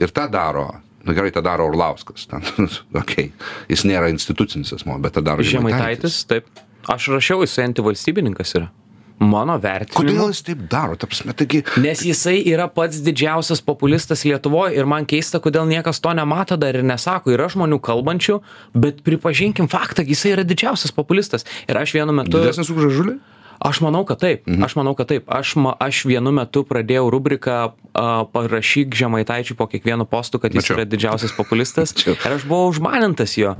Ir 0.00 0.14
tą 0.16 0.30
daro. 0.32 0.70
Na 1.04 1.14
gerai, 1.14 1.30
tą 1.32 1.44
daro 1.44 1.68
Orlauskas. 1.68 2.26
Ten, 2.28 2.42
okay. 3.00 3.30
Jis 3.68 3.84
nėra 3.88 4.08
institucinis 4.12 4.72
asmo, 4.76 4.96
bet 5.00 5.16
tą 5.16 5.24
daro 5.28 5.44
Žemaitaitis, 5.44 6.24
taip. 6.28 6.48
Aš 6.88 7.12
rašiau, 7.12 7.44
jisai 7.44 7.68
antivalstybininkas 7.68 8.56
yra. 8.56 8.72
Mano 9.18 9.56
vertinimu. 9.58 9.98
Kodėl 9.98 10.30
jis 10.30 10.44
taip 10.46 10.60
daro? 10.70 10.94
Ta 10.98 11.08
prasme, 11.10 11.34
taigi, 11.34 11.64
Nes 11.82 12.04
jisai 12.06 12.36
yra 12.46 12.68
pats 12.70 13.00
didžiausias 13.02 13.62
populistas 13.66 14.22
Lietuvoje 14.28 14.78
ir 14.78 14.86
man 14.86 15.08
keista, 15.10 15.40
kodėl 15.42 15.66
niekas 15.70 15.98
to 16.04 16.12
nemato 16.14 16.58
dar 16.60 16.78
ir 16.78 16.86
nesako. 16.86 17.34
Yra 17.34 17.48
žmonių 17.50 17.80
kalbančių, 17.82 18.38
bet 18.78 19.02
pripažinkim 19.06 19.70
faktą, 19.72 20.06
jisai 20.06 20.36
yra 20.36 20.46
didžiausias 20.46 20.94
populistas. 20.94 21.48
Ir 21.66 21.80
aš 21.80 21.96
vienu 21.98 22.14
metu... 22.14 22.38
didesnis 22.38 22.70
už 22.70 22.78
gražulį? 22.78 23.18
Aš 23.58 23.80
manau, 23.82 24.04
kad 24.06 24.20
taip. 24.22 24.46
Mhm. 24.46 24.62
Aš 24.62 24.76
manau, 24.78 24.94
kad 24.94 25.08
taip. 25.10 25.26
Aš, 25.26 25.56
ma, 25.58 25.74
aš 25.82 26.04
vienu 26.06 26.30
metu 26.34 26.62
pradėjau 26.66 27.08
rubriką 27.10 27.56
a, 27.58 28.04
parašyk 28.30 28.94
žemaitaičiui 28.94 29.58
po 29.58 29.66
kiekvienu 29.66 30.06
postu, 30.06 30.38
kad 30.38 30.54
jis 30.54 30.62
Mačiau. 30.62 30.78
yra 30.78 30.86
didžiausias 30.86 31.34
populistas. 31.34 31.90
Mačiau. 31.96 32.14
ir 32.14 32.36
aš 32.38 32.46
buvau 32.46 32.70
užmanintas 32.70 33.34
jo. 33.34 33.56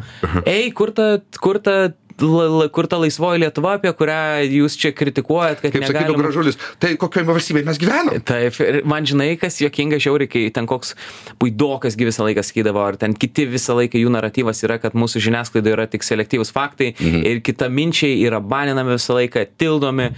Ei, 0.47 0.71
kur 0.71 0.95
ta, 0.95 1.17
kur 1.43 1.59
ta, 1.59 1.91
la, 2.23 2.69
kur 2.75 2.89
ta 2.91 2.99
laisvoji 3.01 3.43
Lietuva, 3.45 3.77
apie 3.79 3.93
kurią 3.97 4.19
jūs 4.47 4.77
čia 4.81 4.93
kritikuojat, 4.97 5.63
kad 5.63 5.75
Kaip 5.75 5.85
sakytų 5.85 5.99
negalima... 5.99 6.25
gražulis, 6.25 6.59
tai 6.83 6.95
kokioje 7.01 7.29
valstybėje 7.29 7.69
mes 7.69 7.81
gyvename? 7.83 8.23
Taip, 8.29 8.59
ir 8.65 8.81
man 8.89 9.07
žinai, 9.09 9.31
kas 9.41 9.61
juokinga 9.63 10.01
žiauriai, 10.03 10.31
kai 10.33 10.45
ten 10.55 10.69
koks 10.71 10.95
puidokas 11.43 11.99
visą 11.99 12.27
laiką 12.27 12.45
skydavo, 12.47 12.83
ar 12.85 12.99
ten 13.01 13.15
kiti 13.19 13.47
visą 13.51 13.77
laiką 13.79 14.01
jų 14.01 14.13
naratyvas 14.15 14.65
yra, 14.67 14.81
kad 14.83 14.97
mūsų 14.99 15.23
žiniasklaida 15.29 15.75
yra 15.77 15.87
tik 15.91 16.07
selektyvus 16.07 16.55
faktai 16.55 16.93
mhm. 16.95 17.25
ir 17.29 17.41
kita 17.47 17.71
minčiai 17.73 18.19
yra 18.27 18.43
baninami 18.43 18.97
visą 18.99 19.19
laiką, 19.21 19.47
tildomi. 19.61 20.13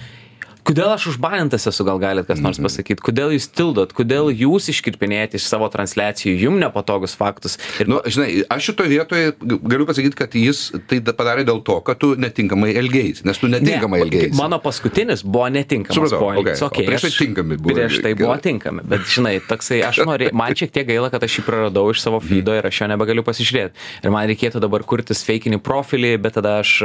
Kodėl 0.71 0.93
aš 0.95 1.09
užbanintas 1.11 1.65
esu, 1.67 1.83
gal 1.83 1.99
galit 1.99 2.29
kas 2.29 2.39
nors 2.39 2.61
pasakyti, 2.63 3.03
kodėl 3.03 3.33
jūs 3.35 3.49
tildot, 3.59 3.91
kodėl 3.97 4.29
jūs 4.31 4.69
iškirpinėjate 4.71 5.41
iš 5.41 5.49
savo 5.51 5.67
transliacijų 5.73 6.37
jum 6.39 6.61
nepatogus 6.63 7.17
faktus. 7.19 7.57
Ir 7.83 7.89
Nu, 7.91 7.99
žinai, 8.07 8.45
aš 8.47 8.69
šitoje 8.69 8.93
vietoje 8.93 9.33
galiu 9.43 9.87
pasakyti, 9.89 10.15
kad 10.15 10.37
jis 10.39 10.69
tai 10.87 11.01
da- 11.03 11.11
padarė 11.17 11.43
dėl 11.49 11.59
to, 11.67 11.81
kad 11.83 11.99
tu 11.99 12.13
netinkamai 12.15 12.71
elgėjai, 12.79 13.25
nes 13.27 13.41
tu 13.43 13.51
netinkamai 13.51 13.99
Ne, 13.99 14.05
elgėjai. 14.07 14.29
Mano 14.39 14.61
paskutinis 14.63 15.25
buvo 15.27 15.49
netinkamas 15.51 15.97
Supratau, 15.97 16.39
okay. 16.39 16.55
O 16.63 16.87
prieš 16.87 17.09
tai 17.09 17.11
tinkami 17.27 17.59
buvo 17.59 17.75
Prieš 17.75 17.99
tai 18.05 18.15
buvo 18.15 18.37
tinkami, 18.39 18.87
bet 18.87 19.11
žinai, 19.11 19.41
toksai, 19.51 19.81
aš 19.89 20.05
noriu, 20.07 20.31
man 20.39 20.55
šiek 20.55 20.71
tiek 20.71 20.87
gaila, 20.87 21.11
kad 21.11 21.27
aš 21.27 21.41
jį 21.41 21.47
praradau 21.49 21.89
iš 21.91 22.05
savo 22.05 22.23
feedo 22.23 22.55
ir 22.55 22.71
aš 22.71 22.85
jo 22.85 22.91
nebegaliu 22.95 23.27
pasižiūrėti. 23.27 23.75
Ir 24.07 24.15
man 24.15 24.31
reikėtų 24.31 24.63
dabar 24.63 24.87
kurtis 24.87 25.25
fakinį 25.27 25.59
profilį, 25.67 26.15
bet 26.23 26.39
tada 26.39 26.61
aš, 26.63 26.77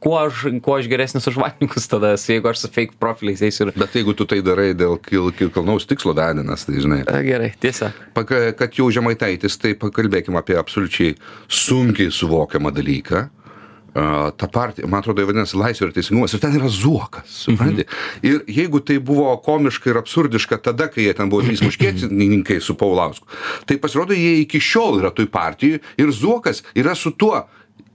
kuo 0.00 0.16
aš, 0.22 0.46
kuo 0.64 0.78
aš 0.80 0.88
geresnis 0.88 1.28
už 1.28 1.36
vatnikus, 1.44 1.90
tada 1.92 2.14
jeigu 2.16 2.48
aš 2.48 2.64
su 2.64 2.72
fake 2.72 2.96
profiliais 2.96 3.33
eisiu 3.42 3.66
ir... 3.66 3.74
Bet 3.78 3.96
jeigu 3.98 4.14
tu 4.16 4.26
tai 4.30 4.40
darai 4.44 4.72
dėl 4.78 4.98
kil, 5.02 5.30
kil, 5.36 5.50
kilnaus 5.54 5.88
tikslo 5.90 6.14
daninas, 6.16 6.66
tai 6.68 6.78
žinai. 6.82 7.02
A, 7.10 7.22
Gerai, 7.26 7.54
tiesa. 7.60 7.90
Paka, 8.14 8.52
kad 8.58 8.76
jau 8.78 8.90
žemaitaitis, 8.94 9.58
tai 9.60 9.74
pakalbėkime 9.78 10.38
apie 10.40 10.58
absoliučiai 10.60 11.16
sunkiai 11.48 12.12
suvokiamą 12.14 12.74
dalyką. 12.74 13.30
Uh, 13.94 14.32
ta 14.34 14.48
partija, 14.50 14.88
man 14.90 15.04
atrodo, 15.04 15.22
vadinasi 15.22 15.54
Laisvė 15.54 15.86
ir 15.86 15.92
Teisingumas 15.94 16.32
ir 16.34 16.40
ten 16.42 16.56
yra 16.58 16.66
Zuokas, 16.66 17.30
supranti? 17.44 17.84
Mhm. 17.86 18.24
Ir 18.26 18.40
jeigu 18.50 18.80
tai 18.82 18.96
buvo 18.98 19.28
komiška 19.38 19.92
ir 19.92 20.00
absurdiška 20.00 20.58
tada, 20.66 20.88
kai 20.90 21.04
jie 21.04 21.12
ten 21.14 21.30
buvo 21.30 21.46
trys 21.46 21.62
muškietininkai 21.62 22.56
su 22.58 22.74
Paulausku, 22.74 23.30
tai 23.70 23.78
pasirodo, 23.78 24.16
jie 24.18 24.40
iki 24.40 24.58
šiol 24.58 24.98
yra 24.98 25.12
toj 25.14 25.28
partijai 25.30 25.78
ir 26.02 26.10
Zuokas 26.10 26.64
yra 26.74 26.96
su 26.98 27.14
tuo 27.14 27.44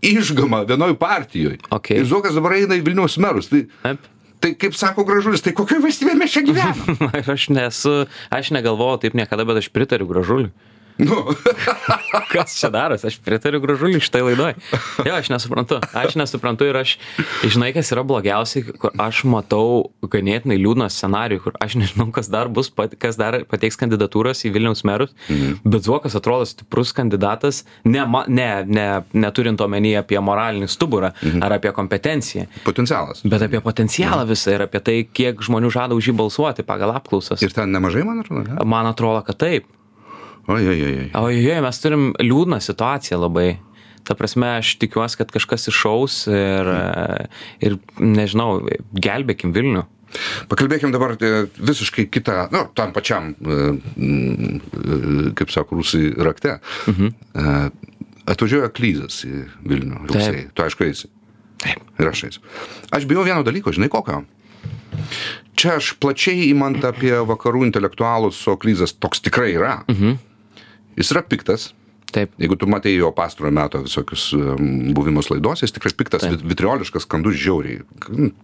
išgama 0.01 0.63
vienoj 0.69 0.95
partijoje. 0.95 1.59
Okay. 1.69 1.99
Ir 1.99 2.07
Zuokas 2.07 2.37
dabar 2.37 2.55
eina 2.55 2.79
į 2.79 2.85
Vilniaus 2.85 3.17
merus. 3.19 3.51
Tai, 3.51 3.65
Taip. 3.83 4.07
Tai 4.39 4.53
kaip 4.59 4.75
sako 4.77 5.05
gražulis, 5.07 5.43
tai 5.45 5.53
kokioje 5.57 5.83
valstybėje 5.83 6.19
mes 6.19 6.33
čia 6.33 6.43
gyvename? 6.47 7.23
Aš 7.35 7.49
nesu, 7.53 7.95
aš 8.33 8.51
negalvojau 8.55 9.03
taip 9.03 9.17
niekada, 9.17 9.45
bet 9.47 9.61
aš 9.61 9.69
pritariu 9.75 10.07
gražuliui. 10.09 10.53
Nu, 10.99 11.23
Kas 12.33 12.59
čia 12.59 12.69
darosi? 12.69 13.07
Aš 13.07 13.17
pritariu 13.25 13.61
gražuliui 13.61 14.01
šitai 14.03 14.21
laidoj. 14.25 14.53
Jo, 15.05 15.15
aš 15.15 15.29
nesuprantu. 15.33 15.79
Aš 15.97 16.15
nesuprantu 16.19 16.67
ir 16.69 16.77
aš, 16.77 16.95
žinai, 17.43 17.71
kas 17.75 17.91
yra 17.93 18.03
blogiausiai, 18.07 18.65
kur 18.81 18.93
aš 19.01 19.23
matau 19.29 19.89
ganėtinai 20.13 20.59
liūdną 20.61 20.89
scenarijų, 20.93 21.43
kur 21.45 21.57
aš 21.63 21.77
nežinau, 21.81 22.09
kas 22.15 22.29
dar 22.31 22.51
bus, 22.53 22.71
kas 23.01 23.19
dar 23.19 23.39
pateiks 23.49 23.79
kandidatūras 23.79 24.43
į 24.45 24.53
Vilniaus 24.55 24.83
merus, 24.87 25.13
mhm. 25.27 25.61
bet 25.65 25.87
Zuokas 25.87 26.17
atrodo 26.19 26.47
stiprus 26.49 26.93
kandidatas, 26.97 27.63
ne, 27.87 28.03
ne, 28.27 28.49
ne, 28.67 28.87
neturint 29.17 29.61
omeny 29.65 29.95
apie 29.99 30.19
moralinį 30.21 30.69
stuburą 30.71 31.13
mhm. 31.15 31.43
ar 31.45 31.57
apie 31.59 31.73
kompetenciją. 31.75 32.47
potencialas. 32.65 33.23
Bet 33.25 33.45
apie 33.45 33.61
potencialą 33.65 34.25
visą 34.29 34.57
ir 34.57 34.67
apie 34.67 34.83
tai, 34.83 34.99
kiek 35.05 35.41
žmonių 35.45 35.73
žada 35.73 35.97
už 35.97 36.11
jį 36.11 36.17
balsuoti 36.19 36.65
pagal 36.67 36.93
apklausas. 36.97 37.41
Ir 37.45 37.53
ten 37.55 37.73
nemažai, 37.73 38.05
man 38.07 38.23
atrodo, 38.23 38.45
ne? 38.47 38.69
Man 38.69 38.89
atrodo, 38.89 39.23
kad 39.25 39.41
taip. 39.41 39.69
Oi, 40.49 40.63
oi, 40.65 40.81
oi. 40.81 40.93
oi. 40.97 41.09
Ojoj, 41.13 41.59
mes 41.61 41.79
turim 41.83 42.09
liūdną 42.17 42.57
situaciją 42.63 43.19
labai. 43.21 43.59
Ta 44.07 44.15
prasme, 44.17 44.47
aš 44.57 44.73
tikiuosi, 44.81 45.19
kad 45.19 45.29
kažkas 45.29 45.69
iššaus 45.69 46.23
ir, 46.31 46.69
ir 47.61 47.75
nežinau, 48.01 48.63
gelbėkim 48.97 49.53
Vilnių. 49.53 49.83
Pakalbėkim 50.49 50.89
dabar 50.89 51.13
e, 51.21 51.43
visiškai 51.53 52.07
kitą, 52.09 52.47
nu, 52.53 52.63
tam 52.73 52.95
pačiam, 52.95 53.29
e, 53.37 53.57
e, 53.77 55.27
kaip 55.37 55.53
sako 55.53 55.83
rusai, 55.83 56.07
rakte. 56.17 56.57
Mhm. 56.89 57.13
Atvažiuoja 58.29 58.71
klyzas 58.73 59.21
į 59.25 59.43
Vilnių 59.69 60.07
rugsėjai. 60.07 60.47
Tu 60.53 60.65
aišku 60.65 60.85
eisi. 60.85 61.11
Taip. 61.61 61.83
Ir 61.99 62.09
aš 62.09 62.23
eisiu. 62.25 62.41
Aš 62.95 63.05
bijau 63.09 63.25
vieno 63.27 63.43
dalyko, 63.45 63.73
žinai 63.75 63.89
kokio? 63.91 64.23
Čia 65.59 65.75
aš 65.77 65.91
plačiai 66.01 66.47
įmant 66.49 66.81
apie 66.87 67.13
vakarų 67.29 67.67
intelektualus, 67.67 68.39
o 68.49 68.57
klyzas 68.57 68.95
toks 68.97 69.21
tikrai 69.25 69.51
yra. 69.59 69.83
Mhm. 69.91 70.17
Jis 70.99 71.13
yra 71.15 71.23
piktas, 71.25 71.71
Taip. 72.09 72.31
Jeigu 72.41 72.55
tu 72.57 72.65
matai 72.65 72.95
jo 72.97 73.11
pastarojo 73.13 73.53
meto 73.53 73.83
visokius 73.83 74.31
buvimus 74.97 75.27
laidos, 75.29 75.61
jis 75.61 75.75
tikrai 75.75 75.91
piktas, 75.93 76.23
Taip. 76.23 76.39
vit- 76.39 76.45
vitrioliškas, 76.55 77.03
skandus, 77.05 77.35
žiauriai. 77.37 77.83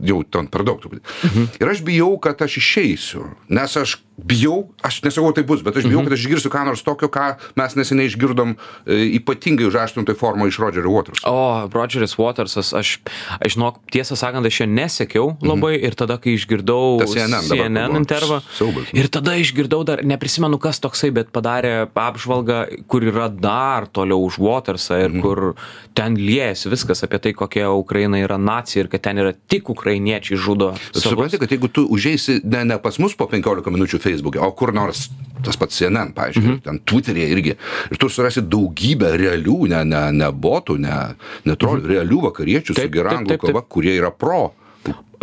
Jau 0.05 0.19
ten 0.29 0.45
per 0.53 0.61
daug 0.67 0.77
truputį. 0.83 1.01
Mhm. 1.25 1.47
Ir 1.63 1.71
aš 1.71 1.81
bijau, 1.87 2.11
kad 2.21 2.37
aš 2.45 2.59
išeisiu. 2.61 3.23
Nes 3.49 3.73
aš 3.81 3.95
bijau, 4.17 4.69
aš 4.83 5.01
nesakau 5.03 5.33
tai 5.35 5.43
bus, 5.43 5.61
bet 5.61 5.75
aš 5.77 5.83
bijau, 5.83 5.99
Mhm. 6.01 6.07
kad 6.07 6.13
aš 6.13 6.25
išgirsiu 6.25 6.49
ką 6.51 6.65
nors 6.65 6.83
tokio, 6.83 7.07
ką 7.11 7.35
mes 7.55 7.75
neseniai 7.75 8.07
išgirdom 8.07 8.55
e, 8.87 9.19
ypatingai 9.19 9.67
užaštintoj 9.67 10.15
formą 10.15 10.47
iš 10.47 10.57
Rodžerio 10.59 10.89
Waters. 10.91 11.19
O, 11.25 11.67
Rodžeris 11.73 12.15
Watersas, 12.15 12.71
aš, 12.73 12.99
aš 13.43 13.55
žinok, 13.55 13.79
tiesą 13.91 14.15
sakant, 14.15 14.45
aš 14.45 14.59
jo 14.61 14.65
nesekiau 14.67 15.37
labai 15.43 15.75
ir 15.83 15.95
tada, 15.95 16.17
kai 16.17 16.35
išgirdau 16.37 16.95
Mhm. 16.95 16.99
Tas 17.05 17.11
CNN 17.13 17.43
CNN 17.49 17.95
intervą. 17.99 18.41
Siaubas. 18.55 18.87
Ir 18.93 19.07
tada 19.09 19.35
išgirdau 19.35 19.83
dar, 19.85 19.99
neprisimenu 20.03 20.57
kas 20.59 20.79
toksai, 20.79 21.11
bet 21.11 21.31
padarė 21.31 21.87
apžvalgą, 21.91 22.87
kur 22.87 23.01
yra 23.01 23.27
dar 23.29 23.85
toliau 23.87 24.23
už 24.25 24.37
Watersą 24.39 24.95
Mhm. 25.09 25.15
ir 25.15 25.21
kur 25.21 25.55
ten 25.93 26.15
liejasi 26.15 26.69
viskas 26.69 27.03
apie 27.03 27.19
tai, 27.19 27.33
kokia 27.33 27.67
Ukraina 27.75 28.17
yra 28.17 28.37
nacija 28.39 28.83
ir 28.83 28.87
kad 28.87 29.01
ten 29.01 29.17
yra 29.17 29.33
tik 29.47 29.69
ukrainiečiai 29.69 30.37
žudo. 30.37 30.73
Supranti, 30.93 31.37
kad 31.39 31.49
jeigu 31.49 31.67
tu 31.67 31.85
užeisi 31.87 32.41
ne, 32.43 32.63
ne 32.65 32.77
pas 32.79 32.97
mus 32.99 33.13
po 33.15 33.27
15 33.27 33.71
minučių 33.71 33.99
Facebook'e, 34.05 34.41
o 34.41 34.51
kur 34.57 34.73
nors 34.75 35.09
tas 35.45 35.57
pats 35.59 35.77
CNN, 35.77 36.13
pavyzdžiui, 36.15 36.45
mm 36.45 36.53
-hmm. 36.55 36.61
ten 36.63 36.79
Twitter'e 36.89 37.29
irgi, 37.29 37.55
ir 37.91 37.97
tu 38.01 38.09
surasi 38.09 38.41
daugybę 38.41 39.11
realių, 39.17 39.57
ne, 39.69 39.83
ne, 39.85 40.03
ne 40.11 40.29
botų, 40.31 40.77
ne, 40.79 40.97
ne 41.45 41.55
trolių, 41.55 41.81
mm 41.81 41.85
-hmm. 41.85 41.93
realių 41.93 42.21
vakariečių 42.29 42.73
su. 42.73 42.79
Taip, 42.79 42.93
gera 42.93 43.09
taip, 43.09 43.19
anglų 43.19 43.37
kalba, 43.37 43.61
kurie 43.61 43.95
yra 43.97 44.11
pro. 44.11 44.53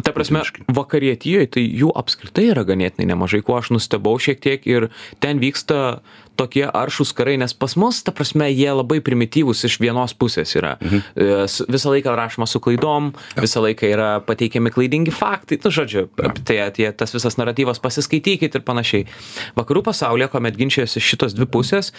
Ta 0.05 0.15
prasme, 0.15 0.43
vakarietijoje 0.73 1.53
tai 1.57 1.65
jų 1.67 1.93
apskritai 1.99 2.49
yra 2.53 2.67
ganėtinai 2.69 3.11
nemažai, 3.13 3.43
kuo 3.47 3.59
aš 3.61 3.73
nustebau 3.75 4.17
šiek 4.23 4.43
tiek 4.43 4.67
ir 4.69 4.91
ten 5.23 5.43
vyksta 5.43 6.01
tokie 6.37 6.65
aršus 6.67 7.13
karai, 7.17 7.37
nes 7.41 7.53
pas 7.55 7.75
mus, 7.77 8.01
ta 8.05 8.13
prasme, 8.15 8.49
jie 8.51 8.71
labai 8.73 9.01
primityvūs 9.05 9.67
iš 9.69 9.77
vienos 9.83 10.15
pusės 10.17 10.55
yra. 10.59 10.75
Mhm. 10.81 11.03
Visą 11.73 11.93
laiką 11.93 12.15
rašoma 12.17 12.49
su 12.49 12.61
klaidom, 12.63 13.13
visą 13.37 13.63
laiką 13.65 13.91
yra 13.93 14.09
pateikiami 14.25 14.73
klaidingi 14.73 15.13
faktai, 15.15 15.61
nu 15.63 15.73
žodžiu, 15.75 16.07
tai 16.49 16.59
tie, 16.75 16.89
tas 16.97 17.13
visas 17.15 17.37
naratyvas 17.41 17.81
pasiskaitykit 17.83 18.57
ir 18.59 18.65
panašiai. 18.67 19.07
Vakarų 19.59 19.85
pasaulyje, 19.91 20.31
kuomet 20.33 20.57
ginčiasi 20.59 21.03
šitos 21.05 21.37
dvi 21.37 21.49
pusės, 21.53 21.93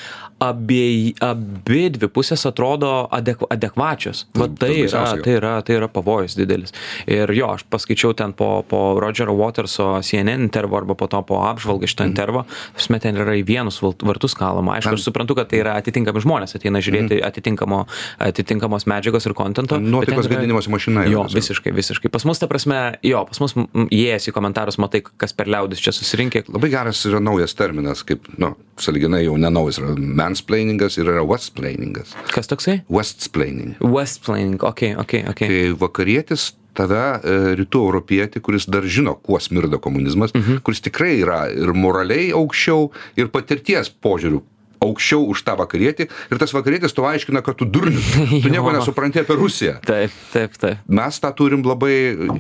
abie, 0.44 1.14
abi 1.24 1.86
dvi 1.94 2.10
pusės 2.14 2.48
atrodo 2.50 2.92
adek, 3.14 3.46
adekvačios. 3.54 4.26
Va 4.34 4.50
Tas 4.50 4.60
tai 4.66 4.74
yra, 4.82 5.04
tai 5.24 5.38
yra, 5.38 5.54
tai 5.66 5.78
yra 5.78 5.90
pavojus 5.92 6.38
didelis. 6.40 6.74
Ir 7.10 7.32
jo, 7.38 7.54
aš 7.54 7.66
paskaičiau 7.70 7.93
skaičiau 7.94 8.18
ten 8.18 8.34
po 8.34 8.66
po 8.68 9.00
rodžero 9.00 9.38
voterso 9.38 10.02
cnn 10.02 10.50
intervo 10.50 10.78
arba 10.82 10.98
po 10.98 11.08
to 11.08 11.22
po 11.22 11.46
apžvalgą 11.46 11.88
šito 11.88 12.10
intervo 12.10 12.44
ta 12.44 12.74
prasme 12.74 13.00
ten 13.00 13.22
yra 13.22 13.38
į 13.38 13.46
vienus 13.46 13.80
vartus 13.82 14.34
kalama 14.34 14.78
aišku 14.82 14.98
aš 14.98 15.06
suprantu 15.06 15.38
kad 15.38 15.48
tai 15.54 15.62
yra 15.62 15.78
atitinkami 15.78 16.20
žmonės 16.26 16.58
ateina 16.58 16.82
žiūrėti 16.82 17.22
atitinkamo 17.24 17.86
atitinkamos 18.20 18.90
medžiagos 18.90 19.30
ir 19.30 19.38
kontento 19.38 19.80
Nuotaikos 19.94 20.28
gadinimosi 20.28 20.70
mašina. 20.70 21.06
Jo, 21.06 21.24
tiesiog. 21.28 21.36
visiškai, 21.36 21.74
visiškai. 21.76 22.12
Pas 22.14 22.26
mus, 22.26 22.40
ta 22.40 22.48
prasme, 22.48 22.80
jo, 23.06 23.24
pas 23.30 23.42
mus 23.44 23.56
įėjęs 23.84 24.30
į 24.30 24.34
komentarus, 24.36 24.80
matai, 24.82 25.04
kas 25.04 25.36
per 25.38 25.52
liaudis 25.52 25.84
čia 25.84 25.94
susirinkė. 25.96 26.46
Labai 26.54 26.72
geras 26.74 27.04
yra 27.10 27.22
naujas 27.24 27.56
terminas, 27.60 28.04
kaip, 28.08 28.28
nu, 28.42 28.54
saliginai 28.82 29.24
jau 29.26 29.38
nenaujas 29.42 29.82
yra 29.82 29.94
mansplainingas 30.00 30.98
ir 31.00 31.12
yra 31.14 31.26
westplainingas. 31.28 32.16
Kas 32.34 32.50
toksai? 32.52 32.82
Westplaining. 32.94 33.78
Westplaining, 33.84 34.60
ok, 34.64 34.94
ok, 35.04 35.18
ok. 35.34 35.44
Kai 35.44 35.64
vakarietis 35.80 36.52
tave 36.74 37.02
e, 37.24 37.36
rytų 37.60 37.84
europietį, 37.88 38.42
kuris 38.46 38.66
dar 38.70 38.84
žino, 38.86 39.16
kuo 39.22 39.40
smirda 39.40 39.78
komunizmas, 39.82 40.34
Mhm. 40.34 40.62
kuris 40.66 40.82
tikrai 40.82 41.20
yra 41.22 41.46
ir 41.52 41.74
moraliai 41.74 42.32
aukščiau, 42.34 42.90
ir 43.18 43.28
patirties 43.34 43.90
požiūrių 44.04 44.42
aukščiau 44.84 45.30
už 45.32 45.44
tą 45.48 45.54
vakarietį 45.56 46.10
ir 46.12 46.38
tas 46.42 46.52
vakarietis 46.52 46.92
tu 46.92 47.06
aiškina, 47.08 47.40
kad 47.42 47.56
tu 47.56 47.64
durnius, 47.64 48.04
tu 48.44 48.50
nieko 48.52 48.74
nesupranti 48.76 49.22
apie 49.22 49.38
Rusiją. 49.40 49.78
Taip, 49.88 50.12
taip, 50.34 50.58
taip. 50.60 50.82
Mes 50.92 51.20
tą 51.24 51.32
turim 51.40 51.64
labai 51.64 51.94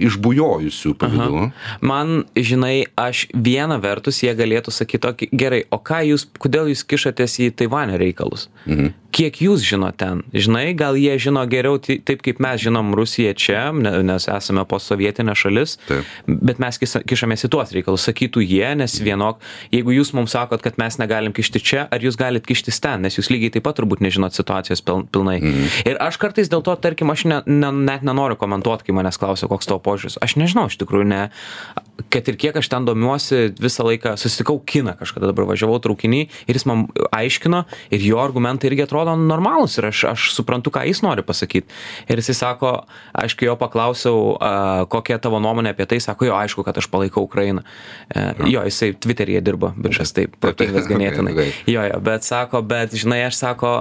išbujojusių 0.03 0.91
pavydų. 0.99 1.45
Man, 1.87 2.25
žinai, 2.35 2.82
aš 2.99 3.27
viena 3.33 3.77
vertus 3.81 4.21
jie 4.23 4.33
galėtų 4.37 4.71
sakyti, 4.73 5.07
okay, 5.09 5.29
gerai, 5.33 5.63
o 5.73 5.79
ką 5.81 6.01
jūs, 6.11 6.27
kodėl 6.39 6.69
jūs 6.73 6.83
kišatės 6.85 7.39
į 7.45 7.51
Taivanio 7.63 7.97
reikalus? 8.01 8.49
Mhm. 8.65 8.93
Kiek 9.13 9.35
jūs 9.45 9.61
žino 9.61 9.91
ten? 9.93 10.23
Žinai, 10.33 10.71
gal 10.73 10.95
jie 10.97 11.13
žino 11.21 11.43
geriau 11.45 11.77
taip, 11.77 12.23
kaip 12.25 12.39
mes 12.41 12.57
žinom 12.63 12.95
Rusiją 12.97 13.35
čia, 13.37 13.59
ne- 13.77 13.99
nes 14.01 14.25
esame 14.25 14.63
posovietinė 14.65 15.35
šalis, 15.37 15.75
Taip. 15.85 16.01
bet 16.25 16.57
mes 16.57 16.79
kišamės 16.81 17.45
į 17.45 17.49
tuos 17.53 17.69
reikalus, 17.77 18.07
sakytų 18.09 18.41
jie, 18.41 18.65
nes 18.75 18.95
vienok, 19.05 19.37
jeigu 19.69 19.93
jūs 19.93 20.15
mums 20.17 20.33
sakot, 20.33 20.63
kad 20.65 20.79
mes 20.81 20.97
negalim 20.97 21.29
kišti 21.31 21.61
čia, 21.61 21.83
ar 21.93 22.01
jūs 22.01 22.17
galit 22.17 22.41
kištis 22.49 22.81
ten, 22.81 23.05
nes 23.05 23.13
jūs 23.13 23.29
lygiai 23.29 23.53
taip 23.53 23.67
pat 23.69 23.77
turbūt 23.77 24.01
nežinot 24.01 24.33
situacijos 24.33 24.81
pil- 24.81 25.05
pilnai. 25.13 25.37
Mhm. 25.43 25.69
Ir 25.93 26.01
aš 26.01 26.17
kartais 26.17 26.49
dėl 26.49 26.65
to, 26.65 26.73
tarkim, 26.81 27.13
aš 27.13 27.25
ne, 27.29 27.43
ne, 27.45 27.69
net 27.85 28.01
nenoriu 28.01 28.33
komentuoti, 28.35 28.89
kai 28.89 28.97
manęs 28.97 29.21
klausia, 29.21 29.45
koks 29.47 29.69
tavo 29.69 29.77
požiūris. 29.79 30.17
Aš 30.25 30.37
nežinau, 30.41 30.65
iš 30.73 30.81
tikrųjų, 30.81 31.05
ne, 31.05 31.29
kad 32.09 32.27
ir 32.29 32.37
kiek 32.41 32.55
aš 32.57 32.67
ten 32.71 32.85
domiuosi, 32.87 33.53
visą 33.61 33.83
laiką 33.85 34.15
susitikau 34.17 34.57
kiną 34.65 34.95
kažkada 34.97 35.29
dabar 35.29 35.45
važiavau 35.51 35.77
traukinį 35.83 36.21
ir 36.49 36.57
jis 36.57 36.65
man 36.69 36.87
aiškino 37.13 37.63
ir 37.93 38.01
jo 38.01 38.17
argumentai 38.21 38.71
irgi 38.71 38.85
atrodo 38.87 39.13
normalūs 39.19 39.77
ir 39.77 39.89
aš, 39.91 40.03
aš 40.13 40.27
suprantu, 40.33 40.71
ką 40.73 40.85
jis 40.89 41.03
nori 41.05 41.21
pasakyti. 41.25 41.69
Ir 42.09 42.21
jisai 42.21 42.35
sako, 42.39 42.71
aš 43.13 43.35
kai 43.37 43.45
jo 43.49 43.55
paklausiau, 43.61 44.37
kokia 44.89 45.19
tavo 45.21 45.37
nuomonė 45.43 45.73
apie 45.75 45.85
tai, 45.89 45.99
sako, 46.03 46.27
jo, 46.31 46.37
aišku, 46.37 46.65
kad 46.65 46.77
aš 46.81 46.87
palaikau 46.89 47.23
Ukrainą. 47.27 47.61
E, 48.09 48.25
jo, 48.49 48.63
jisai 48.65 48.93
Twitter'yje 48.97 49.43
dirba, 49.45 49.73
bičias 49.77 50.13
taip, 50.17 50.33
okay, 50.49 50.71
ganėtinai. 50.89 51.35
Jo, 51.69 51.85
jo, 51.91 52.01
bet 52.03 52.25
sako, 52.25 52.63
bet 52.65 52.95
žinai, 52.97 53.21
aš 53.27 53.37
sako, 53.43 53.73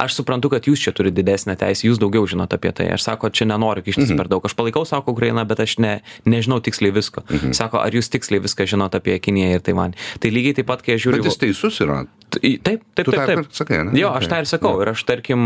aš 0.00 0.16
suprantu, 0.18 0.52
kad 0.56 0.64
jūs 0.68 0.80
čia 0.88 0.94
turite 0.96 1.20
didesnę 1.20 1.56
teisę, 1.60 1.84
jūs 1.88 2.00
daugiau 2.00 2.24
žinot 2.28 2.52
apie 2.56 2.72
tai. 2.72 2.88
Aš 2.96 3.04
sako, 3.10 3.28
čia 3.30 3.44
nenoriu 3.48 3.84
kištis 3.84 4.08
Mhm. 4.08 4.16
per 4.16 4.28
daug. 4.32 4.44
Aš 4.48 4.56
palaikau, 4.56 4.86
sako, 4.88 5.12
Ukrainą, 5.12 5.44
bet 5.48 5.60
aš 5.60 5.76
ne, 5.78 6.00
nežinau 6.24 6.60
tiksliai 6.64 6.94
visko. 6.94 7.24
Mhm. 7.28 7.52
Sako, 7.58 7.82
ar 7.82 7.94
jūs 7.94 8.10
tiksliai 8.12 8.42
viską 8.44 8.68
žinot 8.70 8.94
apie 8.98 9.18
Kiniją 9.22 9.58
ir 9.58 9.66
Taivanį. 9.66 9.98
Tai 10.22 10.32
lygiai 10.34 10.60
taip 10.60 10.70
pat, 10.70 10.84
kai 10.86 10.96
aš 10.98 11.06
žiūriu... 11.06 11.24
Bet 11.24 11.32
jis 11.32 11.42
teisus 11.42 11.82
yra. 11.84 12.04
Taip, 12.28 12.60
taip, 12.62 12.82
taip. 12.94 13.08
Taip, 13.08 13.26
taip. 13.26 13.46
sakai, 13.56 13.78
ne? 13.88 13.94
Jo, 13.96 14.10
aš 14.18 14.28
tą 14.28 14.40
ir 14.42 14.48
sakau. 14.48 14.74
Ir 14.84 14.90
aš, 14.92 15.00
tarkim, 15.08 15.40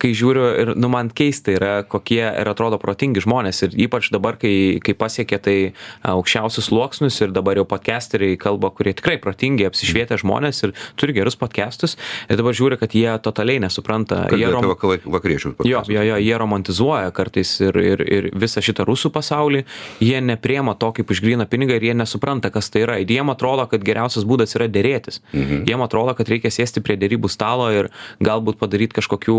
kai 0.00 0.10
žiūriu, 0.16 0.44
ir, 0.62 0.72
nu, 0.76 0.90
man 0.92 1.08
keista 1.16 1.54
yra, 1.54 1.70
kokie 1.88 2.20
ir 2.20 2.50
atrodo 2.50 2.76
protingi 2.82 3.22
žmonės. 3.24 3.62
Ir 3.64 3.76
ypač 3.86 4.10
dabar, 4.12 4.36
kai, 4.40 4.52
kai 4.84 4.92
pasiekė 5.00 5.38
tai 5.40 5.56
aukščiausius 6.04 6.68
sluoksnius 6.68 7.16
ir 7.24 7.32
dabar 7.32 7.56
jau 7.56 7.64
podcasteriai 7.68 8.36
kalba, 8.40 8.68
kurie 8.76 8.92
tikrai 8.96 9.16
protingi, 9.22 9.64
apsišvietę 9.68 10.18
žmonės 10.20 10.60
ir 10.66 10.74
turi 11.00 11.16
gerus 11.16 11.38
podcastus. 11.40 11.96
Ir 12.28 12.40
dabar 12.40 12.56
žiūri, 12.56 12.76
kad 12.80 12.94
jie 12.96 13.08
totaliai 13.24 13.62
nesupranta. 13.64 14.26
Jie 14.28 14.44
Kalbėti 14.44 14.52
rom... 14.52 14.68
apie 14.68 14.74
vakala- 14.74 15.14
vakariečių. 15.16 15.54
Jo, 15.70 15.82
jo, 15.88 16.04
jo, 16.10 16.20
jie 16.20 16.36
romantizuoja 16.44 17.16
kartais 17.16 17.54
ir, 17.64 17.80
ir, 17.80 18.04
ir 18.04 18.30
visą 18.36 18.60
šitą 18.64 18.84
rusų 18.88 19.12
pasaulį, 19.16 19.64
jie 20.04 20.20
nepriema 20.20 20.76
to 20.76 20.92
kaip 21.00 21.16
už 21.16 21.24
gryną 21.40 21.46
pinigą 21.48 21.74
ir 21.74 21.82
jie 21.82 21.94
nesupranta, 21.94 22.50
kas 22.50 22.70
tai 22.70 22.82
yra. 22.84 22.98
Ir 23.00 23.06
jiem 23.08 23.30
atrodo, 23.30 23.66
kad 23.68 23.82
geriausias 23.84 24.24
būdas 24.24 24.54
yra 24.56 24.68
dėrėtis. 24.68 25.20
Mhm. 25.32 25.64
Jiem 25.68 25.80
atrodo, 25.82 26.14
kad 26.16 26.26
reikia 26.28 26.50
sėsti 26.50 26.82
prie 26.82 26.96
dėrybų 26.96 27.30
stalo 27.30 27.70
ir 27.72 27.88
galbūt 28.20 28.58
padaryti 28.58 28.92
kažkokių, 29.00 29.36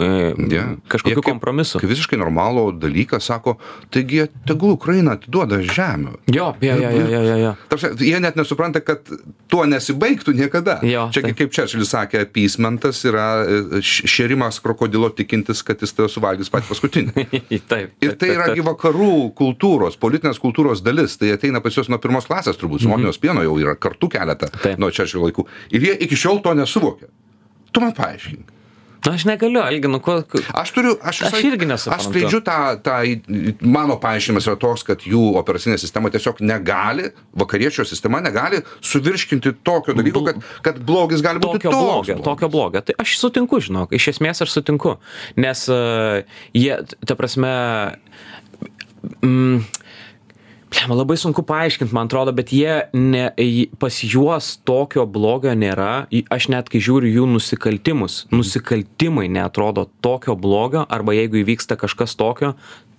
e, 0.00 0.34
Yeah. 0.54 0.76
kažkokių 0.88 1.14
Jie 1.14 1.22
kaip- 1.22 1.40
kompromisų. 1.40 1.80
Kaip 1.80 1.90
visiškai 1.90 2.18
normalų 2.18 2.78
dalyką 2.80 3.20
sako, 3.20 3.56
taigi 3.90 4.28
tegul 4.46 4.72
Ukraina 4.72 5.12
atiduoda 5.16 5.58
žemę. 5.62 6.16
Jo, 6.32 6.54
jo, 6.60 6.74
jo, 6.74 6.90
jo, 6.90 7.06
jo, 7.08 7.22
jo, 7.22 7.36
jo. 7.36 7.56
Ta 7.68 7.76
prasme, 7.76 7.96
Jie 8.04 8.20
net 8.20 8.34
nesupranta, 8.36 8.80
kad 8.84 9.00
tuo 9.48 9.64
nesibaigtų 9.64 10.34
niekada. 10.34 10.80
Jo, 10.82 11.08
Čia 11.12 11.22
taip. 11.22 11.36
kaip 11.36 11.50
Čerčilis 11.50 11.88
sakė, 11.92 12.20
apysmentas 12.26 13.04
yra 13.04 13.44
e, 13.46 13.80
š- 13.80 14.04
šėrimas 14.06 14.60
krokodilo 14.60 15.08
tikintis, 15.10 15.62
kad 15.64 15.78
jis 15.80 15.92
tave 15.92 16.08
suvalgys 16.08 16.50
patį 16.50 16.68
paskutinį. 16.68 17.12
taip. 17.68 17.90
Ir 18.02 18.10
taip, 18.10 18.18
tai 18.18 18.28
taip, 18.28 18.30
yra 18.36 18.46
taip. 18.46 18.54
gi 18.56 18.62
vakarų 18.62 19.34
kultūros, 19.34 19.96
politinės 19.98 20.38
kultūros 20.40 20.82
dalis. 20.82 21.16
Tai 21.16 21.26
ateina 21.44 21.60
pas 21.60 21.76
juos 21.76 21.92
nuo 21.92 22.00
pirmos 22.00 22.24
klasės, 22.26 22.56
turbūt, 22.56 22.80
su 22.82 22.88
Monijos 22.90 23.20
pieno 23.20 23.44
jau 23.44 23.54
yra 23.60 23.76
kartu 23.76 24.08
keletą 24.08 24.48
Mhm. 24.50 24.62
Taip. 24.64 24.78
nuo 24.80 24.90
Čerčilio 24.90 25.28
laikų. 25.28 25.46
Ir 25.76 25.80
jie 25.90 25.94
iki 26.08 26.16
šiol 26.16 26.40
to 26.42 26.56
nesuvokia. 26.56 27.12
Tu 27.72 27.80
man 27.84 27.92
paaiškink. 27.92 28.50
Na, 29.04 29.12
aš 29.18 29.26
negaliu, 29.28 29.60
Algi, 29.60 29.84
nu, 29.92 29.98
ko, 30.00 30.22
Aš 30.56 30.70
turiu, 30.72 30.94
aš, 31.04 31.18
Aš 31.26 31.34
visai- 31.34 31.44
irgi 31.50 31.66
nesuprantu. 31.68 32.00
Aš 32.00 32.06
skleidžiu 32.08 32.38
tą, 32.40 32.54
tą, 32.80 32.94
mano 33.60 33.98
paaiškinimas 34.00 34.46
yra 34.48 34.56
toks, 34.56 34.80
kad 34.88 35.02
jų 35.04 35.34
operacinė 35.36 35.76
sistema 35.78 36.08
tiesiog 36.08 36.40
negali, 36.40 37.10
vakariečio 37.36 37.84
sistema 37.84 38.22
negali 38.24 38.62
suvirškinti 38.80 39.52
tokio 39.62 39.92
dalyko, 39.98 40.24
kad, 40.24 40.40
kad 40.64 40.80
blogis 40.88 41.20
gali 41.20 41.36
būti 41.38 41.60
tokio 41.60 41.70
blogio, 41.74 42.14
blogis. 42.16 42.24
tokio 42.24 42.48
blogio. 42.48 42.80
Tai 42.80 42.94
aš 43.04 43.18
sutinku, 43.20 43.60
žinok, 43.60 43.92
iš 43.92 44.08
esmės 44.14 44.40
aš 44.40 44.56
sutinku. 44.56 44.96
Nes 45.36 45.68
uh, 45.68 46.22
jie, 46.56 46.80
ta 47.04 47.14
prasme, 47.14 47.52
mm, 49.20 49.60
Blemba, 50.74 50.96
labai 50.98 51.14
sunku 51.20 51.44
paaiškinti, 51.46 51.94
man 51.94 52.08
atrodo, 52.08 52.32
bet 52.34 52.50
jie 52.50 52.80
ne, 52.98 53.28
pas 53.78 53.98
juos 54.02 54.56
tokio 54.66 55.04
blogio 55.06 55.52
nėra. 55.54 56.06
Aš 56.34 56.48
net 56.50 56.70
kai 56.72 56.80
žiūriu 56.82 57.12
jų 57.20 57.26
nusikaltimus, 57.36 58.24
nusikaltimai 58.34 59.28
neatrodo 59.30 59.86
tokio 60.02 60.34
blogio, 60.34 60.82
arba 60.90 61.14
jeigu 61.14 61.44
įvyksta 61.44 61.78
kažkas 61.78 62.16
tokio, 62.18 62.54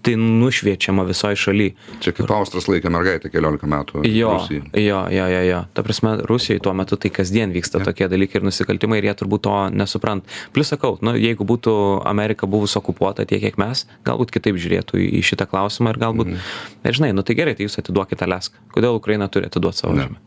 tai 0.05 0.15
nušviečiama 0.21 1.05
visoje 1.07 1.39
šalyje. 1.41 1.73
Čia 2.03 2.13
kaip 2.15 2.31
Austras 2.35 2.67
laikė 2.69 2.91
mergaitę 2.93 3.31
14 3.33 3.69
metų. 3.71 4.03
Jo, 4.09 4.35
Rusijai. 4.37 4.61
jo, 4.85 4.99
jo, 5.11 5.25
jo, 5.33 5.41
jo. 5.49 5.61
Ta 5.73 5.85
prasme, 5.85 6.15
Rusijoje 6.29 6.61
tuo 6.65 6.73
metu 6.77 6.99
tai 7.01 7.11
kasdien 7.13 7.53
vyksta 7.55 7.81
ja. 7.81 7.89
tokie 7.89 8.09
dalykai 8.11 8.41
ir 8.41 8.47
nusikaltimai 8.47 9.01
ir 9.01 9.09
jie 9.09 9.15
turbūt 9.21 9.45
to 9.47 9.55
nesuprant. 9.73 10.29
Plus 10.55 10.69
sakau, 10.73 10.95
nu, 11.05 11.15
jeigu 11.19 11.47
būtų 11.47 11.75
Amerika 12.05 12.49
buvus 12.49 12.77
okupuota 12.79 13.25
tiek, 13.25 13.41
kiek 13.43 13.59
mes, 13.61 13.85
galbūt 14.05 14.33
kitaip 14.35 14.59
žiūrėtų 14.61 15.01
į 15.01 15.23
šitą 15.25 15.49
klausimą 15.49 15.95
ir 15.95 16.01
galbūt, 16.05 16.31
mm. 16.35 16.53
ir 16.85 16.99
žinai, 17.01 17.11
nu 17.17 17.25
tai 17.25 17.37
gerai, 17.37 17.57
tai 17.57 17.67
jūs 17.67 17.79
atiduokite 17.81 18.29
Leską. 18.29 18.61
Kodėl 18.75 18.97
Ukraina 18.99 19.29
turi 19.31 19.49
atiduoti 19.49 19.83
savo 19.83 19.97
žemę? 19.97 20.21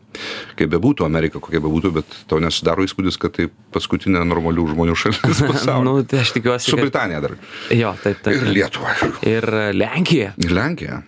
Kaip 0.57 0.71
bebūtų, 0.73 1.05
Amerika 1.05 1.39
kokia 1.39 1.61
bebūtų, 1.63 1.91
bet 1.99 2.15
tau 2.27 2.39
nesidaro 2.41 2.83
įspūdis, 2.83 3.17
kad 3.21 3.35
tai 3.37 3.45
paskutinė 3.73 4.23
normalių 4.27 4.65
žmonių 4.71 4.95
šalis 4.97 5.19
pasaulyje. 5.51 5.85
nu, 5.85 5.93
tai 6.09 6.23
aš 6.23 6.33
tikiuosi. 6.35 6.71
Su 6.71 6.79
kad- 6.79 6.87
Britanija 6.87 7.21
dar. 7.23 7.35
Jo, 7.75 7.93
taip, 8.01 8.23
taip. 8.25 8.41
Ir 8.41 8.49
Lietuva. 8.57 8.95
Ir 9.29 9.47
Lenkija. 9.75 10.33
Ir 10.43 10.53
Lenkija. 10.55 11.01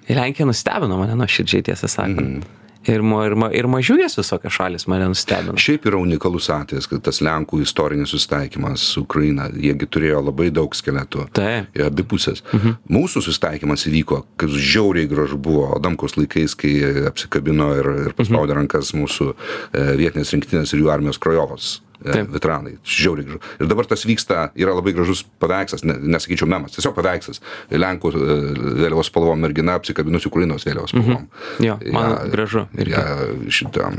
Nustebino 0.48 0.98
mane 1.00 1.16
nuoširdžiai, 1.20 1.70
tiesą 1.72 1.90
sakant. 1.92 2.42
Mm. 2.42 2.58
Ir, 2.90 3.04
ma, 3.06 3.20
ir, 3.28 3.36
ma, 3.38 3.48
ir 3.54 3.68
mažiukės 3.70 4.16
visokios 4.18 4.56
šalis 4.56 4.88
mane 4.90 5.06
nustebino. 5.12 5.54
Šiaip 5.62 5.84
yra 5.92 6.00
unikalus 6.02 6.48
atvejis, 6.50 6.88
kad 6.90 7.04
tas 7.06 7.20
Lenkų 7.22 7.60
istorinis 7.62 8.10
susitaikymas 8.10 8.86
su 8.96 9.04
Ukraina, 9.06 9.46
jiegi 9.54 9.86
turėjo 9.86 10.24
labai 10.32 10.50
daug 10.54 10.74
skeletų. 10.74 11.28
Taip. 11.38 11.70
Ir 11.78 11.86
abi 11.92 12.06
pusės. 12.10 12.42
Mhm. 12.50 12.80
Mūsų 12.90 13.22
susitaikymas 13.28 13.86
įvyko, 13.92 14.24
kas 14.42 14.58
žiauriai 14.58 15.10
gražu 15.12 15.38
buvo 15.38 15.70
Adamkos 15.78 16.18
laikais, 16.18 16.58
kai 16.58 16.74
apsikabino 17.12 17.70
ir, 17.78 17.92
ir 18.08 18.18
paspaudė 18.18 18.56
mhm. 18.56 18.64
rankas 18.64 18.96
mūsų 18.98 19.30
e, 19.30 19.86
vietinės 20.02 20.34
rinktinės 20.34 20.74
ir 20.74 20.82
jų 20.82 20.92
armijos 20.96 21.22
krajovos. 21.22 21.76
E, 22.02 22.12
Taip. 22.12 22.34
Veteranai. 22.36 22.76
Žiauriai 22.84 23.28
gražu. 23.28 23.42
Ir 23.62 23.72
dabar 23.72 23.90
tas 23.90 24.06
vyksta, 24.08 24.50
yra 24.60 24.76
labai 24.78 24.94
gražus 24.98 25.24
paveikslas, 25.42 25.86
ne, 25.88 25.98
nesakyčiau 26.16 26.50
memas, 26.50 26.76
tiesiog 26.76 26.96
paveikslas. 26.98 27.42
Lenkų 27.72 28.14
e, 28.14 28.38
vėliavos 28.84 29.12
spalvom 29.12 29.42
mergina 29.46 29.78
apsikabinusi 29.80 30.30
Ukrainos 30.32 30.68
vėliavos 30.68 30.96
spalvom. 30.96 31.28
Jo, 31.64 31.80
man 31.94 32.18
gražu 32.34 32.68
irgi. 32.78 32.96
Ja, 32.98 33.06
šitą 33.52 33.92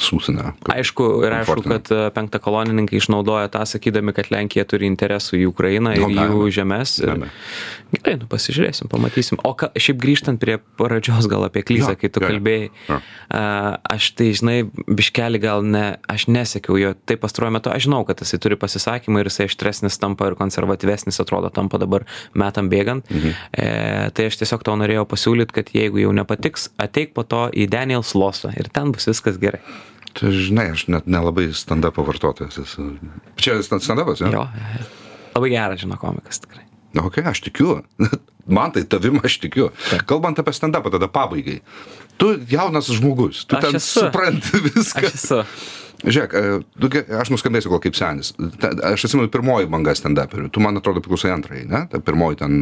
sūsina. 0.00 0.52
kad 0.62 0.74
Aišku, 0.76 1.06
ir 1.26 1.34
aišku, 1.40 1.62
kad 1.66 1.90
e, 1.92 2.00
penktakolonininkai 2.16 2.96
išnaudoja 3.00 3.50
tą, 3.52 3.64
sakydami, 3.68 4.14
kad 4.16 4.30
Lenkija 4.32 4.64
turi 4.68 4.88
interesų 4.88 5.40
į 5.42 5.46
Ukrainą 5.50 5.92
ir 5.96 6.04
Nu, 6.04 6.08
be 6.12 6.26
jų 6.30 6.48
žemės. 6.62 6.96
Be 7.02 7.06
Ir... 7.06 7.12
abejo. 7.16 7.32
Gerai, 7.92 8.14
nu 8.22 8.26
pasižiūrėsim, 8.30 8.88
pamatysim. 8.88 9.40
O 9.44 9.52
ka, 9.58 9.68
šiaip 9.76 9.98
grįžtant 10.00 10.40
prie 10.40 10.56
pradžios 10.80 11.28
gal 11.28 11.44
apie 11.44 11.60
klyzą, 11.66 11.92
Jo, 11.92 12.00
kai 12.00 12.08
tu 12.08 12.22
jo. 12.24 12.30
kalbėjai, 12.30 12.70
Jo. 12.88 12.98
a, 13.28 13.42
aš 13.92 14.08
tai, 14.16 14.30
žinai, 14.38 14.56
biškelį 14.88 15.40
gal 15.42 15.60
ne, 15.66 15.84
aš 16.08 16.24
nesekiau 16.32 16.78
jo, 16.80 16.94
tai 17.04 17.18
pastaruoju 17.20 17.52
metu, 17.58 17.68
aš 17.74 17.84
žinau, 17.90 18.00
kad 18.08 18.24
jisai 18.24 18.40
turi 18.40 18.56
pasisakymą 18.56 19.20
ir 19.20 19.28
jisai 19.28 19.50
aštresnis 19.50 20.00
tampa 20.00 20.30
ir 20.32 20.38
konservatyvesnis 20.40 21.20
atrodo 21.20 21.52
tampa 21.52 21.76
dabar 21.82 22.08
metam 22.32 22.72
bėgant. 22.72 23.04
Mhm. 23.12 23.36
E, 23.52 23.68
tai 24.16 24.30
aš 24.32 24.40
tiesiog 24.40 24.64
tau 24.64 24.78
norėjau 24.80 25.04
pasiūlyti, 25.12 25.52
kad 25.60 25.74
jeigu 25.76 26.00
jau 26.00 26.16
nepatiks, 26.16 26.70
ateik 26.80 27.12
po 27.12 27.28
to 27.28 27.50
į 27.52 27.68
Daniels 27.68 28.16
Losą 28.16 28.56
ir 28.56 28.72
ten 28.72 28.92
bus 28.96 29.04
viskas 29.10 29.36
gerai. 29.42 29.60
Tai 30.18 30.32
žinai, 30.34 30.70
aš 30.74 30.86
net 30.92 31.06
nelabai 31.10 31.48
stand-up 31.56 31.96
vartotojas 32.04 32.58
esu. 32.62 32.90
Čia 33.40 33.58
stand-upas, 33.64 34.20
jo? 34.20 34.28
Jo, 34.32 34.42
jo, 34.44 34.84
labai 35.36 35.50
geras, 35.54 35.80
žino, 35.80 35.96
komikas 36.00 36.42
tikrai. 36.44 36.66
Na, 36.92 37.06
ok, 37.08 37.22
aš 37.32 37.40
tikiu. 37.46 37.78
Man 38.52 38.72
tai 38.74 38.82
tavim 38.90 39.20
aš 39.24 39.38
tikiu. 39.44 39.70
Kalbant 40.10 40.38
apie 40.42 40.52
stand-upą, 40.56 40.90
tada 40.92 41.08
pabaigai. 41.08 41.60
Tu 42.20 42.32
jaunas 42.50 42.90
žmogus, 42.92 43.44
tu 43.48 43.56
Aš 43.56 43.62
ten 43.64 43.78
esu. 43.78 44.02
supranti 44.02 44.60
viską. 44.66 45.06
Aš 45.08 45.14
esu. 45.16 45.38
Žiūrėk, 46.02 46.32
e, 46.34 47.02
aš 47.20 47.30
nuskambėsiu 47.30 47.70
gal 47.70 47.80
kaip 47.82 47.94
senis. 47.98 48.32
Ta- 48.58 48.72
Aš 48.92 49.06
atsimenu 49.06 49.30
pirmoji 49.30 49.68
banga 49.70 49.94
stand-uperių. 49.94 50.50
Tu, 50.50 50.60
man 50.60 50.76
atrodo, 50.80 51.02
priklausai 51.04 51.30
antrai, 51.30 51.62
ne? 51.68 51.84
Ta 51.90 52.00
pirmoji 52.02 52.40
ten, 52.40 52.56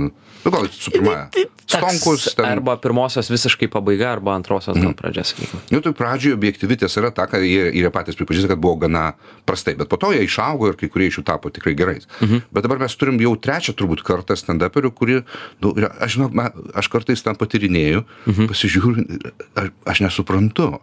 nu 0.44 0.52
gal 0.52 0.68
su 0.68 0.92
pirmąja. 0.92 1.30
Stonkus 1.70 2.34
ten. 2.34 2.44
Arba 2.44 2.74
pirmosios 2.82 3.30
visiškai 3.30 3.68
pabaiga, 3.70 4.10
arba 4.12 4.34
antrosios 4.34 4.76
gal 4.76 4.92
pradžia, 4.98 5.24
sakykime. 5.24 5.62
Nu, 5.70 5.80
tai 5.84 5.92
pradžioje 5.96 6.36
objektyvi 6.36 6.76
tiesa 6.82 7.00
yra 7.00 7.12
ta, 7.14 7.28
kad 7.30 7.44
jie, 7.46 7.70
jie 7.78 7.92
patys 7.94 8.18
pripažįsta, 8.18 8.50
kad 8.52 8.60
buvo 8.60 8.76
gana 8.84 9.12
prastai, 9.48 9.76
bet 9.78 9.88
po 9.88 9.96
to 10.00 10.12
jie 10.12 10.26
išaugo 10.26 10.72
ir 10.72 10.76
kai 10.80 10.90
kurie 10.92 11.08
iš 11.08 11.20
jų 11.20 11.26
tapo 11.30 11.52
tikrai 11.54 11.76
gerais. 11.78 12.10
Mhm. 12.20 12.44
Bet 12.52 12.66
dabar 12.66 12.82
mes 12.82 12.98
turim 12.98 13.20
jau 13.22 13.36
trečią 13.38 13.76
turbūt 13.78 14.04
kartą 14.06 14.36
stand-uperių, 14.36 14.92
kurie, 14.92 15.22
nu, 15.62 15.72
aš 15.78 16.18
žinau, 16.18 16.50
aš 16.74 16.90
kartais 16.92 17.22
ten 17.24 17.38
patirinėju, 17.38 18.04
mhm. 18.26 18.50
pasižiūriu, 18.50 19.06
aš, 19.54 19.72
aš 19.94 20.04
nesuprantu. 20.08 20.74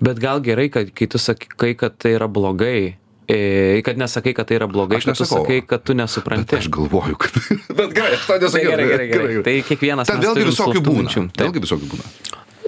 Bet 0.00 0.18
gal 0.22 0.40
gerai, 0.40 0.68
kad 0.72 0.90
kai 0.96 1.06
tu 1.12 1.18
sakai, 1.20 1.74
kad 1.76 1.96
tai 2.00 2.14
yra 2.16 2.26
blogai, 2.28 2.96
e, 3.28 3.82
kad 3.84 3.98
nesakai, 4.00 4.32
kad 4.34 4.48
tai 4.48 4.56
yra 4.56 4.66
blogai, 4.70 4.96
Aš 4.96 5.04
kad 5.04 5.16
tu 5.18 5.22
nesakau. 5.24 5.44
sakai, 5.44 5.58
kad 5.68 5.82
tu 5.84 5.92
Bet 5.92 6.00
nesupranti. 6.02 6.56
aš 6.56 6.68
galvoju, 6.72 7.16
kad... 7.20 7.36
bet 7.78 7.92
gerai, 7.94 8.14
aš 8.16 8.24
to 8.26 8.32
Tai 8.32 8.40
nesakiau. 8.46 8.70
gerai, 8.72 8.86
gerai, 8.88 9.08
gerai. 9.12 9.42
Tai 9.44 9.56
kiekvienas 9.68 10.08
mes 10.08 10.24
vėlgi 10.24 10.46
visokių 10.48 10.82
būna. 10.88 11.26
Vėlgi 11.36 11.64
visokių 11.66 11.90
būna. 11.92 12.08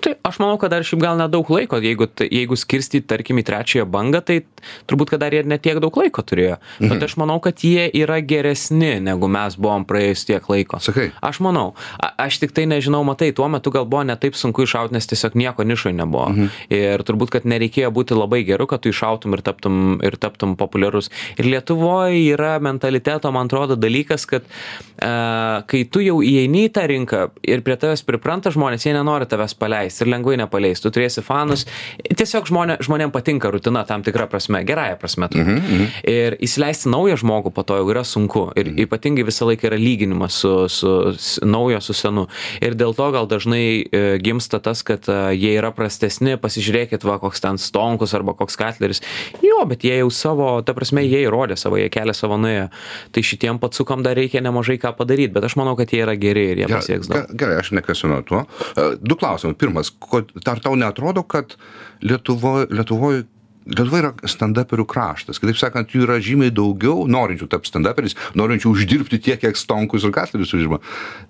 Tai 0.00 0.14
aš 0.24 0.38
manau, 0.40 0.56
kad 0.56 0.72
dar 0.72 0.84
šiaip 0.86 1.02
gal 1.02 1.18
nedaug 1.20 1.48
laiko, 1.52 1.76
jeigu, 1.82 2.06
tai- 2.08 2.28
jeigu 2.32 2.56
skirstyti, 2.56 3.04
tarkim, 3.06 3.36
į 3.36 3.44
trečiąją 3.44 3.84
bangą, 3.84 4.24
tai 4.24 4.44
turbūt, 4.88 5.10
kad 5.10 5.20
dar 5.20 5.34
ir 5.34 5.44
netiek 5.44 5.78
daug 5.80 5.92
laiko 5.96 6.22
turėjo. 6.22 6.56
Mhm. 6.80 6.88
Bet 6.88 7.02
aš 7.02 7.16
manau, 7.20 7.40
kad 7.40 7.60
jie 7.60 7.90
yra 7.92 8.20
geresni, 8.24 9.00
negu 9.00 9.28
mes 9.28 9.56
buvom 9.56 9.84
praėjus 9.84 10.24
tiek 10.24 10.42
laiko. 10.48 10.80
Sakai. 10.80 11.12
Aš 11.22 11.40
manau. 11.40 11.74
A, 12.00 12.12
aš 12.24 12.38
tik 12.40 12.52
tai 12.52 12.64
nežinau, 12.64 13.04
matai, 13.04 13.32
tuo 13.32 13.48
metu 13.48 13.70
gal 13.70 13.84
buvo 13.84 14.02
netaip 14.02 14.34
sunku 14.34 14.64
iššauti, 14.64 14.92
nes 14.92 15.06
tiesiog 15.06 15.34
nieko 15.34 15.62
nišoj 15.62 15.92
nebuvo. 15.92 16.28
Mhm. 16.30 16.48
Ir 16.70 16.98
turbūt, 17.04 17.30
kad 17.30 17.44
nereikėjo 17.44 17.92
būti 17.92 18.16
labai 18.16 18.44
geru, 18.48 18.66
kad 18.66 18.80
tu 18.80 18.88
iššautum 18.88 19.34
ir 19.34 19.42
taptum, 19.42 20.00
ir 20.02 20.16
taptum 20.16 20.56
populiarus. 20.56 21.10
Ir 21.36 21.44
Lietuvoje 21.44 22.32
yra 22.32 22.58
mentaliteto, 22.60 23.30
man 23.32 23.46
atrodo, 23.46 23.76
dalykas, 23.76 24.26
kad 24.26 24.42
uh, 24.42 25.62
kai 25.66 25.84
tu 25.84 26.00
jau 26.00 26.22
įeini 26.22 26.68
į 26.68 26.72
tą 26.72 26.86
rinką 26.88 27.30
ir 27.44 27.60
prie 27.60 27.76
tavęs 27.76 28.02
pripranta 28.06 28.50
žmonės, 28.50 28.86
jie 28.86 28.94
nenori 28.96 29.26
tavęs 29.26 29.54
paleisti 29.54 29.81
ir 29.90 30.10
lengvai 30.12 30.36
nepaleis. 30.38 30.80
Tu 30.82 30.90
turėsi 30.94 31.22
fanus. 31.26 31.64
Tiesiog 32.02 32.46
žmonė, 32.50 32.78
žmonėm 32.84 33.10
patinka 33.14 33.50
rutina 33.50 33.82
tam 33.88 34.02
tikra 34.06 34.28
prasme, 34.30 34.62
gerąją 34.68 34.98
prasme. 35.00 35.28
Mhm, 35.32 35.56
mhm. 35.58 35.86
Ir 36.12 36.36
įsileisti 36.42 36.90
naują 36.92 37.16
žmogų 37.22 37.50
po 37.54 37.62
to 37.66 37.76
jau 37.80 37.88
yra 37.90 38.04
sunku. 38.06 38.44
Ir 38.56 38.70
mhm. 38.72 38.82
ypatingai 38.86 39.24
visą 39.26 39.46
laiką 39.50 39.68
yra 39.70 39.78
lyginimas 39.80 40.38
su, 40.42 40.52
su, 40.68 40.92
su 41.18 41.46
naujo 41.46 41.80
su 41.80 41.94
senu. 41.96 42.26
Ir 42.62 42.74
dėl 42.78 42.94
to 42.98 43.10
gal 43.14 43.26
dažnai 43.30 43.64
e, 43.84 44.02
gimsta 44.22 44.60
tas, 44.62 44.82
kad 44.86 45.08
e, 45.10 45.18
jie 45.38 45.54
yra 45.58 45.72
prastesni, 45.74 46.36
pasižiūrėkit, 46.40 47.04
va, 47.08 47.18
koks 47.22 47.40
ten 47.42 47.58
stonkus 47.58 48.14
arba 48.14 48.34
koks 48.38 48.56
katleris. 48.60 49.02
Jo, 49.42 49.62
bet 49.68 49.84
jie 49.86 49.96
jau 50.00 50.10
savo, 50.14 50.48
ta 50.66 50.74
prasme, 50.76 51.02
jie 51.06 51.24
įrodė 51.26 51.56
savo, 51.60 51.78
jie 51.80 51.88
kelia 51.92 52.14
savo 52.16 52.38
nuėjo. 52.40 52.68
Tai 53.12 53.22
šitiem 53.26 53.58
patsukam 53.62 54.02
dar 54.04 54.16
reikia 54.18 54.42
nemažai 54.44 54.78
ką 54.82 54.94
padaryti, 54.98 55.32
bet 55.34 55.44
aš 55.48 55.56
manau, 55.60 55.74
kad 55.78 55.90
jie 55.92 56.02
yra 56.04 56.14
geri 56.20 56.48
ir 56.52 56.62
jie 56.64 56.68
pasieks 56.70 57.08
daug. 57.10 57.26
ge- 57.30 57.38
Gerai, 57.42 57.56
aš 57.62 57.72
nekvesinu 57.74 58.20
tuo. 58.28 58.44
E, 58.76 58.90
Du 59.02 59.16
klausimai. 59.18 59.54
Pirmas, 59.58 59.71
ko- 59.98 60.24
ar 60.46 60.60
tau 60.60 60.74
netrodo, 60.76 61.22
kad 61.22 61.56
Lietuvoje 62.02 62.68
Lietuvoje 62.70 63.24
Lietuva 63.62 63.98
yra 64.00 64.08
stand-uperių 64.26 64.82
kraštas. 64.90 65.38
Kitaip 65.38 65.54
sakant, 65.54 65.92
jų 65.94 66.02
yra 66.02 66.16
žymiai 66.18 66.50
daugiau 66.50 67.04
norinčių 67.06 67.46
tapti 67.46 67.70
stand-uperiais, 67.70 68.16
norinčių 68.34 68.72
uždirbti 68.74 69.20
tiek, 69.22 69.38
kiek 69.38 69.54
stonkus 69.54 70.02
ir 70.02 70.10
katlerius 70.10 70.50
uždirba. 70.50 70.80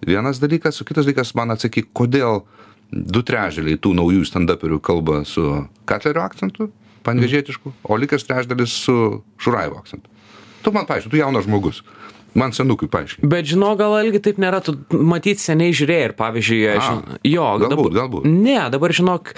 Vienas 0.01 0.41
dalykas, 0.41 0.81
o 0.81 0.87
kitas 0.89 1.05
dalykas 1.05 1.35
man 1.37 1.53
atsakyk, 1.53 1.91
kodėl 1.93 2.47
du 2.91 3.21
trečdaliai 3.21 3.77
tų 3.77 3.93
naujų 4.01 4.25
stand-uperių 4.25 4.81
kalba 4.81 5.27
su 5.29 5.45
katlerio 5.85 6.25
akcentu, 6.25 6.71
panvežėtišku, 7.05 7.75
o 7.85 8.01
likas 8.01 8.25
trečdalis 8.25 8.73
su 8.81 8.97
šuraivo 9.37 9.83
akcentu. 9.83 10.09
Tu 10.65 10.73
man 10.73 10.89
paaiškini, 10.89 11.11
tu 11.13 11.21
jaunas 11.21 11.45
žmogus. 11.45 11.83
Man 12.39 12.55
senukui 12.57 12.89
paaiškini. 12.93 13.29
Bet 13.29 13.49
žinau, 13.51 13.75
gal 13.77 13.99
ilgi 14.01 14.23
taip 14.25 14.39
nėra, 14.41 14.63
tu 14.65 14.75
matyt 14.97 15.43
seniai 15.43 15.75
žiūrėjai 15.77 16.09
ir 16.09 16.15
pavyzdžiui, 16.17 16.61
aš, 16.77 16.87
A, 16.89 17.19
jo, 17.29 17.45
galbūt, 17.61 17.75
dabar, 17.75 17.97
galbūt. 17.99 18.29
Ne, 18.33 18.59
dabar 18.73 18.95
žinok, 18.97 19.35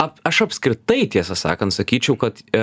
ap, 0.00 0.16
aš 0.28 0.42
apskritai 0.46 1.02
tiesą 1.12 1.36
sakant 1.36 1.74
sakyčiau, 1.74 2.16
kad, 2.20 2.40
e, 2.40 2.62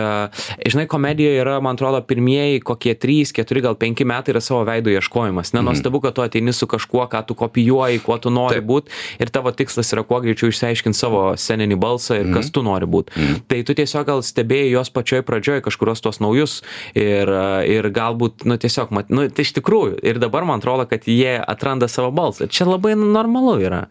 žinai, 0.66 0.88
komedijoje 0.90 1.44
yra, 1.44 1.60
man 1.62 1.78
atrodo, 1.78 2.02
pirmieji 2.08 2.64
kokie 2.66 2.96
3, 2.98 3.36
4, 3.38 3.64
gal 3.68 3.78
5 3.78 4.06
metai 4.10 4.34
yra 4.34 4.42
savo 4.42 4.64
veido 4.66 4.90
ieškojimas. 4.94 5.54
Nenuostabu, 5.54 6.02
kad 6.04 6.18
tu 6.18 6.26
ateini 6.26 6.54
su 6.56 6.68
kažkuo, 6.72 7.06
ką 7.12 7.22
tu 7.30 7.38
kopijuoji, 7.38 8.02
kuo 8.06 8.18
tu 8.22 8.34
nori 8.34 8.64
būti 8.66 8.94
ir 9.22 9.30
tavo 9.34 9.54
tikslas 9.54 9.94
yra 9.94 10.06
kuo 10.08 10.20
greičiau 10.24 10.50
išsiaiškinti 10.50 10.98
savo 10.98 11.24
sceninį 11.38 11.78
balsą 11.82 12.20
ir 12.24 12.34
kas 12.34 12.50
tu 12.56 12.66
nori 12.66 12.90
būti. 12.90 13.30
Tai 13.50 13.62
tu 13.68 13.78
tiesiog 13.78 14.08
gal 14.10 14.26
stebėjai 14.26 14.72
jos 14.74 14.90
pačioj 14.96 15.22
pradžioj 15.28 15.62
kažkurios 15.66 16.02
tuos 16.02 16.22
naujus 16.24 16.62
ir, 16.98 17.30
ir 17.70 17.90
galbūt, 17.94 18.48
nu 18.50 18.58
tiesiog, 18.62 18.94
mat, 18.96 19.14
nu, 19.14 19.28
tai 19.30 19.46
iš 19.46 19.56
tikrųjų. 19.60 19.75
Ir 20.06 20.20
dabar 20.24 20.48
man 20.48 20.62
atrodo, 20.64 20.88
kad 20.90 21.08
jie 21.10 21.36
atranda 21.42 21.90
savo 21.92 22.14
balsą. 22.16 22.50
Čia 22.52 22.70
labai 22.76 22.96
normalu 23.00 23.60
yra. 23.66 23.86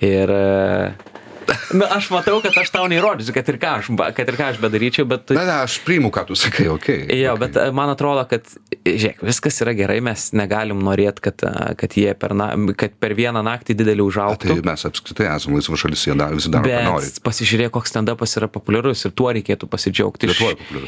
Ir... 0.00 0.30
e, 0.30 1.12
Na, 1.74 1.88
aš 1.96 2.08
matau, 2.14 2.38
kad 2.44 2.54
aš 2.60 2.70
tau 2.74 2.86
neįrodysiu, 2.90 3.34
kad 3.34 3.48
ir 3.50 3.58
ką 3.60 3.72
aš, 3.80 3.88
kad 4.16 4.30
ir 4.30 4.38
ką 4.38 4.46
aš 4.52 4.60
bedaryčiau, 4.62 5.06
bet... 5.10 5.26
tu- 5.28 5.36
Ne, 5.36 5.44
ne, 5.48 5.56
aš 5.64 5.78
priimu, 5.86 6.10
ką 6.14 6.26
tu 6.28 6.36
sakai, 6.38 6.68
okei. 6.70 7.00
Jo, 7.18 7.34
okei. 7.34 7.40
bet 7.42 7.58
e, 7.60 7.66
man 7.74 7.90
atrodo, 7.92 8.22
kad, 8.30 8.46
žiūrėk, 8.86 9.24
viskas 9.26 9.58
yra 9.64 9.74
gerai, 9.76 9.98
mes 10.04 10.28
negalim 10.36 10.80
norėti, 10.86 11.24
kad, 11.28 11.42
e, 11.44 11.74
kad 11.80 11.96
jie 11.98 12.14
per, 12.18 12.34
na, 12.38 12.52
kad 12.78 12.94
per 13.02 13.16
vieną 13.18 13.42
naktį 13.46 13.76
didelį 13.80 14.04
Tai 14.04 14.08
užaugtų. 14.10 14.58
mes 14.70 14.86
apskritai 14.90 15.28
esame 15.34 15.58
laisva 15.58 15.80
šalis, 15.82 16.06
jie 16.06 16.16
daro, 16.18 16.38
visi 16.38 16.52
daro, 16.54 16.70
ką 16.70 16.82
nori. 16.88 17.12
Pasižiūrėk, 17.24 17.74
koks 17.74 17.94
stand-upas 17.94 18.36
yra 18.38 18.48
populiarus 18.52 19.04
ir 19.08 19.14
tuo 19.16 19.32
reikėtų 19.34 19.68
pasidžiaugti. 19.70 20.30
Iš, 20.30 20.42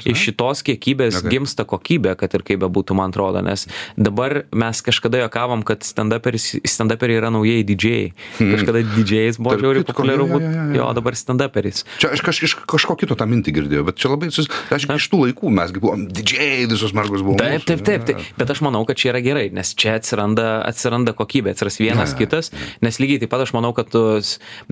iš 0.07 0.27
šitos 0.31 0.63
kiekybės 0.67 1.17
Okay. 1.17 1.23
okay. 1.23 1.33
gimsta 1.39 1.65
kokybė, 1.65 2.15
kad 2.19 2.35
ir 2.37 2.43
kaip 2.47 2.61
bebūtų, 2.65 2.97
man 2.99 3.13
atrodo, 3.15 3.41
nes 3.45 3.67
dabar 3.97 4.45
mes 4.53 4.83
kažkada 4.85 5.23
jokavom, 5.25 5.63
kad 5.67 5.85
stand-uperiai 5.87 6.61
stand 6.69 6.93
yra 6.97 7.31
naujieji 7.33 7.65
didžėjai. 7.71 8.09
Kažkada 8.41 8.83
didžėjais 8.97 9.39
buvo 9.41 9.57
žiauriai 9.61 9.87
populiaru 9.89 10.27
jo, 10.29 10.41
jo, 10.47 10.53
jo, 10.55 10.65
jo. 10.71 10.79
Jo, 10.81 10.89
dabar 10.97 11.17
stand-uperis. 11.19 11.85
Čia 12.01 12.13
aš 12.15 12.23
kaž, 12.25 12.41
iš 12.47 12.57
kažko 12.69 12.97
kito 13.01 13.17
tą 13.19 13.27
mintį 13.29 13.55
girdėjau, 13.59 13.87
bet 13.89 13.99
čia 14.01 14.13
labai, 14.13 14.31
sus... 14.35 14.49
aš 14.73 14.87
iš 14.87 15.09
tų 15.13 15.23
laikų 15.27 15.53
mesgi 15.53 15.83
buvom 15.83 16.07
didžiai, 16.09 16.67
visos 16.71 16.95
mergos 16.97 17.25
buvo. 17.27 17.39
Taip, 17.41 17.67
taip, 17.69 17.83
taip, 17.87 18.07
taip. 18.09 18.23
Bet 18.39 18.53
aš 18.53 18.63
manau, 18.65 18.85
kad 18.89 18.99
čia 19.01 19.13
yra 19.13 19.23
gerai, 19.25 19.47
nes 19.55 19.73
čia 19.79 19.97
atsiranda, 20.01 20.61
atsiranda 20.67 21.15
kokybė, 21.17 21.55
atsiras 21.55 21.81
vienas 21.83 22.15
ne, 22.15 22.21
kitas, 22.21 22.53
nes 22.85 23.01
lygiai 23.03 23.23
taip 23.25 23.33
pat 23.35 23.45
aš 23.47 23.55
manau, 23.57 23.73
kad 23.77 23.93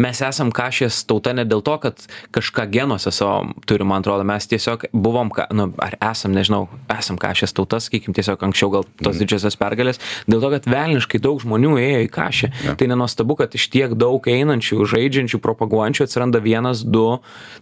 mes 0.01 0.22
esam 0.25 0.53
kašės 0.55 1.03
tauta 1.09 1.35
ne 1.37 1.47
dėl 1.49 1.64
to, 1.64 1.77
kad 1.83 2.07
kažką 2.35 2.66
genuose 2.72 3.12
savo 3.14 3.55
turim, 3.68 3.91
man 3.91 4.05
atrodo, 4.05 4.27
mes 4.29 4.49
tiesiog 4.51 4.89
buvom, 4.93 5.33
ka, 5.35 5.49
nu, 5.55 5.70
ar 5.83 5.97
esam, 6.12 6.35
nežinau, 6.37 6.66
esam 6.93 7.18
kašės 7.20 7.55
tauta, 7.57 7.81
sakykim, 7.83 8.16
tiesiog 8.16 8.43
anksčiau 8.49 8.72
gal 8.72 8.87
tos 9.03 9.20
didžiosios 9.20 9.59
pergalės, 9.61 10.01
dėl 10.31 10.43
to, 10.43 10.53
kad 10.57 10.68
velniškai 10.70 11.20
daug 11.22 11.41
žmonių 11.43 11.75
ėjo 11.81 12.03
į 12.05 12.11
kašę. 12.14 12.51
Ne. 12.64 12.77
Tai 12.81 12.91
nenuostabu, 12.91 13.37
kad 13.41 13.55
iš 13.57 13.68
tiek 13.72 13.95
daug 13.99 14.27
einančių, 14.31 14.81
žaidžiančių, 14.95 15.41
propaguojančių 15.65 16.05
atsiranda 16.07 16.41
vienas, 16.45 16.83
du, 16.85 17.19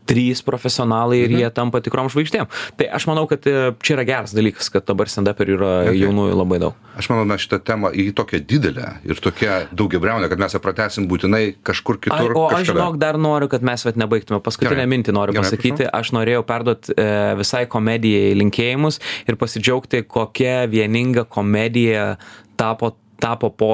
trys 0.09 0.43
profesionalai 0.43 1.23
ir 1.25 1.31
jie 1.39 1.51
tampa 1.55 1.81
tikrom 1.85 2.09
žvaigždėm. 2.13 2.49
Tai 2.79 2.87
aš 2.97 3.07
manau, 3.09 3.27
kad 3.31 3.47
e, 3.47 3.73
čia 3.83 3.95
yra 3.97 4.05
geras 4.09 4.35
dalykas, 4.35 4.71
kad 4.73 4.87
dabar 4.89 5.07
stand-uperių 5.11 5.57
yra 5.59 5.71
Okay. 5.83 5.99
jaunųjų 6.05 6.35
labai 6.37 6.59
daug. 6.63 6.77
Aš 6.99 7.09
manau, 7.11 7.25
mes 7.29 7.43
šitą 7.43 7.59
temą 7.65 7.91
į 7.97 8.13
tokią 8.17 8.39
didelę 8.49 8.89
ir 9.09 9.19
tokią 9.25 9.57
daugiabriaunę, 9.77 10.29
kad 10.31 10.39
mes 10.43 10.55
ją 10.55 10.61
pratesim 10.63 11.07
būtinai 11.11 11.55
kažkur 11.65 11.97
Ai, 11.99 12.03
kitur. 12.05 12.35
o 12.37 12.45
aš 12.49 12.55
kažkada. 12.59 12.73
žinok, 12.73 12.99
dar 13.01 13.19
noriu, 13.21 13.49
kad 13.53 13.63
mes 13.67 13.85
vat 13.87 13.97
nebaigtume. 14.01 14.41
Paskutinę 14.45 14.77
Gerai. 14.83 14.91
mintį 14.93 15.15
noriu 15.17 15.35
Gerai, 15.37 15.47
pasakyti. 15.49 15.87
Aš 15.89 16.13
norėjau 16.17 16.45
perduoti 16.49 16.95
e, 16.97 17.09
visai 17.41 17.65
komedijai 17.71 18.35
linkėjimus 18.39 19.01
ir 19.29 19.37
pasidžiaugti, 19.41 20.03
kokia 20.09 20.67
vieninga 20.71 21.25
komedija 21.25 22.17
tapo 22.57 22.93
tapo 23.23 23.51
po 23.55 23.73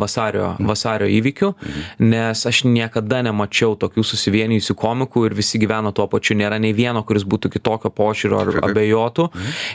vasario, 0.00 0.54
vasario 0.64 1.08
įvykių, 1.10 1.50
nes 2.00 2.44
aš 2.48 2.62
niekada 2.64 3.20
nemačiau 3.26 3.76
tokių 3.80 4.04
susivienijusių 4.06 4.76
komikų 4.80 5.26
ir 5.28 5.36
visi 5.36 5.60
gyveno 5.60 5.92
tuo 5.96 6.06
pačiu, 6.10 6.36
nėra 6.40 6.56
nei 6.62 6.72
vieno, 6.76 7.02
kuris 7.06 7.26
būtų 7.28 7.52
kitokio 7.56 7.92
požiūrio 7.92 8.40
ar 8.40 8.50
abejotų. 8.70 9.28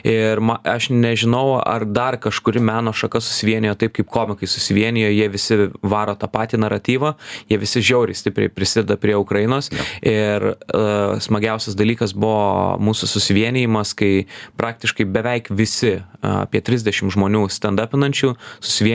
Ir 0.09 0.41
ma, 0.41 0.57
aš 0.65 0.89
nežinau, 0.93 1.59
ar 1.61 1.85
dar 1.85 2.17
kažkuri 2.21 2.63
meno 2.63 2.93
šaka 2.95 3.21
susivienijo 3.21 3.75
taip, 3.79 3.93
kaip 3.99 4.09
komikai 4.11 4.49
susivienijo, 4.49 5.11
jie 5.13 5.29
visi 5.31 5.59
varo 5.85 6.17
tą 6.17 6.29
patį 6.31 6.61
naratyvą, 6.65 7.13
jie 7.51 7.61
visi 7.61 7.83
žiauriai 7.85 8.17
stipriai 8.17 8.53
prisideda 8.53 8.97
prie 9.01 9.15
Ukrainos. 9.19 9.69
Ir 10.01 10.49
uh, 10.55 11.15
smagiausias 11.21 11.77
dalykas 11.77 12.15
buvo 12.17 12.79
mūsų 12.81 13.11
susivienijimas, 13.13 13.93
kai 13.97 14.25
praktiškai 14.57 15.05
beveik 15.05 15.53
visi, 15.53 15.97
uh, 15.99 16.25
apie 16.45 16.61
30 16.65 17.13
žmonių 17.13 17.45
stand-upinančių, 17.51 18.33
susivienijo 18.59 18.94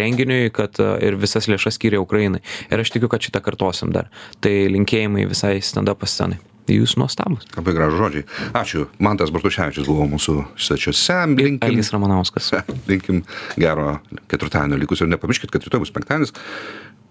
renginiui, 0.00 0.52
kad 0.54 0.78
uh, 0.82 0.94
ir 1.02 1.18
visas 1.20 1.48
lėšas 1.50 1.78
skyrė 1.78 2.00
Ukrainai. 2.02 2.42
Ir 2.70 2.82
aš 2.82 2.94
tikiu, 2.94 3.10
kad 3.10 3.24
šitą 3.24 3.42
kartosim 3.44 3.92
dar. 3.94 4.10
Tai 4.44 4.52
linkėjimai 4.76 5.26
visai 5.30 5.58
stand-up 5.64 6.06
scenai. 6.06 6.40
Jūs 6.70 6.94
nuostabus. 7.00 7.48
Labai 7.56 7.74
gražu 7.74 7.98
žodžiai. 7.98 8.26
Ačiū. 8.54 8.84
Mantas 9.02 9.32
Bartuševičius 9.34 9.88
buvo 9.90 10.06
mūsų 10.12 10.36
svečiuose. 10.54 11.18
Linkim, 11.34 11.66
Elgis 11.66 11.90
Ramanauskas. 11.94 12.52
linkim 12.90 13.24
gero 13.58 13.96
ketvirtadienio 14.30 14.78
likusio. 14.78 15.08
Ir 15.08 15.14
nepamirškit, 15.16 15.50
kad 15.50 15.66
rytoj 15.66 15.82
bus 15.82 15.94
penktadienis, 15.94 16.34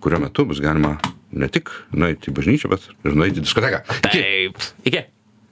kurio 0.03 0.21
metu 0.23 0.47
bus 0.47 0.63
galima 0.63 0.95
ne 1.35 1.51
tik 1.51 1.73
nueiti 1.91 2.31
į 2.31 2.37
bažnyčią, 2.39 2.71
bet 2.71 2.87
ir 3.03 3.19
nueiti 3.19 3.41
į 3.41 3.47
diskoteką. 3.49 3.83
Iki. 3.99 4.21
Taip. 4.21 4.69
Iki. 4.87 5.07